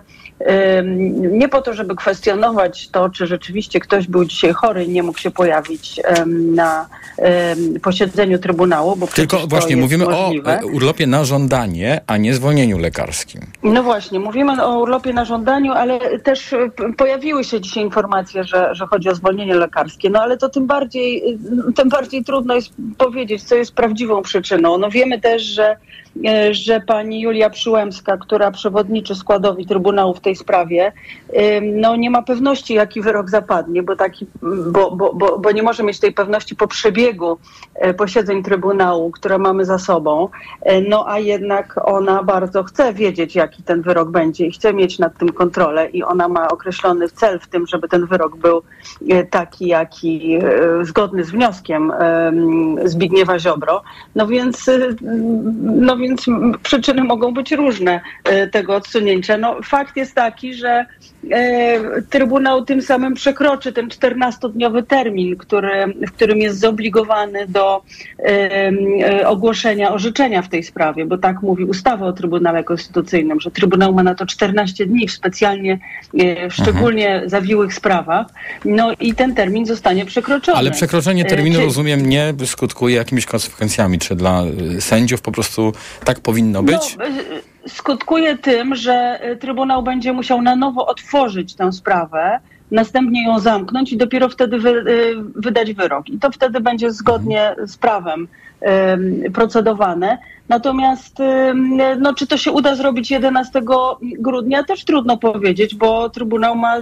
nie 1.31 1.49
po 1.49 1.61
to, 1.61 1.73
żeby 1.73 1.95
kwestionować 1.95 2.89
to, 2.89 3.09
czy 3.09 3.27
rzeczywiście 3.27 3.79
ktoś 3.79 4.07
był 4.07 4.25
dzisiaj 4.25 4.53
chory 4.53 4.83
i 4.83 4.89
nie 4.89 5.03
mógł 5.03 5.19
się 5.19 5.31
pojawić 5.31 6.01
na 6.27 6.87
posiedzeniu 7.81 8.39
Trybunału. 8.39 8.95
Bo 8.95 9.07
Tylko 9.07 9.37
właśnie 9.47 9.77
mówimy 9.77 10.05
możliwe. 10.05 10.59
o 10.63 10.67
urlopie 10.67 11.07
na 11.07 11.25
żądanie, 11.25 12.01
a 12.07 12.17
nie 12.17 12.33
zwolnieniu 12.33 12.77
lekarskim. 12.77 13.41
No 13.63 13.83
właśnie, 13.83 14.19
mówimy 14.19 14.63
o 14.63 14.79
urlopie 14.79 15.13
na 15.13 15.25
żądaniu, 15.25 15.71
ale 15.71 16.19
też 16.19 16.55
pojawiły 16.97 17.43
się 17.43 17.61
dzisiaj 17.61 17.72
informacje, 17.81 18.43
że, 18.43 18.75
że 18.75 18.87
chodzi 18.87 19.09
o 19.09 19.15
zwolnienie 19.15 19.55
lekarskie. 19.55 20.09
No 20.09 20.21
ale 20.21 20.37
to 20.37 20.49
tym 20.49 20.67
bardziej, 20.67 21.39
tym 21.75 21.89
bardziej 21.89 22.23
trudno 22.23 22.55
jest 22.55 22.73
powiedzieć, 22.97 23.43
co 23.43 23.55
jest 23.55 23.75
prawdziwą 23.75 24.21
przyczyną. 24.21 24.77
No 24.77 24.89
wiemy 24.89 25.21
też, 25.21 25.41
że 25.41 25.77
że 26.51 26.81
pani 26.81 27.21
Julia 27.21 27.49
Przyłębska, 27.49 28.17
która 28.17 28.51
przewodniczy 28.51 29.15
składowi 29.15 29.65
Trybunału 29.65 30.13
w 30.13 30.19
tej 30.19 30.35
sprawie, 30.35 30.91
no 31.61 31.95
nie 31.95 32.09
ma 32.09 32.21
pewności, 32.21 32.73
jaki 32.73 33.01
wyrok 33.01 33.29
zapadnie, 33.29 33.83
bo, 33.83 33.95
taki, 33.95 34.27
bo, 34.71 34.91
bo, 34.91 35.13
bo, 35.13 35.39
bo 35.39 35.51
nie 35.51 35.63
może 35.63 35.83
mieć 35.83 35.99
tej 35.99 36.13
pewności 36.13 36.55
po 36.55 36.67
przebiegu 36.67 37.37
e, 37.75 37.93
posiedzeń 37.93 38.43
Trybunału, 38.43 39.11
które 39.11 39.37
mamy 39.37 39.65
za 39.65 39.77
sobą. 39.77 40.29
E, 40.61 40.81
no 40.81 41.05
a 41.07 41.19
jednak 41.19 41.79
ona 41.85 42.23
bardzo 42.23 42.63
chce 42.63 42.93
wiedzieć, 42.93 43.35
jaki 43.35 43.63
ten 43.63 43.81
wyrok 43.81 44.11
będzie 44.11 44.45
i 44.45 44.51
chce 44.51 44.73
mieć 44.73 44.99
nad 44.99 45.17
tym 45.17 45.29
kontrolę 45.29 45.89
i 45.89 46.03
ona 46.03 46.27
ma 46.27 46.47
określony 46.47 47.09
cel 47.09 47.39
w 47.39 47.47
tym, 47.47 47.67
żeby 47.67 47.87
ten 47.87 48.05
wyrok 48.05 48.37
był 48.37 48.61
taki, 49.29 49.67
jaki 49.67 50.39
zgodny 50.81 51.23
z 51.23 51.31
wnioskiem 51.31 51.93
Zbigniewa 52.85 53.39
Ziobro. 53.39 53.81
No 54.15 54.27
więc, 54.27 54.69
no 55.63 55.97
więc 56.03 56.25
przyczyny 56.63 57.03
mogą 57.03 57.33
być 57.33 57.51
różne 57.51 58.01
e, 58.23 58.47
tego 58.47 58.75
odsunięcia. 58.75 59.37
No, 59.37 59.57
fakt 59.63 59.97
jest 59.97 60.15
taki, 60.15 60.53
że 60.53 60.85
e, 61.31 62.01
Trybunał 62.09 62.65
tym 62.65 62.81
samym 62.81 63.13
przekroczy 63.13 63.73
ten 63.73 63.87
14-dniowy 63.87 64.83
termin, 64.83 65.37
który, 65.37 65.93
w 66.07 66.11
którym 66.11 66.37
jest 66.37 66.59
zobligowany 66.59 67.47
do 67.47 67.81
e, 68.19 69.27
ogłoszenia 69.27 69.91
orzeczenia 69.91 70.41
w 70.41 70.49
tej 70.49 70.63
sprawie, 70.63 71.05
bo 71.05 71.17
tak 71.17 71.41
mówi 71.41 71.65
ustawa 71.65 72.05
o 72.05 72.13
Trybunale 72.13 72.63
Konstytucyjnym, 72.63 73.39
że 73.39 73.51
Trybunał 73.51 73.93
ma 73.93 74.03
na 74.03 74.15
to 74.15 74.25
14 74.25 74.85
dni 74.85 75.07
w 75.07 75.11
specjalnie, 75.11 75.79
w 76.49 76.53
szczególnie 76.53 77.09
mhm. 77.09 77.29
zawiłych 77.29 77.73
sprawach. 77.73 78.27
No 78.65 78.91
i 78.99 79.13
ten 79.13 79.35
termin 79.35 79.65
zostanie 79.65 80.05
przekroczony. 80.05 80.57
Ale 80.57 80.71
przekroczenie 80.71 81.25
terminu, 81.25 81.59
Czy... 81.59 81.65
rozumiem, 81.65 82.09
nie 82.09 82.33
skutkuje 82.45 82.95
jakimiś 82.95 83.25
konsekwencjami, 83.25 83.99
czy 83.99 84.15
dla 84.15 84.43
sędziów 84.79 85.21
po 85.21 85.31
prostu 85.31 85.73
tak 86.05 86.19
powinno 86.19 86.61
no, 86.61 86.63
być? 86.63 86.97
No, 86.99 87.05
skutkuje 87.67 88.37
tym, 88.37 88.75
że 88.75 89.19
Trybunał 89.39 89.83
będzie 89.83 90.13
musiał 90.13 90.41
na 90.41 90.55
nowo 90.55 90.87
otworzyć 90.87 91.55
tę 91.55 91.71
sprawę, 91.71 92.39
następnie 92.71 93.25
ją 93.25 93.39
zamknąć 93.39 93.93
i 93.93 93.97
dopiero 93.97 94.29
wtedy 94.29 94.59
wy, 94.59 94.69
y, 94.69 95.15
wydać 95.35 95.73
wyrok. 95.73 96.09
I 96.09 96.19
to 96.19 96.31
wtedy 96.31 96.59
będzie 96.59 96.91
zgodnie 96.91 97.55
z 97.65 97.77
prawem 97.77 98.27
procedowane. 99.33 100.17
Natomiast 100.49 101.17
no, 101.99 102.13
czy 102.13 102.27
to 102.27 102.37
się 102.37 102.51
uda 102.51 102.75
zrobić 102.75 103.11
11 103.11 103.61
grudnia, 104.01 104.63
też 104.63 104.85
trudno 104.85 105.17
powiedzieć, 105.17 105.75
bo 105.75 106.09
Trybunał 106.09 106.55
ma 106.55 106.81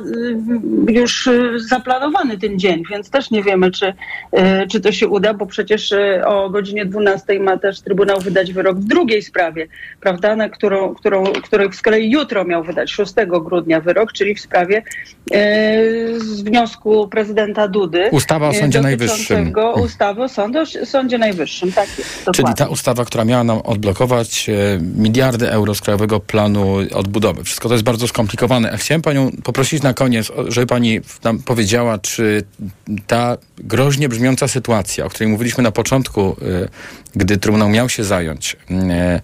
już 0.90 1.28
y, 1.28 1.60
zaplanowany 1.70 2.38
ten 2.38 2.60
dzień, 2.60 2.84
więc 2.92 3.10
też 3.10 3.32
nie 3.32 3.44
wiemy, 3.44 3.72
czy, 3.72 3.88
y, 3.88 3.94
czy 4.72 4.80
to 4.80 4.92
się 4.92 5.08
uda, 5.08 5.34
bo 5.34 5.46
przecież 5.46 5.92
y, 5.92 6.22
o 6.26 6.50
godzinie 6.50 6.86
12 6.86 7.40
ma 7.40 7.58
też 7.58 7.82
Trybunał 7.82 8.20
wydać 8.20 8.54
wyrok 8.54 8.78
w 8.78 8.84
drugiej 8.84 9.22
sprawie, 9.22 9.68
prawda, 10.00 10.36
na 10.36 10.50
którą, 10.50 10.96
którą, 10.96 11.24
której 11.24 11.74
z 11.74 11.82
kolei 11.82 12.12
jutro 12.12 12.46
miał 12.46 12.64
wydać 12.64 12.92
6 12.92 13.14
grudnia 13.28 13.82
wyrok, 13.82 14.14
czyli 14.14 14.36
w 14.36 14.42
sprawie 14.42 14.84
z 16.18 16.42
wniosku 16.42 17.08
prezydenta 17.08 17.68
Dudy. 17.68 18.10
Ustawa 18.12 18.48
o 18.48 18.54
Sądzie 18.54 18.82
Najwyższym. 18.82 19.54
Ustawy 19.84 20.24
o 20.24 20.30
Sądzie, 20.30 20.86
Sądzie 20.86 21.18
Najwyższym, 21.18 21.71
tak 21.74 21.98
jest. 21.98 22.26
Czyli 22.34 22.54
ta 22.54 22.68
ustawa, 22.68 23.06
która 23.06 23.26
miała 23.26 23.44
nam 23.44 23.58
odblokować 23.58 24.50
e, 24.50 24.80
miliardy 24.80 25.52
euro 25.52 25.76
z 25.76 25.82
Krajowego 25.82 26.20
Planu 26.20 26.76
Odbudowy. 26.94 27.44
Wszystko 27.44 27.68
to 27.68 27.76
jest 27.76 27.84
bardzo 27.84 28.08
skomplikowane. 28.08 28.72
A 28.72 28.78
chciałem 28.78 29.02
panią 29.02 29.32
poprosić 29.44 29.84
na 29.84 29.94
koniec, 29.94 30.32
żeby 30.48 30.68
pani 30.68 31.00
nam 31.24 31.40
powiedziała, 31.40 31.98
czy 31.98 32.44
ta 33.08 33.38
groźnie 33.58 34.10
brzmiąca 34.10 34.48
sytuacja, 34.48 35.06
o 35.06 35.10
której 35.10 35.30
mówiliśmy 35.30 35.64
na 35.64 35.72
początku, 35.72 36.36
e, 36.42 36.70
gdy 37.16 37.38
Trybunał 37.38 37.70
miał 37.70 37.90
się 37.90 38.04
zająć 38.04 38.58
e, 38.70 39.22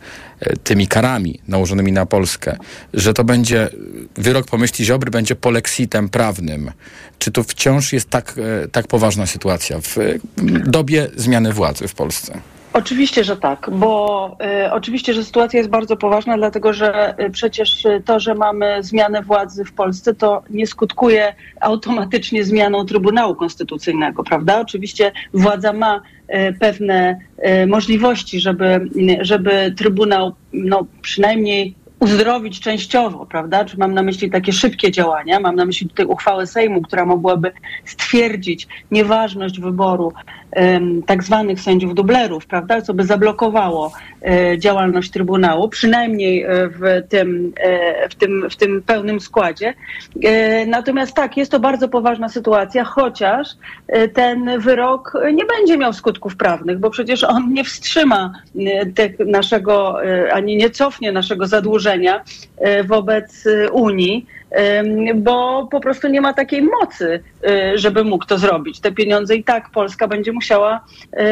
tymi 0.63 0.87
karami 0.87 1.39
nałożonymi 1.47 1.91
na 1.91 2.05
Polskę, 2.05 2.57
że 2.93 3.13
to 3.13 3.23
będzie 3.23 3.69
wyrok 4.15 4.45
pomyśli 4.45 4.85
Ziobry 4.85 5.11
będzie 5.11 5.35
polexitem 5.35 6.09
prawnym. 6.09 6.71
Czy 7.19 7.31
to 7.31 7.43
wciąż 7.43 7.93
jest 7.93 8.09
tak, 8.09 8.35
tak 8.71 8.87
poważna 8.87 9.25
sytuacja 9.25 9.79
w 9.81 9.97
dobie 10.65 11.07
zmiany 11.15 11.53
władzy 11.53 11.87
w 11.87 11.93
Polsce? 11.93 12.36
Oczywiście, 12.73 13.23
że 13.23 13.37
tak, 13.37 13.69
bo 13.71 14.37
y, 14.65 14.71
oczywiście, 14.71 15.13
że 15.13 15.23
sytuacja 15.23 15.57
jest 15.57 15.69
bardzo 15.69 15.97
poważna, 15.97 16.37
dlatego 16.37 16.73
że 16.73 17.15
y, 17.19 17.29
przecież 17.29 17.83
to, 18.05 18.19
że 18.19 18.35
mamy 18.35 18.83
zmianę 18.83 19.21
władzy 19.21 19.65
w 19.65 19.73
Polsce, 19.73 20.13
to 20.13 20.43
nie 20.49 20.67
skutkuje 20.67 21.35
automatycznie 21.61 22.43
zmianą 22.43 22.85
Trybunału 22.85 23.35
Konstytucyjnego, 23.35 24.23
prawda? 24.23 24.59
Oczywiście 24.59 25.11
władza 25.33 25.73
ma 25.73 26.01
y, 26.29 26.53
pewne 26.59 27.19
możliwości, 27.67 28.39
żeby, 28.39 28.89
żeby 29.21 29.73
Trybunał 29.77 30.33
no, 30.53 30.85
przynajmniej 31.01 31.75
uzdrowić 31.99 32.59
częściowo, 32.59 33.25
prawda? 33.25 33.65
Czy 33.65 33.77
mam 33.77 33.93
na 33.93 34.03
myśli 34.03 34.31
takie 34.31 34.53
szybkie 34.53 34.91
działania? 34.91 35.39
Mam 35.39 35.55
na 35.55 35.65
myśli 35.65 35.89
tutaj 35.89 36.05
uchwałę 36.05 36.47
Sejmu, 36.47 36.81
która 36.81 37.05
mogłaby 37.05 37.51
stwierdzić 37.85 38.67
nieważność 38.91 39.59
wyboru 39.59 40.13
tak 41.05 41.23
zwanych 41.23 41.59
sędziów 41.61 41.95
dublerów, 41.95 42.45
prawda, 42.45 42.81
co 42.81 42.93
by 42.93 43.03
zablokowało 43.03 43.91
e, 44.21 44.59
działalność 44.59 45.11
Trybunału, 45.11 45.69
przynajmniej 45.69 46.43
e, 46.43 46.47
w 46.69 47.07
tym, 47.09 47.53
e, 47.57 48.09
w 48.09 48.15
tym, 48.15 48.49
w 48.49 48.55
tym 48.55 48.81
pełnym 48.81 49.19
składzie. 49.19 49.73
Natomiast 50.67 51.13
tak, 51.13 51.37
jest 51.37 51.51
to 51.51 51.59
bardzo 51.59 51.89
poważna 51.89 52.29
sytuacja, 52.29 52.83
chociaż 52.83 53.47
ten 54.13 54.59
wyrok 54.59 55.13
nie 55.33 55.45
będzie 55.45 55.77
miał 55.77 55.93
skutków 55.93 56.35
prawnych, 56.35 56.79
bo 56.79 56.89
przecież 56.89 57.23
on 57.23 57.53
nie 57.53 57.63
wstrzyma 57.63 58.33
naszego, 59.25 59.97
ani 60.31 60.57
nie 60.57 60.69
cofnie 60.69 61.11
naszego 61.11 61.47
zadłużenia 61.47 61.86
wobec 62.89 63.45
Unii 63.71 64.25
bo 65.15 65.67
po 65.71 65.79
prostu 65.79 66.07
nie 66.07 66.21
ma 66.21 66.33
takiej 66.33 66.61
mocy, 66.61 67.23
y, 67.49 67.77
żeby 67.77 68.03
mógł 68.03 68.25
to 68.25 68.37
zrobić. 68.37 68.79
Te 68.79 68.91
pieniądze 68.91 69.35
i 69.35 69.43
tak 69.43 69.69
Polska 69.69 70.07
będzie 70.07 70.31
musiała 70.31 70.85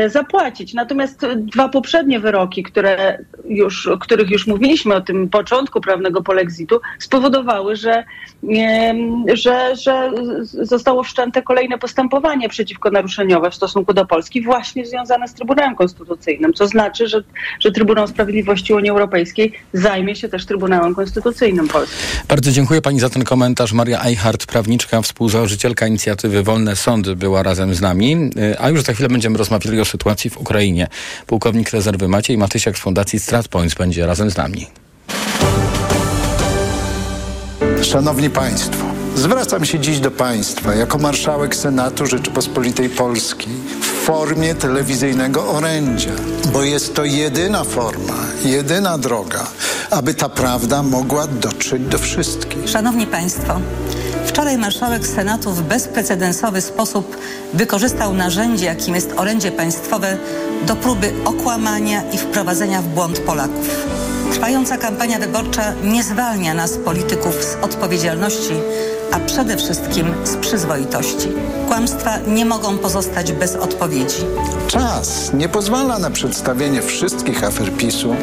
y, 0.05 0.09
zapłacić. 0.09 0.73
Natomiast 0.73 1.25
dwa 1.37 1.69
poprzednie 1.69 2.19
wyroki, 2.19 2.63
które 2.63 3.17
już, 3.45 3.89
których 3.99 4.29
już 4.29 4.47
mówiliśmy 4.47 4.95
o 4.95 5.01
tym 5.01 5.29
początku 5.29 5.81
prawnego 5.81 6.21
polexitu, 6.21 6.79
spowodowały, 6.99 7.75
że, 7.75 8.03
że, 9.33 9.75
że 9.75 10.11
zostało 10.43 11.03
wszczęte 11.03 11.41
kolejne 11.41 11.77
postępowanie 11.77 12.49
przeciwko 12.49 12.91
naruszeniowe 12.91 13.51
w 13.51 13.55
stosunku 13.55 13.93
do 13.93 14.05
Polski, 14.05 14.41
właśnie 14.41 14.85
związane 14.85 15.27
z 15.27 15.33
Trybunałem 15.33 15.75
Konstytucyjnym, 15.75 16.53
co 16.53 16.67
znaczy, 16.67 17.07
że, 17.07 17.23
że 17.59 17.71
Trybunał 17.71 18.07
Sprawiedliwości 18.07 18.73
Unii 18.73 18.89
Europejskiej 18.89 19.51
zajmie 19.73 20.15
się 20.15 20.29
też 20.29 20.45
Trybunałem 20.45 20.95
Konstytucyjnym 20.95 21.67
Polski. 21.67 21.95
Bardzo 22.29 22.51
dziękuję 22.51 22.81
pani 22.81 22.99
za 22.99 23.09
ten 23.15 23.23
komentarz. 23.23 23.73
Maria 23.73 24.03
Eichhardt, 24.03 24.45
prawniczka, 24.45 25.01
współzałożycielka 25.01 25.87
inicjatywy 25.87 26.43
Wolne 26.43 26.75
Sądy 26.75 27.15
była 27.15 27.43
razem 27.43 27.75
z 27.75 27.81
nami. 27.81 28.15
Y, 28.37 28.59
a 28.59 28.69
już 28.69 28.81
za 28.81 28.93
chwilę 28.93 29.09
będziemy 29.09 29.37
rozmawiali 29.37 29.81
o 29.81 29.85
sytuacji 29.85 30.29
w 30.29 30.37
Ukrainie. 30.37 30.87
Pułkownik 31.27 31.69
rezerwy 31.69 32.07
Maciej 32.07 32.37
Matysiak 32.37 32.77
z 32.77 32.81
Fundacji 32.81 33.19
StratPoints 33.19 33.75
będzie 33.75 34.05
razem 34.05 34.31
z 34.31 34.37
nami. 34.37 34.67
Szanowni 37.83 38.29
Państwo, 38.29 38.85
zwracam 39.15 39.65
się 39.65 39.79
dziś 39.79 39.99
do 39.99 40.11
Państwa 40.11 40.75
jako 40.75 40.97
marszałek 40.97 41.55
Senatu 41.55 42.05
Rzeczypospolitej 42.05 42.89
Polskiej 42.89 43.53
formie 44.05 44.55
telewizyjnego 44.55 45.47
orędzia, 45.47 46.11
bo 46.53 46.63
jest 46.63 46.95
to 46.95 47.05
jedyna 47.05 47.63
forma, 47.63 48.13
jedyna 48.43 48.97
droga, 48.97 49.47
aby 49.89 50.13
ta 50.13 50.29
prawda 50.29 50.83
mogła 50.83 51.27
dotrzeć 51.27 51.81
do 51.81 51.97
wszystkich. 51.97 52.69
Szanowni 52.69 53.07
Państwo, 53.07 53.59
Wczoraj 54.25 54.57
marszałek 54.57 55.07
Senatu 55.07 55.51
w 55.51 55.61
bezprecedensowy 55.61 56.61
sposób 56.61 57.17
wykorzystał 57.53 58.13
narzędzie, 58.13 58.65
jakim 58.65 58.95
jest 58.95 59.13
orędzie 59.17 59.51
państwowe, 59.51 60.17
do 60.67 60.75
próby 60.75 61.13
okłamania 61.25 62.11
i 62.11 62.17
wprowadzenia 62.17 62.81
w 62.81 62.85
błąd 62.87 63.19
Polaków. 63.19 63.69
Trwająca 64.31 64.77
kampania 64.77 65.19
wyborcza 65.19 65.73
nie 65.83 66.03
zwalnia 66.03 66.53
nas, 66.53 66.77
polityków, 66.77 67.43
z 67.43 67.55
odpowiedzialności, 67.61 68.53
a 69.15 69.19
przede 69.19 69.57
wszystkim 69.57 70.13
z 70.23 70.35
przyzwoitości. 70.35 71.27
Kłamstwa 71.67 72.17
nie 72.17 72.45
mogą 72.45 72.77
pozostać 72.77 73.31
bez 73.31 73.55
odpowiedzi. 73.55 74.25
Czas 74.67 75.33
nie 75.33 75.49
pozwala 75.49 75.99
na 75.99 76.09
przedstawienie 76.09 76.81
wszystkich 76.81 77.43
afer 77.43 77.73
PiSu, 77.73 78.15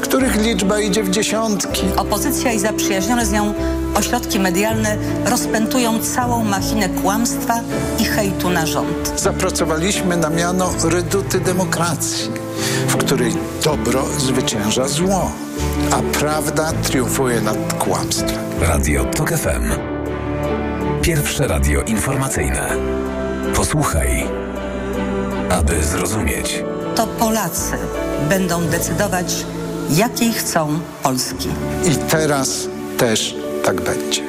których 0.00 0.44
liczba 0.44 0.80
idzie 0.80 1.02
w 1.02 1.10
dziesiątki. 1.10 1.82
Opozycja 1.96 2.52
i 2.52 2.58
zaprzyjaźnione 2.58 3.26
z 3.26 3.32
nią 3.32 3.54
ośrodki 3.94 4.40
medialne 4.40 4.96
rozpętują 5.24 5.98
całą 5.98 6.44
machinę 6.44 6.88
kłamstwa 6.88 7.60
i 7.98 8.04
hejtu 8.04 8.50
na 8.50 8.66
rząd. 8.66 9.12
Zapracowaliśmy 9.16 10.16
na 10.16 10.30
miano 10.30 10.70
reduty 10.84 11.40
demokracji, 11.40 12.30
w 12.88 12.96
której 12.96 13.32
dobro 13.64 14.04
zwycięża 14.18 14.88
zło, 14.88 15.30
a 15.90 16.18
prawda 16.18 16.72
triumfuje 16.82 17.40
nad 17.40 17.72
kłamstwem. 17.72 18.38
Radio 18.60 19.04
TOK 19.04 19.30
FM. 19.30 19.97
Pierwsze 21.08 21.46
radio 21.46 21.82
informacyjne. 21.82 22.76
Posłuchaj, 23.56 24.26
aby 25.50 25.82
zrozumieć. 25.82 26.64
To 26.94 27.06
Polacy 27.06 27.72
będą 28.28 28.60
decydować, 28.66 29.46
jakiej 29.90 30.32
chcą 30.32 30.80
Polski. 31.02 31.48
I 31.84 31.96
teraz 31.96 32.68
też 32.98 33.36
tak 33.64 33.80
będzie. 33.80 34.22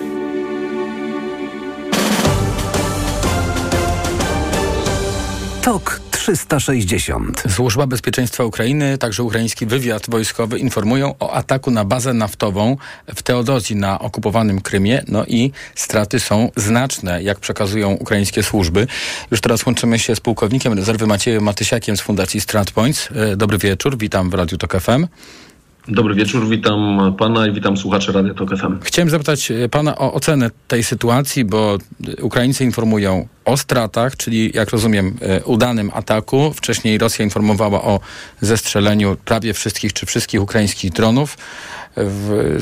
TOK 5.62 6.09
360. 6.30 7.44
Służba 7.50 7.88
Bezpieczeństwa 7.88 8.44
Ukrainy, 8.44 8.98
także 8.98 9.24
ukraiński 9.24 9.66
wywiad 9.66 10.10
wojskowy 10.10 10.60
informują 10.60 11.16
o 11.20 11.34
ataku 11.34 11.72
na 11.72 11.86
bazę 11.86 12.14
naftową 12.14 12.78
w 13.16 13.24
Teodozji 13.24 13.76
na 13.76 14.00
okupowanym 14.00 14.62
Krymie. 14.62 15.04
No 15.08 15.26
i 15.26 15.52
straty 15.76 16.20
są 16.20 16.52
znaczne, 16.56 17.24
jak 17.24 17.40
przekazują 17.40 17.92
ukraińskie 17.92 18.44
służby. 18.44 18.88
Już 19.32 19.42
teraz 19.42 19.66
łączymy 19.66 20.00
się 20.00 20.16
z 20.16 20.20
pułkownikiem 20.20 20.74
rezerwy 20.74 21.08
Maciejem 21.08 21.44
Matysiakiem 21.44 21.98
z 21.98 22.02
Fundacji 22.02 22.42
StratPoints. 22.42 23.10
E, 23.16 23.36
dobry 23.36 23.58
wieczór, 23.58 23.98
witam 23.98 24.30
w 24.30 24.34
Radiu 24.34 24.58
TOK 24.58 24.82
FM. 24.82 25.08
Dobry 25.88 26.16
wieczór, 26.16 26.50
witam 26.50 27.14
pana 27.18 27.48
i 27.48 27.52
witam 27.52 27.78
słuchaczy 27.78 28.12
Radia 28.12 28.34
Tok 28.34 28.58
FM. 28.58 28.80
Chciałem 28.82 29.10
zapytać 29.10 29.52
e, 29.52 29.70
pana 29.70 29.98
o 29.98 30.14
ocenę 30.14 30.52
tej 30.68 30.84
sytuacji, 30.84 31.46
bo 31.46 31.78
Ukraińcy 32.22 32.64
informują 32.64 33.28
o 33.46 33.58
stratach, 33.58 34.18
czyli 34.18 34.52
jak 34.54 34.70
rozumiem 34.70 35.18
e, 35.22 35.44
udanym 35.44 35.92
ataku. 35.94 36.54
Wcześniej 36.54 36.98
Rosja 36.98 37.26
informowała 37.26 37.82
o 37.82 38.00
zestrzeleniu 38.42 39.18
prawie 39.26 39.54
wszystkich 39.54 39.94
czy 39.94 40.06
wszystkich 40.06 40.42
ukraińskich 40.42 40.92
dronów. 40.92 41.38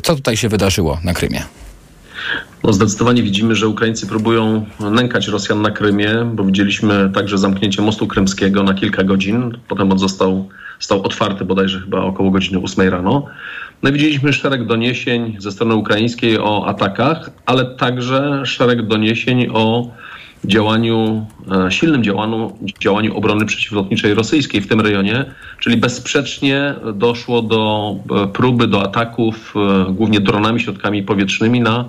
Co 0.03 0.15
tutaj 0.15 0.37
się 0.37 0.49
wydarzyło 0.49 0.99
na 1.03 1.13
Krymie? 1.13 1.43
No 2.63 2.73
zdecydowanie 2.73 3.23
widzimy, 3.23 3.55
że 3.55 3.67
Ukraińcy 3.67 4.07
próbują 4.07 4.65
nękać 4.79 5.27
Rosjan 5.27 5.61
na 5.61 5.71
Krymie, 5.71 6.31
bo 6.33 6.43
widzieliśmy 6.43 7.11
także 7.13 7.37
zamknięcie 7.37 7.81
mostu 7.81 8.07
krymskiego 8.07 8.63
na 8.63 8.73
kilka 8.73 9.03
godzin. 9.03 9.57
Potem 9.67 9.91
on 9.91 9.99
został 9.99 10.49
stał 10.79 11.03
otwarty 11.03 11.45
bodajże 11.45 11.79
chyba 11.79 12.03
około 12.03 12.31
godziny 12.31 12.59
8 12.59 12.89
rano. 12.89 13.25
No 13.83 13.91
widzieliśmy 13.91 14.33
szereg 14.33 14.65
doniesień 14.65 15.35
ze 15.39 15.51
strony 15.51 15.75
ukraińskiej 15.75 16.39
o 16.39 16.65
atakach, 16.67 17.29
ale 17.45 17.65
także 17.65 18.41
szereg 18.45 18.87
doniesień 18.87 19.47
o 19.53 19.91
działaniu, 20.45 21.25
e, 21.67 21.71
silnym 21.71 22.03
działaniu, 22.03 22.57
działaniu 22.79 23.17
obrony 23.17 23.45
przeciwlotniczej 23.45 24.13
rosyjskiej 24.13 24.61
w 24.61 24.67
tym 24.67 24.81
rejonie, 24.81 25.25
czyli 25.59 25.77
bezsprzecznie 25.77 26.75
doszło 26.93 27.41
do 27.41 27.95
e, 28.23 28.27
próby, 28.27 28.67
do 28.67 28.83
ataków 28.83 29.53
e, 29.55 29.93
głównie 29.93 30.19
dronami, 30.19 30.59
środkami 30.59 31.03
powietrznymi 31.03 31.61
na 31.61 31.85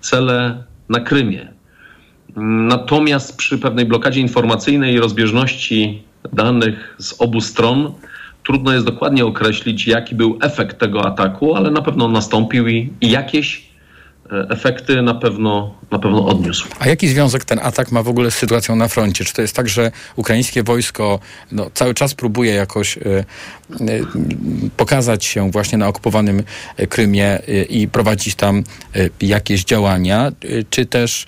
cele 0.00 0.64
na 0.88 1.00
Krymie. 1.00 1.52
Natomiast 2.36 3.36
przy 3.36 3.58
pewnej 3.58 3.86
blokadzie 3.86 4.20
informacyjnej 4.20 4.94
i 4.94 4.98
rozbieżności 4.98 6.02
danych 6.32 6.94
z 6.98 7.20
obu 7.20 7.40
stron 7.40 7.92
Trudno 8.52 8.72
jest 8.72 8.86
dokładnie 8.86 9.24
określić, 9.24 9.86
jaki 9.86 10.14
był 10.14 10.38
efekt 10.42 10.78
tego 10.78 11.06
ataku, 11.06 11.54
ale 11.54 11.70
na 11.70 11.82
pewno 11.82 12.08
nastąpił 12.08 12.68
i, 12.68 12.90
i 13.00 13.10
jakieś 13.10 13.71
efekty 14.50 15.02
na 15.02 15.14
pewno, 15.14 15.74
na 15.90 15.98
pewno 15.98 16.26
odniósł. 16.26 16.68
A 16.78 16.88
jaki 16.88 17.08
związek 17.08 17.44
ten 17.44 17.58
atak 17.62 17.92
ma 17.92 18.02
w 18.02 18.08
ogóle 18.08 18.30
z 18.30 18.34
sytuacją 18.34 18.76
na 18.76 18.88
froncie? 18.88 19.24
Czy 19.24 19.34
to 19.34 19.42
jest 19.42 19.56
tak, 19.56 19.68
że 19.68 19.90
ukraińskie 20.16 20.62
wojsko 20.62 21.18
no, 21.52 21.70
cały 21.74 21.94
czas 21.94 22.14
próbuje 22.14 22.54
jakoś 22.54 22.96
y, 22.96 23.00
y, 23.80 24.04
pokazać 24.76 25.24
się 25.24 25.50
właśnie 25.50 25.78
na 25.78 25.88
okupowanym 25.88 26.42
Krymie 26.88 27.38
y, 27.48 27.62
i 27.64 27.88
prowadzić 27.88 28.34
tam 28.34 28.64
jakieś 29.20 29.64
działania? 29.64 30.32
Czy 30.70 30.86
też 30.86 31.26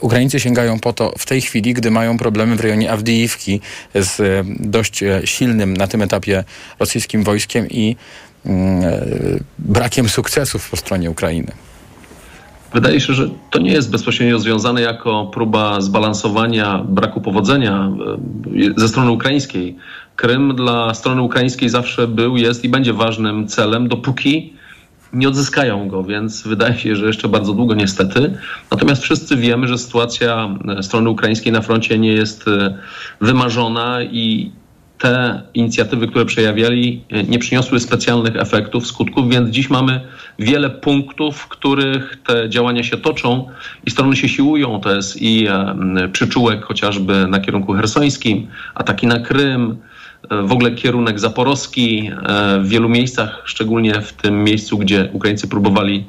Ukraińcy 0.00 0.40
sięgają 0.40 0.80
po 0.80 0.92
to 0.92 1.12
w 1.18 1.26
tej 1.26 1.40
chwili, 1.40 1.74
gdy 1.74 1.90
mają 1.90 2.18
problemy 2.18 2.56
w 2.56 2.60
rejonie 2.60 2.92
Awdijiwki 2.92 3.60
z 3.94 4.46
dość 4.60 5.00
silnym 5.24 5.76
na 5.76 5.86
tym 5.86 6.02
etapie 6.02 6.44
rosyjskim 6.78 7.24
wojskiem 7.24 7.68
i 7.70 7.96
mm, 8.46 8.84
e, 8.84 9.00
brakiem 9.58 10.08
sukcesów 10.08 10.70
po 10.70 10.76
stronie 10.76 11.10
Ukrainy. 11.10 11.52
Wydaje 12.76 13.00
się, 13.00 13.14
że 13.14 13.28
to 13.50 13.58
nie 13.58 13.72
jest 13.72 13.90
bezpośrednio 13.90 14.38
związane 14.38 14.80
jako 14.80 15.30
próba 15.32 15.80
zbalansowania 15.80 16.84
braku 16.88 17.20
powodzenia 17.20 17.92
e, 18.76 18.80
ze 18.80 18.88
strony 18.88 19.10
ukraińskiej. 19.10 19.76
Krym 20.16 20.56
dla 20.56 20.94
strony 20.94 21.22
ukraińskiej 21.22 21.68
zawsze 21.68 22.08
był, 22.08 22.36
jest 22.36 22.64
i 22.64 22.68
będzie 22.68 22.92
ważnym 22.92 23.48
celem, 23.48 23.88
dopóki 23.88 24.52
nie 25.12 25.28
odzyskają 25.28 25.88
go, 25.88 26.04
więc 26.04 26.42
wydaje 26.42 26.78
się, 26.78 26.96
że 26.96 27.06
jeszcze 27.06 27.28
bardzo 27.28 27.52
długo 27.52 27.74
niestety. 27.74 28.38
Natomiast 28.70 29.02
wszyscy 29.02 29.36
wiemy, 29.36 29.68
że 29.68 29.78
sytuacja 29.78 30.58
e, 30.78 30.82
strony 30.82 31.10
ukraińskiej 31.10 31.52
na 31.52 31.60
froncie 31.60 31.98
nie 31.98 32.12
jest 32.12 32.48
e, 32.48 32.78
wymarzona 33.20 34.02
i 34.02 34.52
te 34.98 35.42
inicjatywy, 35.54 36.08
które 36.08 36.24
przejawiali, 36.24 37.04
e, 37.10 37.22
nie 37.22 37.38
przyniosły 37.38 37.80
specjalnych 37.80 38.36
efektów, 38.36 38.86
skutków, 38.86 39.30
więc 39.30 39.50
dziś 39.50 39.70
mamy 39.70 40.00
wiele 40.38 40.70
punktów, 40.70 41.36
w 41.36 41.48
których 41.48 42.18
te 42.26 42.48
działania 42.50 42.82
się 42.82 42.96
toczą 42.96 43.48
i 43.86 43.90
strony 43.90 44.16
się 44.16 44.28
siłują. 44.28 44.80
To 44.80 44.94
jest 44.94 45.22
i 45.22 45.48
przyczółek 46.12 46.64
chociażby 46.64 47.26
na 47.28 47.40
kierunku 47.40 47.72
hersońskim, 47.72 48.46
ataki 48.74 49.06
na 49.06 49.18
Krym, 49.18 49.76
w 50.30 50.52
ogóle 50.52 50.70
kierunek 50.70 51.20
zaporowski 51.20 52.10
e, 52.28 52.58
w 52.60 52.68
wielu 52.68 52.88
miejscach, 52.88 53.42
szczególnie 53.44 54.00
w 54.00 54.12
tym 54.12 54.44
miejscu, 54.44 54.78
gdzie 54.78 55.08
Ukraińcy 55.12 55.48
próbowali 55.48 56.04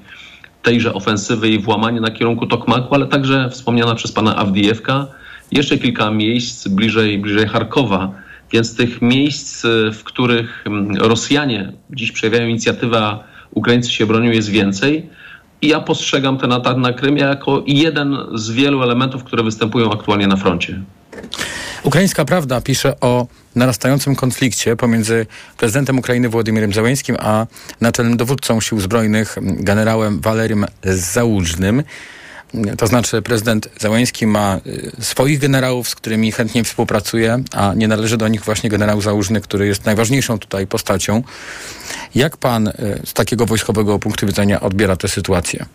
tejże 0.61 0.93
ofensywy 0.93 1.49
i 1.49 1.59
włamanie 1.59 2.01
na 2.01 2.11
kierunku 2.11 2.47
Tokmaku, 2.47 2.95
ale 2.95 3.07
także 3.07 3.49
wspomniana 3.49 3.95
przez 3.95 4.11
pana 4.11 4.35
Awdijewka, 4.35 5.07
jeszcze 5.51 5.77
kilka 5.77 6.11
miejsc 6.11 6.67
bliżej, 6.67 7.17
bliżej 7.17 7.47
Charkowa. 7.47 8.11
Więc 8.51 8.75
tych 8.75 9.01
miejsc, 9.01 9.65
e, 9.65 9.91
w 9.91 10.03
których 10.03 10.65
Rosjanie 10.97 11.73
dziś 11.89 12.11
przejawiają 12.11 12.47
inicjatywę, 12.47 13.17
Ukraińcy 13.51 13.91
się 13.91 14.05
bronią, 14.05 14.31
jest 14.31 14.49
więcej. 14.49 15.09
I 15.61 15.67
ja 15.67 15.79
postrzegam 15.79 16.37
ten 16.37 16.51
atak 16.51 16.77
na 16.77 16.93
Krym 16.93 17.17
jako 17.17 17.63
jeden 17.67 18.17
z 18.33 18.51
wielu 18.51 18.83
elementów, 18.83 19.23
które 19.23 19.43
występują 19.43 19.91
aktualnie 19.91 20.27
na 20.27 20.35
froncie. 20.35 20.81
Ukraińska 21.83 22.25
Prawda 22.25 22.61
pisze 22.61 22.99
o 22.99 23.27
narastającym 23.55 24.15
konflikcie 24.15 24.75
pomiędzy 24.75 25.25
prezydentem 25.57 25.99
Ukrainy 25.99 26.29
Władimirem 26.29 26.73
Załęskim 26.73 27.15
a 27.19 27.45
naczelnym 27.81 28.17
dowódcą 28.17 28.61
sił 28.61 28.79
zbrojnych 28.79 29.37
generałem 29.41 30.19
Walerym 30.21 30.65
Załużnym. 30.83 31.83
To 32.77 32.87
znaczy 32.87 33.21
prezydent 33.21 33.69
Załęski 33.79 34.27
ma 34.27 34.57
y, 34.67 34.91
swoich 34.99 35.39
generałów, 35.39 35.89
z 35.89 35.95
którymi 35.95 36.31
chętnie 36.31 36.63
współpracuje, 36.63 37.43
a 37.53 37.73
nie 37.73 37.87
należy 37.87 38.17
do 38.17 38.27
nich 38.27 38.43
właśnie 38.43 38.69
generał 38.69 39.01
Załużny, 39.01 39.41
który 39.41 39.67
jest 39.67 39.85
najważniejszą 39.85 40.39
tutaj 40.39 40.67
postacią. 40.67 41.23
Jak 42.15 42.37
pan 42.37 42.67
y, 42.67 42.73
z 43.05 43.13
takiego 43.13 43.45
wojskowego 43.45 43.99
punktu 43.99 44.27
widzenia 44.27 44.61
odbiera 44.61 44.95
tę 44.95 45.07
sytuację? 45.07 45.65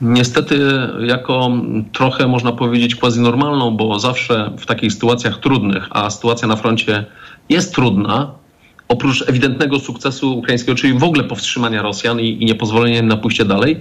Niestety, 0.00 0.58
jako 1.06 1.50
trochę 1.92 2.28
można 2.28 2.52
powiedzieć 2.52 2.94
quasi 2.94 3.20
normalną, 3.20 3.76
bo 3.76 3.98
zawsze 3.98 4.50
w 4.58 4.66
takich 4.66 4.92
sytuacjach 4.92 5.40
trudnych, 5.40 5.86
a 5.90 6.10
sytuacja 6.10 6.48
na 6.48 6.56
froncie 6.56 7.04
jest 7.48 7.74
trudna, 7.74 8.43
oprócz 8.88 9.28
ewidentnego 9.28 9.80
sukcesu 9.80 10.38
ukraińskiego, 10.38 10.74
czyli 10.74 10.98
w 10.98 11.04
ogóle 11.04 11.24
powstrzymania 11.24 11.82
Rosjan 11.82 12.20
i, 12.20 12.42
i 12.42 12.46
niepozwolenia 12.46 13.02
na 13.02 13.16
pójście 13.16 13.44
dalej, 13.44 13.80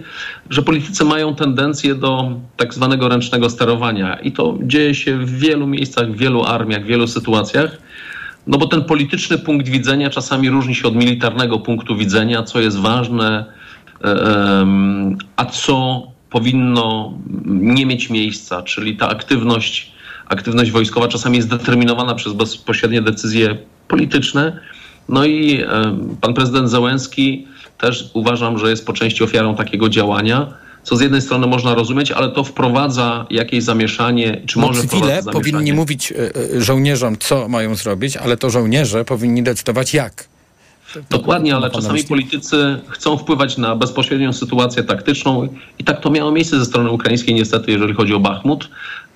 że 0.49 0.61
politycy 0.61 1.05
mają 1.05 1.35
tendencję 1.35 1.95
do 1.95 2.31
tak 2.57 2.73
zwanego 2.73 3.09
ręcznego 3.09 3.49
sterowania. 3.49 4.15
I 4.15 4.31
to 4.31 4.57
dzieje 4.61 4.95
się 4.95 5.17
w 5.17 5.39
wielu 5.39 5.67
miejscach, 5.67 6.11
w 6.11 6.17
wielu 6.17 6.43
armiach, 6.43 6.83
w 6.83 6.87
wielu 6.87 7.07
sytuacjach. 7.07 7.77
No 8.47 8.57
bo 8.57 8.67
ten 8.67 8.83
polityczny 8.83 9.37
punkt 9.37 9.67
widzenia 9.67 10.09
czasami 10.09 10.49
różni 10.49 10.75
się 10.75 10.87
od 10.87 10.95
militarnego 10.95 11.59
punktu 11.59 11.95
widzenia, 11.95 12.43
co 12.43 12.59
jest 12.59 12.79
ważne, 12.79 13.45
a 15.35 15.45
co 15.45 16.07
powinno 16.29 17.13
nie 17.45 17.85
mieć 17.85 18.09
miejsca, 18.09 18.61
czyli 18.61 18.97
ta 18.97 19.09
aktywność, 19.09 19.91
aktywność 20.27 20.71
wojskowa 20.71 21.07
czasami 21.07 21.37
jest 21.37 21.49
determinowana 21.49 22.15
przez 22.15 22.33
bezpośrednie 22.33 23.01
decyzje 23.01 23.57
polityczne. 23.87 24.59
No 25.09 25.25
i 25.25 25.63
pan 26.21 26.33
prezydent 26.33 26.69
Załęski 26.69 27.47
też 27.77 28.09
uważam, 28.13 28.57
że 28.57 28.69
jest 28.69 28.85
po 28.85 28.93
części 28.93 29.23
ofiarą 29.23 29.55
takiego 29.55 29.89
działania 29.89 30.63
co 30.83 30.95
z 30.95 31.01
jednej 31.01 31.21
strony 31.21 31.47
można 31.47 31.75
rozumieć, 31.75 32.11
ale 32.11 32.31
to 32.31 32.43
wprowadza 32.43 33.25
jakieś 33.29 33.63
zamieszanie, 33.63 34.41
czy 34.45 34.59
no, 34.59 34.67
może 34.67 34.81
cywile 34.81 35.23
powinni 35.31 35.73
mówić 35.73 36.11
e, 36.11 36.15
e, 36.55 36.61
żołnierzom, 36.61 37.17
co 37.17 37.47
mają 37.49 37.75
zrobić, 37.75 38.17
ale 38.17 38.37
to 38.37 38.49
żołnierze 38.49 39.05
powinni 39.05 39.43
decydować 39.43 39.93
jak. 39.93 40.27
Dokładnie, 41.09 41.55
ale 41.55 41.69
czasami 41.69 42.03
politycy 42.03 42.79
chcą 42.89 43.17
wpływać 43.17 43.57
na 43.57 43.75
bezpośrednią 43.75 44.33
sytuację 44.33 44.83
taktyczną 44.83 45.47
i 45.79 45.83
tak 45.83 46.01
to 46.01 46.09
miało 46.09 46.31
miejsce 46.31 46.59
ze 46.59 46.65
strony 46.65 46.91
ukraińskiej 46.91 47.35
niestety, 47.35 47.71
jeżeli 47.71 47.93
chodzi 47.93 48.13
o 48.13 48.19
Bachmut. 48.19 48.69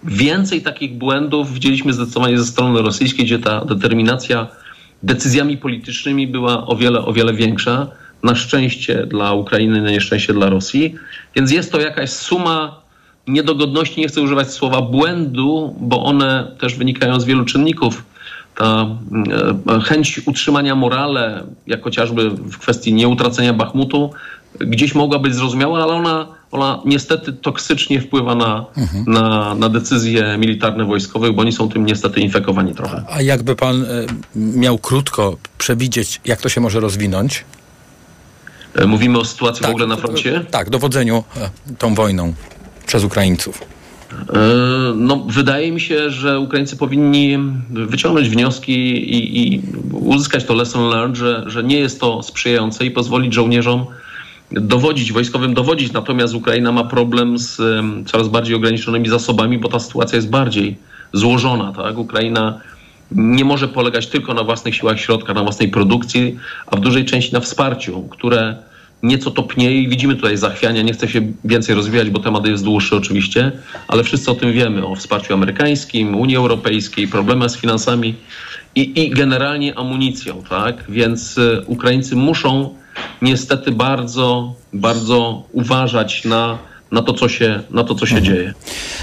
Więcej 0.03 0.61
takich 0.61 0.97
błędów 0.97 1.53
widzieliśmy 1.53 1.93
zdecydowanie 1.93 2.39
ze 2.39 2.45
strony 2.45 2.81
rosyjskiej, 2.81 3.25
gdzie 3.25 3.39
ta 3.39 3.65
determinacja 3.65 4.47
decyzjami 5.03 5.57
politycznymi 5.57 6.27
była 6.27 6.67
o 6.67 6.75
wiele, 6.75 7.05
o 7.05 7.13
wiele 7.13 7.33
większa. 7.33 7.87
Na 8.23 8.35
szczęście 8.35 9.05
dla 9.05 9.33
Ukrainy, 9.33 9.81
na 9.81 9.91
nieszczęście 9.91 10.33
dla 10.33 10.49
Rosji. 10.49 10.95
Więc 11.35 11.51
jest 11.51 11.71
to 11.71 11.79
jakaś 11.79 12.09
suma 12.09 12.81
niedogodności, 13.27 14.01
nie 14.01 14.07
chcę 14.07 14.21
używać 14.21 14.51
słowa 14.51 14.81
błędu, 14.81 15.75
bo 15.79 16.03
one 16.03 16.51
też 16.59 16.75
wynikają 16.75 17.19
z 17.19 17.25
wielu 17.25 17.45
czynników 17.45 18.03
ta 18.55 18.87
e, 19.67 19.79
chęć 19.79 20.21
utrzymania 20.25 20.75
morale, 20.75 21.43
jak 21.67 21.83
chociażby 21.83 22.29
w 22.29 22.57
kwestii 22.57 22.93
nieutracenia 22.93 23.53
Bachmutu, 23.53 24.11
gdzieś 24.59 24.95
mogła 24.95 25.19
być 25.19 25.35
zrozumiała, 25.35 25.83
ale 25.83 25.93
ona, 25.93 26.27
ona 26.51 26.81
niestety 26.85 27.33
toksycznie 27.33 28.01
wpływa 28.01 28.35
na, 28.35 28.65
mhm. 28.77 29.05
na, 29.07 29.55
na 29.55 29.69
decyzje 29.69 30.37
militarne 30.37 30.85
wojskowych, 30.85 31.31
bo 31.31 31.41
oni 31.41 31.51
są 31.51 31.69
tym 31.69 31.85
niestety 31.85 32.19
infekowani 32.19 32.75
trochę. 32.75 33.03
A 33.09 33.21
jakby 33.21 33.55
pan 33.55 33.83
e, 33.83 33.87
miał 34.35 34.77
krótko 34.77 35.37
przewidzieć, 35.57 36.21
jak 36.25 36.41
to 36.41 36.49
się 36.49 36.61
może 36.61 36.79
rozwinąć? 36.79 37.45
E, 38.75 38.85
mówimy 38.85 39.19
o 39.19 39.25
sytuacji 39.25 39.61
tak, 39.61 39.71
w 39.71 39.73
ogóle 39.73 39.87
na 39.87 39.95
froncie? 39.95 40.45
Tak, 40.51 40.69
dowodzeniu 40.69 41.23
tą 41.77 41.95
wojną 41.95 42.33
przez 42.87 43.03
Ukraińców. 43.03 43.61
E, 44.11 44.93
no, 44.95 45.25
wydaje 45.29 45.71
mi 45.71 45.81
się, 45.81 46.09
że 46.09 46.39
Ukraińcy 46.39 46.77
powinni 46.77 47.37
wyciągnąć 47.69 48.29
wnioski 48.29 48.73
i, 48.73 49.53
i, 49.53 49.61
uzyskać 49.91 50.45
to 50.45 50.53
lesson 50.53 50.89
learned, 50.89 51.17
że, 51.17 51.43
że 51.47 51.63
nie 51.63 51.79
jest 51.79 51.99
to 51.99 52.23
sprzyjające 52.23 52.85
i 52.85 52.91
pozwolić 52.91 53.33
żołnierzom 53.33 53.85
dowodzić, 54.51 55.11
wojskowym 55.11 55.53
dowodzić. 55.53 55.91
Natomiast 55.91 56.33
Ukraina 56.33 56.71
ma 56.71 56.83
problem 56.83 57.37
z 57.37 57.61
coraz 58.05 58.27
bardziej 58.27 58.55
ograniczonymi 58.55 59.09
zasobami, 59.09 59.57
bo 59.57 59.69
ta 59.69 59.79
sytuacja 59.79 60.15
jest 60.15 60.29
bardziej 60.29 60.77
złożona. 61.13 61.73
Tak? 61.73 61.97
Ukraina 61.97 62.61
nie 63.11 63.45
może 63.45 63.67
polegać 63.67 64.07
tylko 64.07 64.33
na 64.33 64.43
własnych 64.43 64.75
siłach 64.75 64.99
środka, 64.99 65.33
na 65.33 65.43
własnej 65.43 65.69
produkcji, 65.69 66.39
a 66.67 66.75
w 66.75 66.79
dużej 66.79 67.05
części 67.05 67.33
na 67.33 67.39
wsparciu, 67.39 68.01
które 68.01 68.55
nieco 69.03 69.31
topnieje 69.31 69.81
i 69.81 69.87
widzimy 69.87 70.15
tutaj 70.15 70.37
zachwiania. 70.37 70.81
Nie 70.81 70.93
chcę 70.93 71.07
się 71.07 71.21
więcej 71.45 71.75
rozwijać, 71.75 72.09
bo 72.09 72.19
temat 72.19 72.47
jest 72.47 72.63
dłuższy 72.63 72.95
oczywiście, 72.95 73.51
ale 73.87 74.03
wszyscy 74.03 74.31
o 74.31 74.35
tym 74.35 74.53
wiemy, 74.53 74.85
o 74.85 74.95
wsparciu 74.95 75.33
amerykańskim, 75.33 76.15
Unii 76.15 76.35
Europejskiej, 76.35 77.07
problemach 77.07 77.51
z 77.51 77.57
finansami 77.57 78.15
i, 78.75 79.03
i 79.05 79.09
generalnie 79.09 79.77
amunicją, 79.77 80.43
tak? 80.49 80.83
Więc 80.89 81.37
y, 81.37 81.61
Ukraińcy 81.67 82.15
muszą 82.15 82.75
niestety 83.21 83.71
bardzo, 83.71 84.53
bardzo 84.73 85.43
uważać 85.51 86.25
na 86.25 86.57
na 86.91 87.01
to, 87.01 87.13
co 87.13 87.29
się, 87.29 87.63
na 87.69 87.83
to, 87.83 87.95
co 87.95 88.05
się 88.05 88.17
mhm. 88.17 88.35
dzieje. 88.35 88.53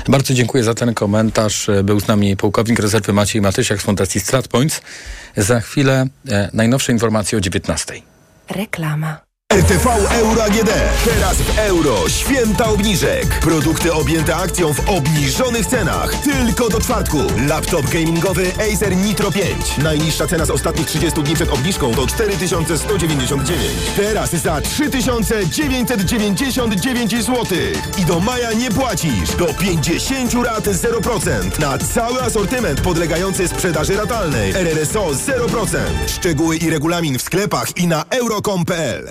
Bardzo 0.08 0.34
dziękuję 0.34 0.64
za 0.64 0.74
ten 0.74 0.94
komentarz. 0.94 1.70
Był 1.84 2.00
z 2.00 2.08
nami 2.08 2.36
pułkownik 2.36 2.78
rezerwy 2.78 3.12
Maciej 3.12 3.42
Matysiak 3.42 3.80
z 3.80 3.84
Fundacji 3.84 4.20
StratPoints. 4.20 4.82
Za 5.36 5.60
chwilę 5.60 6.06
e, 6.28 6.50
najnowsze 6.52 6.92
informacje 6.92 7.38
o 7.38 7.40
19. 7.40 7.94
Reklama. 8.50 9.23
RTV 9.54 9.86
Euro 10.10 10.44
AGD. 10.44 10.70
Teraz 11.04 11.36
w 11.36 11.58
euro. 11.58 12.08
Święta 12.08 12.66
obniżek. 12.66 13.40
Produkty 13.40 13.92
objęte 13.92 14.36
akcją 14.36 14.74
w 14.74 14.88
obniżonych 14.88 15.66
cenach. 15.66 16.14
Tylko 16.14 16.68
do 16.68 16.80
czwartku. 16.80 17.18
Laptop 17.48 17.90
gamingowy 17.90 18.52
Acer 18.72 18.96
Nitro 18.96 19.32
5. 19.32 19.78
Najniższa 19.78 20.26
cena 20.26 20.44
z 20.44 20.50
ostatnich 20.50 20.86
30 20.86 21.22
dni 21.22 21.34
przed 21.34 21.50
obniżką 21.50 21.94
to 21.94 22.06
4199. 22.06 23.70
Teraz 23.96 24.30
za 24.30 24.60
3999 24.60 27.10
zł. 27.10 27.44
I 27.98 28.04
do 28.04 28.20
maja 28.20 28.52
nie 28.52 28.70
płacisz. 28.70 29.30
Do 29.38 29.46
50 29.46 30.34
rat 30.34 30.64
0%. 30.64 31.60
Na 31.60 31.78
cały 31.78 32.22
asortyment 32.22 32.80
podlegający 32.80 33.48
sprzedaży 33.48 33.96
ratalnej. 33.96 34.50
RRSO 34.50 35.06
0%. 35.06 35.78
Szczegóły 36.06 36.56
i 36.56 36.70
regulamin 36.70 37.18
w 37.18 37.22
sklepach 37.22 37.76
i 37.76 37.86
na 37.86 38.04
euro.com.pl 38.10 39.10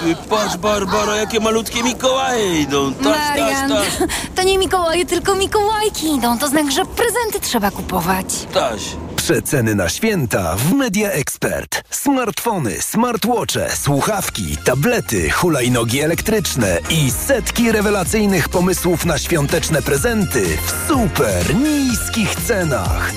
Ty 0.00 0.16
patrz, 0.30 0.56
Barbara, 0.56 1.16
jakie 1.16 1.40
malutkie 1.40 1.82
Mikołaje 1.82 2.60
idą. 2.60 2.94
Taś, 2.94 3.04
Marian, 3.04 3.70
taś, 3.70 3.96
taś. 3.98 4.08
to 4.36 4.42
nie 4.42 4.58
Mikołaje, 4.58 5.06
tylko 5.06 5.34
Mikołajki 5.34 6.14
idą. 6.14 6.38
To 6.38 6.48
znak, 6.48 6.72
że 6.72 6.84
prezenty 6.84 7.40
trzeba 7.40 7.70
kupować. 7.70 8.26
Taś. 8.54 8.82
Przeceny 9.16 9.74
na 9.74 9.88
święta 9.88 10.56
w 10.56 10.72
Media 10.72 11.10
Expert. 11.10 11.82
Smartfony, 11.90 12.82
smartwatche, 12.82 13.70
słuchawki, 13.76 14.56
tablety, 14.64 15.30
hulajnogi 15.30 16.00
elektryczne 16.00 16.78
i 16.90 17.10
setki 17.10 17.72
rewelacyjnych 17.72 18.48
pomysłów 18.48 19.04
na 19.04 19.18
świąteczne 19.18 19.82
prezenty 19.82 20.44
w 20.66 20.88
super 20.88 21.54
niskich 21.54 22.34
cenach. 22.34 23.12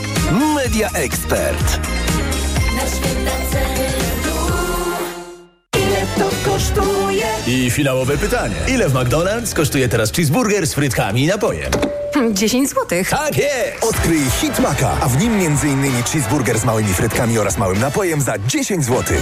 Media 0.55 0.89
Expert. 0.89 1.79
I 7.51 7.71
finałowe 7.71 8.17
pytanie. 8.17 8.55
Ile 8.67 8.89
w 8.89 8.93
McDonald's 8.93 9.53
kosztuje 9.53 9.89
teraz 9.89 10.11
cheeseburger 10.11 10.67
z 10.67 10.73
frytkami 10.73 11.23
i 11.23 11.27
napojem? 11.27 11.71
10 12.33 12.69
złotych. 12.69 13.09
Tak 13.09 13.37
jest! 13.37 13.83
Odkryj 13.83 14.21
Hit 14.41 14.59
Maka, 14.59 14.91
a 15.01 15.07
w 15.07 15.21
nim 15.21 15.33
m.in. 15.33 16.03
cheeseburger 16.03 16.59
z 16.59 16.65
małymi 16.65 16.93
frytkami 16.93 17.39
oraz 17.39 17.57
małym 17.57 17.79
napojem 17.79 18.21
za 18.21 18.37
10 18.37 18.85
zł. 18.85 19.17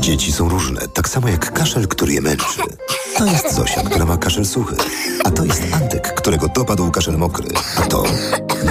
Dzieci 0.00 0.32
są 0.32 0.48
różne, 0.48 0.88
tak 0.88 1.08
samo 1.08 1.28
jak 1.28 1.52
kaszel, 1.52 1.88
który 1.88 2.12
je 2.12 2.20
męczy. 2.20 2.60
To 3.16 3.26
jest 3.26 3.54
Zosia, 3.54 3.82
która 3.82 4.04
ma 4.04 4.16
kaszel 4.16 4.44
suchy. 4.44 4.76
A 5.24 5.30
to 5.30 5.44
jest 5.44 5.62
Antek, 5.72 6.14
którego 6.14 6.48
dopadł 6.48 6.90
kaszel 6.90 7.18
mokry. 7.18 7.48
A 7.76 7.82
to... 7.82 8.04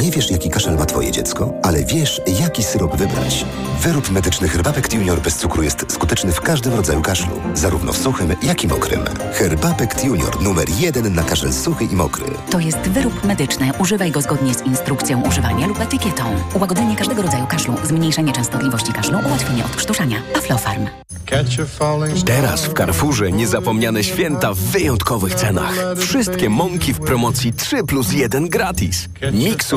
Nie 0.02 0.12
wiesz, 0.12 0.32
jaki 0.32 0.50
kaszel 0.50 0.76
ma 0.76 0.86
twoje 0.86 1.12
dziecko, 1.12 1.54
ale 1.64 1.86
wiesz, 1.86 2.22
jaki 2.40 2.64
syrop 2.64 2.98
wybrać. 2.98 3.46
Wyrób 3.82 4.12
medyczny 4.12 4.48
Herbapekt 4.48 4.94
Junior 4.94 5.22
bez 5.22 5.38
cukru 5.38 5.64
jest 5.64 5.86
skuteczny 5.92 6.32
w 6.32 6.42
każdym 6.42 6.74
rodzaju 6.74 7.02
kaszlu. 7.02 7.42
Zarówno 7.54 7.94
w 7.94 7.98
suchym, 7.98 8.36
jak 8.44 8.64
i 8.64 8.68
mokrym. 8.68 9.00
Herbapekt 9.34 10.04
Junior 10.04 10.42
numer 10.42 10.70
jeden 10.80 11.16
na 11.16 11.24
kaszel 11.24 11.54
suchy 11.54 11.86
i 11.86 11.96
mokry. 11.96 12.26
To 12.50 12.60
jest 12.60 12.78
wyrób 12.78 13.24
medyczny. 13.24 13.72
Używaj 13.80 14.12
go 14.12 14.22
zgodnie 14.22 14.54
z 14.54 14.62
instrukcją 14.62 15.24
używania 15.28 15.68
lub 15.68 15.82
etykietą. 15.82 16.24
Ułagodzenie 16.56 16.96
każdego 16.96 17.22
rodzaju 17.22 17.48
kaszlu, 17.48 17.74
zmniejszenie 17.84 18.34
częstotliwości 18.34 18.94
kaszlu, 18.94 19.20
ułatwienie 19.28 19.66
odkrztuszania. 19.66 20.18
Aflofarm. 20.36 20.88
Teraz 22.26 22.66
w 22.66 22.74
Carrefourze 22.74 23.32
niezapomniane 23.32 24.04
święta 24.04 24.54
w 24.54 24.58
wyjątkowych 24.58 25.36
cenach. 25.36 25.74
Wszystkie 25.98 26.50
mąki 26.50 26.94
w 26.94 27.00
promocji 27.00 27.54
3 27.54 27.84
plus 27.84 28.14
1 28.14 28.50
gratis. 28.50 29.10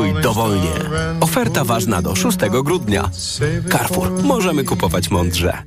Miksuj 0.01 0.22
dowolnie. 0.22 0.72
Oferta 1.20 1.64
ważna 1.64 2.03
do 2.03 2.16
6 2.16 2.38
grudnia. 2.64 3.11
Carrefour. 3.72 4.11
Możemy 4.22 4.64
kupować 4.64 5.11
mądrze. 5.11 5.62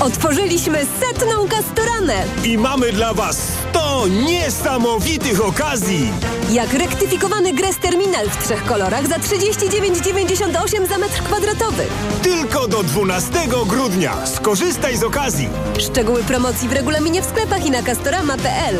Otworzyliśmy 0.00 0.78
setną 1.00 1.48
kastoranę. 1.48 2.24
I 2.44 2.58
mamy 2.58 2.92
dla 2.92 3.14
Was 3.14 3.38
100 3.70 4.06
niesamowitych 4.06 5.44
okazji. 5.44 6.12
Jak 6.50 6.72
rektyfikowany 6.72 7.52
Gres 7.52 7.78
Terminal 7.78 8.30
w 8.30 8.44
trzech 8.44 8.64
kolorach 8.64 9.08
za 9.08 9.16
39,98 9.16 10.88
za 10.88 10.98
metr 10.98 11.22
kwadratowy. 11.22 11.84
Tylko 12.22 12.68
do 12.68 12.82
12 12.82 13.32
grudnia. 13.66 14.26
Skorzystaj 14.26 14.96
z 14.96 15.04
okazji. 15.04 15.48
Szczegóły 15.78 16.24
promocji 16.24 16.68
w 16.68 16.72
regulaminie 16.72 17.22
w 17.22 17.24
sklepach 17.24 17.66
i 17.66 17.70
na 17.70 17.82
castorama.pl. 17.82 18.76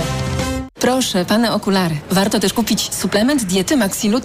Proszę, 0.84 1.24
pane 1.24 1.52
okulary. 1.52 1.96
Warto 2.10 2.40
też 2.40 2.52
kupić 2.52 2.94
suplement 2.94 3.44
diety 3.44 3.76
Maxilute 3.76 4.22